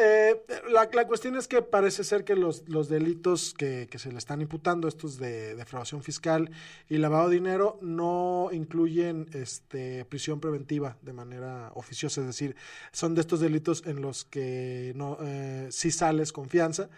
Eh, 0.00 0.34
la, 0.70 0.88
la 0.90 1.06
cuestión 1.06 1.36
es 1.36 1.46
que 1.46 1.60
parece 1.60 2.02
ser 2.02 2.24
que 2.24 2.34
los, 2.34 2.66
los 2.70 2.88
delitos 2.88 3.52
que, 3.52 3.86
que 3.90 3.98
se 3.98 4.10
le 4.10 4.16
están 4.16 4.40
imputando, 4.40 4.88
estos 4.88 5.18
de 5.18 5.54
defraudación 5.56 6.02
fiscal 6.02 6.50
y 6.88 6.96
lavado 6.96 7.28
de 7.28 7.34
dinero, 7.34 7.78
no 7.82 8.48
incluyen 8.50 9.26
este, 9.34 10.06
prisión 10.06 10.40
preventiva 10.40 10.96
de 11.02 11.12
manera 11.12 11.70
oficiosa. 11.74 12.22
Es 12.22 12.28
decir, 12.28 12.56
son 12.92 13.14
de 13.14 13.20
estos 13.20 13.40
delitos 13.40 13.82
en 13.86 14.00
los 14.00 14.24
que 14.24 14.92
no, 14.96 15.18
eh, 15.20 15.68
sí 15.70 15.90
sales 15.90 16.32
confianza. 16.32 16.88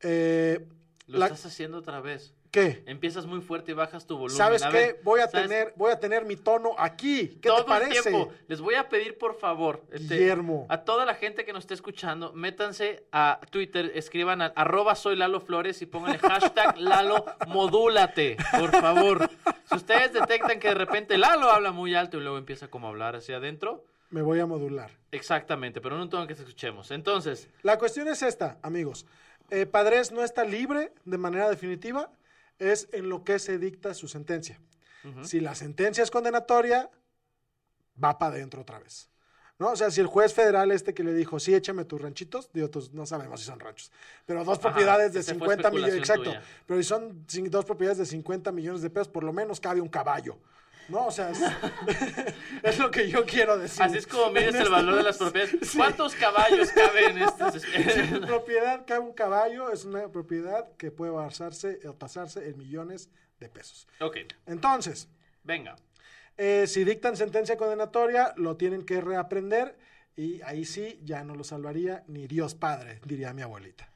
Eh, 0.00 0.66
Lo 1.06 1.18
la- 1.18 1.26
estás 1.26 1.46
haciendo 1.46 1.78
otra 1.78 2.00
vez. 2.00 2.34
¿Qué? 2.52 2.82
Empiezas 2.86 3.24
muy 3.24 3.40
fuerte 3.40 3.70
y 3.72 3.74
bajas 3.74 4.06
tu 4.06 4.14
volumen. 4.18 4.36
¿Sabes 4.36 4.62
A 4.62 4.68
qué? 4.68 4.76
ver, 4.76 5.00
voy, 5.02 5.20
a 5.20 5.26
¿sabes? 5.26 5.48
tener, 5.48 5.72
voy 5.74 5.90
a 5.90 5.98
tener 5.98 6.26
mi 6.26 6.36
tono 6.36 6.74
aquí. 6.76 7.28
¿Qué 7.40 7.48
Todo 7.48 7.64
te 7.64 7.68
parece? 7.68 7.96
el 7.96 8.02
tiempo. 8.04 8.32
Les 8.46 8.60
voy 8.60 8.74
a 8.74 8.90
pedir, 8.90 9.16
por 9.16 9.34
favor, 9.38 9.82
este, 9.90 10.18
Guillermo. 10.18 10.66
a 10.68 10.82
toda 10.84 11.06
la 11.06 11.14
gente 11.14 11.46
que 11.46 11.54
nos 11.54 11.64
esté 11.64 11.72
escuchando, 11.72 12.34
métanse 12.34 13.04
a 13.10 13.40
Twitter, 13.50 13.90
escriban 13.94 14.42
a 14.42 14.46
arroba 14.54 14.94
soy 14.96 15.16
Lalo 15.16 15.40
Flores 15.40 15.80
y 15.80 15.86
pónganle 15.86 16.18
hashtag 16.18 16.76
Lalo 16.78 17.24
modúlate, 17.48 18.36
por 18.60 18.70
favor. 18.70 19.30
Si 19.64 19.76
ustedes 19.76 20.12
detectan 20.12 20.60
que 20.60 20.68
de 20.68 20.74
repente 20.74 21.16
Lalo 21.16 21.50
habla 21.50 21.72
muy 21.72 21.94
alto 21.94 22.18
y 22.18 22.20
luego 22.20 22.36
empieza 22.36 22.68
como 22.68 22.86
a 22.86 22.90
hablar 22.90 23.16
hacia 23.16 23.38
adentro, 23.38 23.86
Me 24.10 24.20
voy 24.20 24.40
a 24.40 24.44
modular. 24.46 24.90
exactamente, 25.10 25.80
pero 25.80 25.94
en 25.96 26.02
un 26.02 26.10
tono 26.10 26.26
que 26.26 26.34
se 26.34 26.42
escuchemos. 26.42 26.90
Entonces, 26.90 27.48
La 27.62 27.78
cuestión 27.78 28.08
es 28.08 28.22
esta, 28.22 28.58
amigos. 28.62 29.06
Eh, 29.50 29.64
Padres 29.64 30.12
no 30.12 30.22
está 30.22 30.44
libre 30.44 30.92
de 31.06 31.16
manera 31.16 31.48
definitiva, 31.48 32.10
es 32.70 32.88
en 32.92 33.08
lo 33.08 33.24
que 33.24 33.38
se 33.38 33.58
dicta 33.58 33.94
su 33.94 34.08
sentencia. 34.08 34.60
Si 35.20 35.40
la 35.40 35.54
sentencia 35.54 36.02
es 36.04 36.10
condenatoria, 36.10 36.90
va 38.02 38.18
para 38.18 38.34
adentro 38.36 38.62
otra 38.62 38.78
vez. 38.78 39.08
¿No? 39.58 39.68
O 39.70 39.76
sea, 39.76 39.90
si 39.90 40.00
el 40.00 40.06
juez 40.08 40.34
federal 40.34 40.72
este 40.72 40.92
que 40.94 41.04
le 41.04 41.12
dijo, 41.14 41.38
sí, 41.38 41.54
échame 41.54 41.84
tus 41.84 42.00
ranchitos, 42.00 42.50
digo, 42.52 42.68
tus- 42.68 42.92
no 42.92 43.06
sabemos 43.06 43.38
si 43.40 43.46
son 43.46 43.60
ranchos, 43.60 43.92
pero 44.26 44.44
dos 44.44 44.58
Ajá, 44.58 44.60
propiedades 44.62 45.12
de 45.12 45.20
esa 45.20 45.34
fue 45.34 45.46
50 45.46 45.70
millones, 45.70 45.98
exacto, 45.98 46.24
tuya. 46.24 46.42
pero 46.66 46.82
si 46.82 46.88
son 46.88 47.26
dos 47.50 47.64
propiedades 47.64 47.98
de 47.98 48.06
50 48.06 48.50
millones 48.50 48.82
de 48.82 48.90
pesos, 48.90 49.08
por 49.08 49.22
lo 49.22 49.32
menos 49.32 49.60
cabe 49.60 49.80
un 49.80 49.88
caballo. 49.88 50.38
¿No? 50.88 51.06
O 51.06 51.10
sea, 51.10 51.30
es, 51.30 51.40
es 52.62 52.78
lo 52.78 52.90
que 52.90 53.08
yo 53.08 53.24
quiero 53.24 53.56
decir. 53.58 53.82
así 53.82 53.98
es 53.98 54.06
como 54.06 54.30
mides 54.30 54.54
el 54.54 54.68
valor 54.68 54.96
de 54.96 55.02
las 55.04 55.18
propiedades. 55.18 55.56
Sí. 55.70 55.78
¿Cuántos 55.78 56.14
caballos 56.14 56.70
caben 56.72 57.16
en 57.16 57.22
estas? 57.22 57.54
Si 57.62 58.18
propiedad 58.20 58.84
cabe 58.86 59.00
un 59.00 59.12
caballo, 59.12 59.70
es 59.72 59.84
una 59.84 60.08
propiedad 60.08 60.68
que 60.76 60.90
puede 60.90 61.12
basarse 61.12 61.80
o 61.88 61.94
tasarse 61.94 62.48
en 62.48 62.58
millones 62.58 63.08
de 63.40 63.48
pesos. 63.48 63.86
ok, 64.00 64.18
Entonces, 64.46 65.08
venga. 65.44 65.76
eh, 66.36 66.66
si 66.66 66.84
dictan 66.84 67.16
sentencia 67.16 67.56
condenatoria, 67.56 68.34
lo 68.36 68.56
tienen 68.56 68.84
que 68.84 69.00
reaprender 69.00 69.76
y 70.16 70.42
ahí 70.42 70.64
sí 70.64 71.00
ya 71.04 71.24
no 71.24 71.34
lo 71.34 71.42
salvaría 71.44 72.04
ni 72.06 72.26
Dios 72.26 72.54
Padre, 72.54 73.00
diría 73.04 73.32
mi 73.32 73.42
abuelita. 73.42 73.88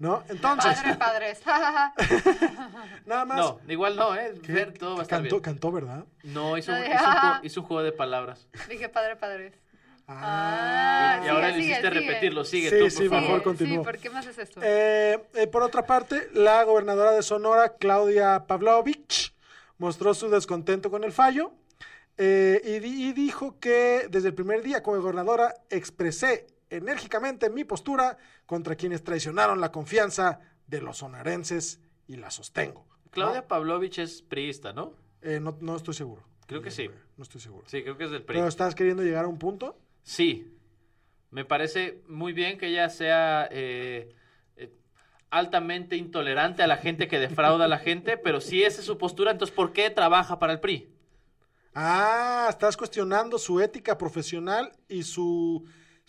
¿No? 0.00 0.24
Entonces, 0.28 0.74
Padre, 0.80 0.94
padres. 0.96 1.40
nada 3.06 3.24
más. 3.24 3.36
No, 3.38 3.60
igual 3.68 3.96
no, 3.96 4.14
¿eh? 4.16 4.34
¿Qué- 4.42 4.52
Ver, 4.52 4.72
todo 4.76 4.94
va 4.94 5.00
a 5.00 5.02
estar 5.02 5.18
cantó, 5.20 5.36
bien. 5.36 5.42
cantó, 5.42 5.70
¿verdad? 5.72 6.04
No, 6.24 6.56
hizo, 6.56 6.72
hizo 6.72 6.80
un 6.90 6.92
"Ah". 6.96 7.20
juego, 7.20 7.36
hizo 7.46 7.60
un 7.60 7.66
juego 7.66 7.82
de 7.82 7.92
palabras. 7.92 8.48
Dije 8.68 8.88
padre, 8.88 9.16
padres. 9.16 9.52
Ah, 10.08 11.16
y 11.16 11.20
sigue, 11.20 11.30
ahora 11.30 11.48
le 11.50 11.58
hiciste 11.58 11.76
sigue. 11.76 11.90
repetirlo. 11.90 12.44
Sigue 12.44 12.70
Sí, 12.70 12.76
tú, 12.78 12.82
por 12.84 12.90
sí, 12.90 13.08
favor. 13.08 13.22
mejor 13.22 13.38
Sí, 13.38 13.44
continúo. 13.44 13.78
Sí, 13.78 13.84
¿por 13.84 13.98
qué 13.98 14.10
me 14.10 14.18
haces 14.18 14.38
esto? 14.38 14.60
Eh, 14.62 15.22
eh, 15.34 15.46
por 15.46 15.62
otra 15.62 15.86
parte, 15.86 16.28
la 16.32 16.64
gobernadora 16.64 17.12
de 17.12 17.22
Sonora, 17.22 17.76
Claudia 17.76 18.44
Pavlovich, 18.46 19.34
mostró 19.78 20.14
su 20.14 20.28
descontento 20.30 20.90
con 20.90 21.04
el 21.04 21.12
fallo 21.12 21.52
eh, 22.16 22.60
y, 22.64 23.08
y 23.08 23.12
dijo 23.12 23.58
que 23.60 24.06
desde 24.10 24.28
el 24.28 24.34
primer 24.34 24.62
día 24.62 24.82
como 24.82 25.00
gobernadora 25.00 25.54
expresé 25.70 26.46
enérgicamente 26.70 27.50
mi 27.50 27.64
postura 27.64 28.16
contra 28.46 28.76
quienes 28.76 29.04
traicionaron 29.04 29.60
la 29.60 29.70
confianza 29.72 30.40
de 30.66 30.80
los 30.80 30.98
sonorenses 30.98 31.80
y 32.06 32.16
la 32.16 32.30
sostengo. 32.30 32.86
Claudia 33.10 33.46
Pavlovich 33.46 33.98
es 33.98 34.22
priista, 34.22 34.72
¿no? 34.72 34.94
Eh, 35.22 35.40
no, 35.40 35.56
no 35.60 35.76
estoy 35.76 35.94
seguro. 35.94 36.22
Creo 36.46 36.62
que 36.62 36.70
sí. 36.70 36.88
No 37.16 37.22
estoy 37.22 37.40
seguro. 37.40 37.64
Sí, 37.68 37.82
creo 37.82 37.96
que 37.96 38.04
es 38.04 38.10
del 38.10 38.22
PRI. 38.22 38.38
Pero 38.38 38.48
estás 38.48 38.74
queriendo 38.74 39.02
llegar 39.02 39.24
a 39.24 39.28
un 39.28 39.38
punto. 39.38 39.78
Sí. 40.02 40.56
Me 41.30 41.44
parece 41.44 42.02
muy 42.08 42.32
bien 42.32 42.58
que 42.58 42.68
ella 42.68 42.88
sea 42.88 43.48
eh, 43.50 44.14
eh, 44.56 44.72
altamente 45.30 45.96
intolerante 45.96 46.62
a 46.62 46.66
la 46.66 46.76
gente 46.76 47.06
que 47.06 47.18
defrauda 47.18 47.66
a 47.66 47.68
la 47.68 47.78
gente, 47.78 48.16
pero 48.16 48.40
si 48.40 48.64
esa 48.64 48.80
es 48.80 48.86
su 48.86 48.98
postura, 48.98 49.30
entonces 49.30 49.54
¿por 49.54 49.72
qué 49.72 49.90
trabaja 49.90 50.38
para 50.38 50.52
el 50.52 50.60
PRI? 50.60 50.92
Ah, 51.74 52.48
estás 52.50 52.76
cuestionando 52.76 53.38
su 53.38 53.60
ética 53.60 53.96
profesional 53.96 54.72
y 54.88 55.04
su 55.04 55.64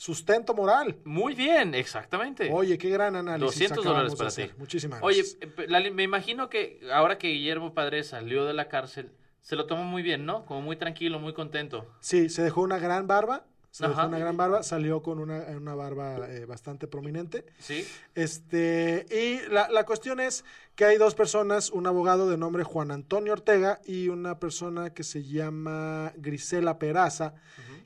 sustento 0.05 0.55
moral. 0.55 0.97
Muy 1.05 1.35
bien, 1.35 1.75
exactamente. 1.75 2.49
Oye, 2.51 2.77
qué 2.79 2.89
gran 2.89 3.15
análisis. 3.15 3.69
200 3.69 3.85
acabamos 3.85 4.17
dólares 4.17 4.35
para 4.35 4.47
ti. 4.47 4.53
Muchísimas 4.57 4.99
Oye, 5.03 5.17
gracias. 5.17 5.37
eh, 5.41 5.47
pe- 5.47 5.67
Lali, 5.67 5.91
me 5.91 6.01
imagino 6.01 6.49
que 6.49 6.81
ahora 6.91 7.19
que 7.19 7.27
Guillermo 7.27 7.75
Padre 7.75 8.03
salió 8.03 8.45
de 8.45 8.53
la 8.55 8.67
cárcel, 8.67 9.11
se 9.41 9.55
lo 9.55 9.67
tomó 9.67 9.83
muy 9.83 10.01
bien, 10.01 10.25
¿no? 10.25 10.43
Como 10.47 10.61
muy 10.61 10.75
tranquilo, 10.75 11.19
muy 11.19 11.33
contento. 11.33 11.85
Sí, 11.99 12.29
se 12.29 12.41
dejó 12.41 12.61
una 12.61 12.79
gran 12.79 13.05
barba. 13.05 13.45
Se 13.69 13.87
dejó 13.87 14.05
una 14.05 14.19
gran 14.19 14.35
barba, 14.35 14.63
salió 14.63 15.01
con 15.01 15.17
una, 15.19 15.43
una 15.55 15.73
barba 15.75 16.27
eh, 16.29 16.43
bastante 16.45 16.87
prominente. 16.87 17.45
¿Sí? 17.57 17.87
Este, 18.15 19.05
y 19.09 19.49
la, 19.49 19.69
la 19.69 19.85
cuestión 19.85 20.19
es 20.19 20.43
que 20.75 20.83
hay 20.83 20.97
dos 20.97 21.15
personas, 21.15 21.69
un 21.69 21.87
abogado 21.87 22.29
de 22.29 22.37
nombre 22.37 22.63
Juan 22.65 22.91
Antonio 22.91 23.31
Ortega 23.31 23.79
y 23.85 24.09
una 24.09 24.39
persona 24.39 24.93
que 24.93 25.03
se 25.03 25.23
llama 25.23 26.11
Grisela 26.17 26.79
Peraza, 26.79 27.35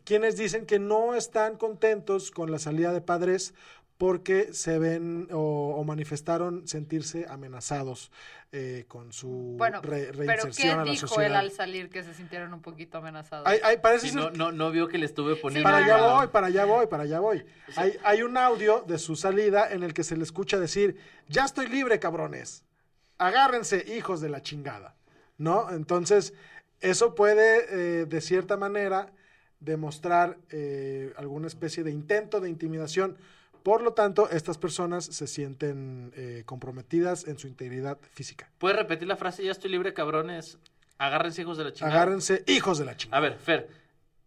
quienes 0.06 0.38
dicen 0.38 0.66
que 0.66 0.80
no 0.80 1.16
están 1.16 1.58
contentos 1.58 2.32
con 2.32 2.52
la 2.52 2.60
salida 2.60 2.94
de 2.94 3.02
padres 3.02 3.54
porque 3.98 4.54
se 4.54 4.78
ven 4.78 5.30
o, 5.32 5.74
o 5.78 5.84
manifestaron 5.86 6.68
sentirse 6.68 7.26
amenazados 7.30 8.12
eh, 8.52 8.84
con 8.90 9.14
su 9.14 9.56
bueno, 9.58 9.82
re- 9.82 10.12
pero 10.12 10.12
¿qué 10.12 10.18
reinserción 10.44 10.80
a 10.82 10.86
la 10.86 10.92
dijo 10.92 11.08
sociedad. 11.08 11.30
él 11.32 11.36
al 11.38 11.52
salir 11.52 11.90
que 11.90 12.04
se 12.04 12.14
sintieron 12.14 12.54
un 12.54 12.62
poquito 12.62 12.98
amenazados? 12.98 13.48
Hay- 13.48 13.60
hay- 13.64 13.78
parece 13.78 14.10
Sí, 14.10 14.16
no, 14.16 14.32
no, 14.32 14.52
no 14.52 14.70
vio 14.72 14.90
que 14.90 14.98
le 14.98 15.06
estuve 15.06 15.38
poniendo... 15.38 15.64
para 15.70 15.78
allá 15.84 15.98
no. 15.98 16.16
voy, 16.16 16.28
para 16.28 16.48
allá 16.48 16.66
voy, 16.66 16.88
para 16.88 17.04
allá 17.04 17.20
voy. 17.22 17.46
Hay, 17.78 17.98
hay 18.04 18.22
un 18.22 18.36
audio 18.38 18.84
de 18.86 18.98
su 19.00 19.16
salida 19.16 19.72
en 19.72 19.82
el 19.84 19.94
que 19.94 20.04
se 20.04 20.18
le 20.18 20.24
escucha 20.24 20.60
decir, 20.60 20.98
ya 21.30 21.46
estoy 21.46 21.68
libre, 21.68 21.98
cabrones. 22.00 22.64
Agárrense, 23.18 23.86
hijos 23.98 24.20
de 24.20 24.28
la 24.30 24.42
chingada. 24.42 24.96
¿No? 25.38 25.70
Entonces, 25.72 26.34
eso 26.82 27.16
puede, 27.16 28.02
eh, 28.02 28.06
de 28.06 28.22
cierta 28.22 28.56
manera, 28.58 29.12
demostrar 29.60 30.38
eh, 30.50 31.14
alguna 31.18 31.48
especie 31.48 31.84
de 31.84 31.92
intento 31.92 32.40
de 32.40 32.50
intimidación. 32.50 33.18
Por 33.64 33.82
lo 33.82 33.94
tanto, 33.94 34.30
estas 34.30 34.58
personas 34.58 35.06
se 35.06 35.26
sienten 35.26 36.14
eh, 36.16 36.44
comprometidas 36.46 37.28
en 37.28 37.40
su 37.40 37.48
integridad 37.48 37.98
física. 38.12 38.50
¿Puedes 38.60 38.78
repetir 38.78 39.08
la 39.08 39.16
frase? 39.16 39.44
Ya 39.44 39.52
estoy 39.52 39.72
libre, 39.72 39.94
cabrones. 39.94 40.60
Agárrense, 40.98 41.42
hijos 41.42 41.58
de 41.58 41.64
la 41.64 41.74
chingada. 41.74 41.96
Agárrense, 41.96 42.44
hijos 42.48 42.78
de 42.78 42.86
la 42.86 42.96
chingada. 42.96 43.18
A 43.18 43.22
ver, 43.22 43.40
Fer, 43.40 43.70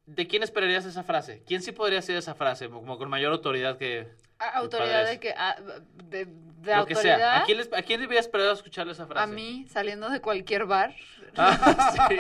¿de 0.07 0.27
quién 0.27 0.43
esperarías 0.43 0.85
esa 0.87 1.05
frase? 1.05 1.43
¿Quién 1.47 1.63
sí 1.63 1.73
podría 1.73 2.01
decir 2.01 2.17
esa 2.17 2.35
frase? 2.35 2.69
Como 2.69 2.99
con 2.99 3.09
mayor 3.09 3.33
autoridad 3.33 3.79
que... 3.79 4.09
Autoridad 4.39 5.07
de 5.07 5.19
que 5.21 5.35
ah, 5.37 5.57
de, 6.05 6.25
de 6.27 6.77
lo 6.77 6.87
que 6.87 6.95
autoridad 6.95 7.17
sea. 7.19 7.39
¿A 7.39 7.45
quién, 7.45 7.59
les- 7.59 7.73
¿A 7.73 7.83
quién 7.83 8.01
debería 8.01 8.21
esperar 8.21 8.53
escucharle 8.53 8.93
esa 8.93 9.07
frase? 9.07 9.23
a 9.25 9.27
mí 9.27 9.67
saliendo 9.69 10.09
de 10.11 10.21
cualquier 10.21 10.65
bar. 10.67 10.95
Ah, 11.37 12.07
sí. 12.09 12.17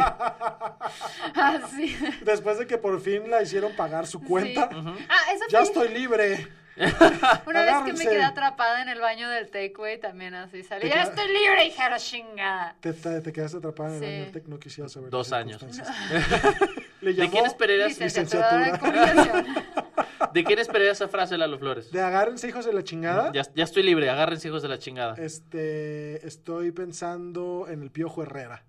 Ah, 1.35 1.59
sí. 1.75 1.97
Después 2.23 2.59
de 2.59 2.67
que 2.67 2.77
por 2.79 3.01
fin 3.01 3.31
la 3.31 3.43
hicieron 3.43 3.75
pagar 3.77 4.07
su 4.07 4.21
cuenta, 4.23 4.69
Sí. 4.71 4.77
Ah, 5.09 5.33
eso 5.33 5.45
ya 5.49 5.59
fue- 5.61 5.69
estoy 5.69 5.89
libre. 5.89 6.49
Una 7.47 7.63
vez 7.63 7.75
que 7.87 7.93
me 7.93 8.05
quedé 8.05 8.23
atrapada 8.23 8.83
en 8.83 8.89
el 8.89 9.01
baño 9.01 9.29
del 9.29 9.51
takeaway, 9.51 9.99
también 9.99 10.35
así 10.35 10.63
salí. 10.63 10.89
¡Ya 10.89 10.95
queda- 10.95 11.03
estoy 11.05 11.27
libre, 11.29 11.65
hija 11.67 11.85
de 11.85 11.91
la 11.91 11.99
chingada! 11.99 12.77
Te, 12.81 12.93
te, 12.93 13.21
te 13.21 13.33
quedaste 13.33 13.59
atrapada 13.59 13.89
en 13.91 13.95
el 13.97 14.01
Sí. 14.01 14.07
baño 14.07 14.23
del 14.25 14.33
Tec, 14.33 14.47
no 14.47 14.59
quisiera 14.61 14.89
saber. 14.89 15.11
Dos 15.11 15.33
años. 15.33 15.61
circunstancias. 15.61 16.37
Le 17.01 17.11
¿De 17.13 17.17
llamó 17.17 17.31
quién 17.31 17.47
esperarías, 17.47 17.89
Licenciatura 17.99 18.51
en 18.67 18.73
licenciatura. 18.73 19.15
comunicación. 19.15 20.33
¿De 20.33 20.45
quién 20.45 20.59
esperarías 20.59 20.97
esa 21.01 21.09
frase, 21.09 21.39
Lalo 21.39 21.59
Flores? 21.59 21.91
De 21.93 22.01
agárrense 22.01 22.49
hijos 22.49 22.65
de 22.65 22.73
la 22.73 22.83
chingada. 22.83 23.31
Ya, 23.33 23.43
ya 23.55 23.65
estoy 23.65 23.83
libre, 23.85 24.11
agárrense 24.11 24.49
hijos 24.49 24.63
de 24.63 24.69
la 24.69 24.79
chingada. 24.79 25.15
Este, 25.17 26.27
estoy 26.27 26.73
pensando 26.73 27.67
en 27.69 27.83
el 27.83 27.91
Piojo 27.91 28.23
Herrera. 28.23 28.65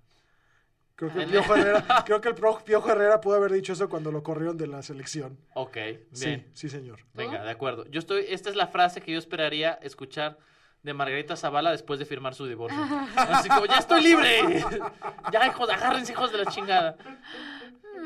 Creo 0.96 1.12
que 1.14 1.20
el 1.24 1.30
Ah, 1.30 1.32
Piojo 1.32 1.56
Herrera, 1.56 1.86
creo 2.06 2.22
que 2.22 2.30
el 2.30 2.36
Pro- 2.36 2.60
Piojo 2.64 2.92
Herrera 2.92 3.20
pudo 3.22 3.36
haber 3.38 3.52
dicho 3.52 3.74
eso 3.74 3.90
cuando 3.90 4.12
lo 4.12 4.22
corrieron 4.22 4.58
de 4.58 4.68
la 4.68 4.84
selección. 4.84 5.38
Ok, 5.56 5.76
bien. 5.76 6.06
Sí, 6.12 6.46
sí, 6.54 6.70
señor. 6.70 7.00
Venga, 7.14 7.44
de 7.44 7.50
acuerdo. 7.52 7.86
Yo 7.88 8.00
estoy, 8.00 8.26
esta 8.30 8.50
es 8.50 8.56
la 8.56 8.68
frase 8.68 9.02
que 9.02 9.12
yo 9.14 9.18
esperaría 9.18 9.80
escuchar 9.82 10.38
de 10.84 10.94
Margarita 10.94 11.36
Zavala 11.36 11.72
después 11.72 12.00
de 12.00 12.06
firmar 12.06 12.36
su 12.36 12.46
divorcio. 12.46 12.78
Así 13.16 13.50
como, 13.50 13.66
ya 13.66 13.78
estoy 13.78 14.02
libre. 14.04 14.64
Ya, 15.32 15.46
hijos, 15.48 15.70
agárrense, 15.70 16.12
hijos 16.14 16.32
de 16.32 16.38
la 16.40 16.46
chingada. 16.48 16.98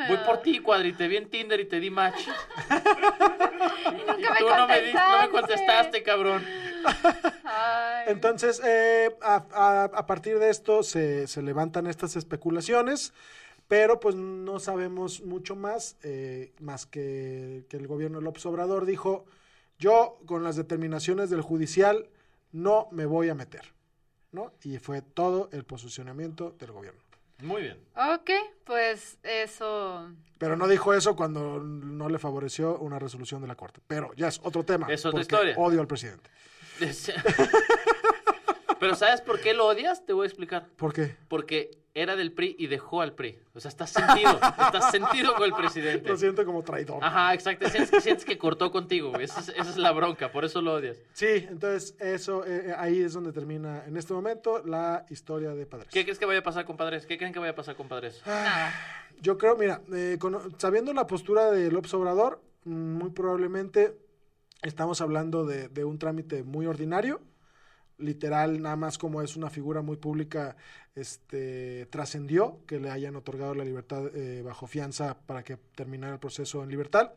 Voy 0.08 0.18
por 0.26 0.42
ti, 0.42 0.60
cuadri, 0.60 0.94
te 0.94 1.08
vi 1.08 1.18
en 1.18 1.30
Tinder 1.30 1.60
y 1.60 1.66
te 1.66 1.80
di 1.80 1.90
match. 1.90 2.28
Nunca 2.70 4.18
Y 4.18 4.22
me 4.34 4.40
tú 4.40 4.50
no 4.50 4.68
me, 4.68 4.82
di- 4.82 4.94
no 4.94 5.22
me 5.22 5.30
contestaste. 5.30 5.32
contestaste, 5.32 6.04
cabrón. 6.04 6.44
Ay. 7.44 8.06
Entonces, 8.08 8.62
eh, 8.66 9.16
a, 9.22 9.46
a- 9.54 9.84
a 9.86 10.06
partir 10.06 10.40
de 10.40 10.50
esto 10.50 10.84
se, 10.84 11.28
se 11.28 11.42
levantan 11.42 11.88
estas 11.88 12.16
especulaciones, 12.16 13.14
pero 13.68 14.00
pues 14.00 14.16
no 14.16 14.60
sabemos 14.60 15.22
mucho 15.22 15.56
más, 15.56 15.96
eh, 16.04 16.52
más 16.60 16.86
que, 16.86 17.66
que 17.70 17.78
el 17.78 17.88
gobierno 17.88 18.20
de 18.20 18.24
López 18.26 18.46
Obrador 18.46 18.86
dijo, 18.86 19.26
yo 19.80 20.20
con 20.26 20.44
las 20.44 20.56
determinaciones 20.56 21.30
del 21.30 21.42
judicial 21.42 22.08
no 22.52 22.88
me 22.92 23.06
voy 23.06 23.30
a 23.30 23.36
meter, 23.36 23.74
¿no? 24.32 24.52
Y 24.64 24.78
fue 24.80 25.02
todo 25.02 25.50
el 25.54 25.64
posicionamiento 25.64 26.56
del 26.60 26.72
gobierno. 26.72 27.02
Muy 27.42 27.64
bien. 27.64 27.80
Ok, 27.96 28.30
pues 28.64 29.18
eso. 29.24 30.10
Pero 30.38 30.56
no 30.56 30.68
dijo 30.68 30.94
eso 30.94 31.16
cuando 31.16 31.60
no 31.60 32.10
le 32.10 32.20
favoreció 32.20 32.78
una 32.80 33.00
resolución 33.00 33.42
de 33.42 33.48
la 33.48 33.56
Corte. 33.56 33.82
Pero 33.88 34.14
ya 34.16 34.28
es 34.28 34.40
otro 34.44 34.64
tema. 34.64 34.88
Es 34.90 35.06
otra 35.06 35.22
historia. 35.22 35.56
Odio 35.58 35.82
al 35.82 35.88
presidente. 35.88 36.30
Pero 38.80 38.96
¿sabes 38.96 39.22
por 39.22 39.40
qué 39.40 39.54
lo 39.54 39.68
odias? 39.68 40.06
Te 40.06 40.14
voy 40.14 40.26
a 40.26 40.28
explicar. 40.28 40.68
¿Por 40.76 40.94
qué? 40.94 41.16
Porque 41.28 41.83
era 41.96 42.16
del 42.16 42.32
PRI 42.32 42.56
y 42.58 42.68
dejó 42.68 43.02
al 43.02 43.14
PRI. 43.14 43.40
O 43.54 43.60
sea, 43.60 43.70
estás 43.70 43.92
sentido. 43.92 44.32
estás 44.34 44.92
sentido 44.92 45.36
con 45.36 45.46
el 45.46 45.54
presidente. 45.54 46.10
Lo 46.10 46.18
siento 46.18 46.46
como 46.46 46.64
traidor. 46.64 47.04
Ajá, 47.04 47.34
exacto. 47.34 47.70
Sientes 47.70 47.92
que, 47.92 48.02
sientes 48.02 48.26
que 48.26 48.38
cortó 48.38 48.72
contigo, 48.72 49.12
güey. 49.12 49.26
Esa 49.26 49.42
es, 49.42 49.50
esa 49.50 49.70
es 49.70 49.78
la 49.78 49.92
bronca, 49.92 50.32
por 50.32 50.44
eso 50.44 50.62
lo 50.62 50.74
odias. 50.74 50.98
Sí, 51.14 51.46
entonces 51.48 51.96
eso, 52.00 52.46
eh, 52.46 52.74
ahí 52.78 53.02
es 53.02 53.14
donde 53.14 53.32
termina 53.32 53.84
en 53.86 53.96
este 53.98 54.14
momento 54.14 54.64
la 54.66 55.06
historia 55.10 55.52
de 55.54 55.66
Padres. 55.66 55.90
¿Qué 55.92 56.04
crees 56.04 56.18
que 56.18 56.26
vaya 56.26 56.40
a 56.40 56.44
pasar, 56.44 56.66
compadres? 56.66 57.06
¿Qué 57.06 57.18
creen 57.18 57.32
que 57.32 57.40
vaya 57.40 57.52
a 57.52 57.56
pasar, 57.56 57.76
compadres? 57.76 58.22
Nada. 58.26 58.74
Yo 59.22 59.38
creo, 59.38 59.56
mira, 59.56 59.82
eh, 59.94 60.18
sabiendo 60.58 60.94
la 60.94 61.06
postura 61.06 61.52
de 61.52 61.72
López 61.72 61.94
Obrador, 61.94 62.42
mm, 62.66 62.72
muy 62.72 63.12
probablemente 63.12 63.96
estamos 64.64 65.00
hablando 65.02 65.46
de, 65.46 65.70
de 65.70 65.86
un 65.86 66.00
trámite 66.00 66.44
muy 66.44 66.66
ordinario, 66.66 67.22
literal, 67.98 68.62
nada 68.62 68.76
más 68.76 68.98
como 68.98 69.22
es 69.22 69.36
una 69.36 69.50
figura 69.50 69.82
muy 69.82 69.98
pública, 69.98 70.56
este, 70.96 71.86
trascendió 71.88 72.60
que 72.68 72.80
le 72.80 72.90
hayan 72.90 73.16
otorgado 73.16 73.56
la 73.56 73.64
libertad 73.66 74.08
eh, 74.16 74.42
bajo 74.44 74.68
fianza 74.68 75.18
para 75.26 75.44
que 75.44 75.58
terminara 75.76 76.14
el 76.14 76.20
proceso 76.20 76.64
en 76.64 76.70
libertad. 76.70 77.14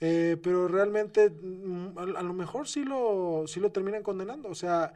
Eh, 0.00 0.36
pero 0.42 0.66
realmente 0.68 1.30
mm, 1.30 1.98
a, 1.98 2.02
a 2.18 2.22
lo 2.22 2.34
mejor 2.34 2.66
sí 2.68 2.84
lo, 2.84 3.44
sí 3.46 3.60
lo 3.60 3.70
terminan 3.70 4.02
condenando. 4.02 4.48
O 4.48 4.54
sea, 4.54 4.92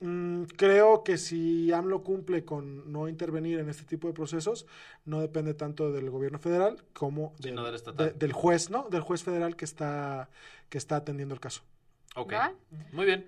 mm, 0.00 0.44
creo 0.56 1.04
que 1.04 1.18
si 1.18 1.70
AMLO 1.72 2.02
cumple 2.02 2.44
con 2.44 2.90
no 2.90 3.08
intervenir 3.08 3.58
en 3.58 3.68
este 3.68 3.84
tipo 3.84 4.08
de 4.08 4.14
procesos, 4.14 4.66
no 5.04 5.20
depende 5.20 5.54
tanto 5.54 5.92
del 5.92 6.08
gobierno 6.10 6.38
federal 6.38 6.82
como 6.94 7.34
del, 7.38 7.50
Sino 7.52 7.64
del 7.64 7.74
estatal. 7.74 8.06
de- 8.06 8.12
del 8.12 8.32
juez, 8.32 8.70
¿no? 8.70 8.88
Del 8.90 9.02
juez 9.02 9.22
federal 9.22 9.54
que 9.56 9.64
está, 9.66 10.28
que 10.70 10.78
está 10.78 10.96
atendiendo 10.96 11.34
el 11.34 11.40
caso. 11.40 11.62
Ok. 12.16 12.32
¿Va? 12.32 12.52
Muy 12.92 13.04
bien. 13.04 13.26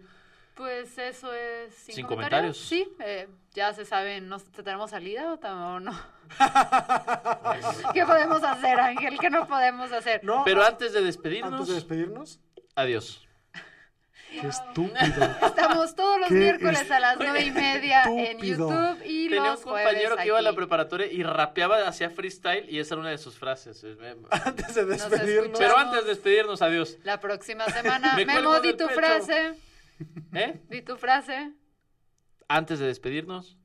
Pues 0.55 0.97
eso 0.99 1.33
es. 1.33 1.75
Sin, 1.75 1.95
Sin 1.97 2.07
comentarios. 2.07 2.57
comentarios. 2.69 2.99
Sí, 2.99 3.05
eh, 3.05 3.29
ya 3.55 3.73
se 3.73 3.85
saben. 3.85 4.29
¿no, 4.29 4.39
¿Tenemos 4.39 4.91
salida 4.91 5.33
o, 5.35 5.81
no? 5.81 5.93
¿Qué 7.93 8.05
podemos 8.07 8.43
hacer, 8.43 8.79
Ángel? 8.81 9.19
¿Qué 9.19 9.31
no 9.31 9.47
podemos 9.47 9.91
hacer? 9.93 10.23
No, 10.25 10.43
Pero 10.45 10.65
antes 10.65 10.93
de 10.93 11.03
despedirnos, 11.03 11.53
antes 11.53 11.69
de 11.69 11.75
despedirnos, 11.75 12.41
adiós. 12.77 13.27
qué 14.31 14.47
estúpido. 14.47 15.37
Estamos 15.45 15.95
todos 15.95 16.19
los 16.21 16.29
Qué 16.29 16.35
miércoles 16.35 16.91
a 16.91 17.01
las 17.01 17.17
nueve 17.19 17.43
y 17.43 17.51
media 17.51 18.05
en. 18.05 18.39
YouTube 18.39 18.99
y 19.05 19.29
Tenía 19.29 19.43
un 19.43 19.49
los 19.51 19.61
compañero 19.61 19.93
jueves 20.11 20.17
que 20.23 20.27
iba 20.29 20.39
a 20.39 20.43
la 20.43 20.53
preparatoria 20.55 21.07
y 21.09 21.23
rapeaba, 21.25 21.87
hacía 21.87 22.11
freestyle 22.11 22.69
y 22.71 22.79
esa 22.79 22.95
era 22.95 23.01
una 23.03 23.11
de 23.11 23.19
sus 23.19 23.37
frases. 23.37 23.83
Es- 23.85 23.97
me- 23.99 24.15
antes 24.31 24.75
de 24.75 24.85
despedirnos. 24.87 25.59
Pero 25.59 25.77
antes 25.77 26.05
de 26.05 26.11
despedirnos, 26.11 26.63
adiós. 26.63 26.97
La 27.03 27.19
próxima 27.21 27.65
semana. 27.67 28.13
Me 28.17 28.25
Memo, 28.25 28.39
cuelgo 28.51 28.61
di 28.61 28.69
del 28.69 28.77
tu 28.77 28.87
pecho. 28.87 29.01
frase. 29.01 29.55
¿Eh? 30.33 30.61
Di 30.69 30.83
tu 30.83 30.97
frase. 30.97 31.53
Antes 32.49 32.79
de 32.79 32.87
despedirnos, 32.87 33.57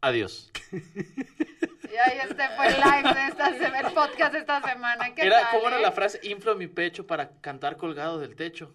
adiós. 0.00 0.50
Y 1.94 1.96
ahí 1.96 2.18
este 2.28 2.48
fue 2.56 2.66
el 2.66 2.74
live 2.74 3.14
de 3.14 3.26
esta 3.28 3.52
semana, 3.52 3.88
el 3.88 3.94
podcast 3.94 4.32
de 4.32 4.40
esta 4.40 4.60
semana. 4.62 5.14
¿Qué 5.14 5.26
Era, 5.26 5.42
tal, 5.42 5.50
¿Cómo 5.52 5.68
era 5.68 5.78
eh? 5.78 5.82
la 5.82 5.92
frase? 5.92 6.18
Inflo 6.24 6.56
mi 6.56 6.66
pecho 6.66 7.06
para 7.06 7.40
cantar 7.40 7.76
colgado 7.76 8.18
del 8.18 8.34
techo. 8.34 8.74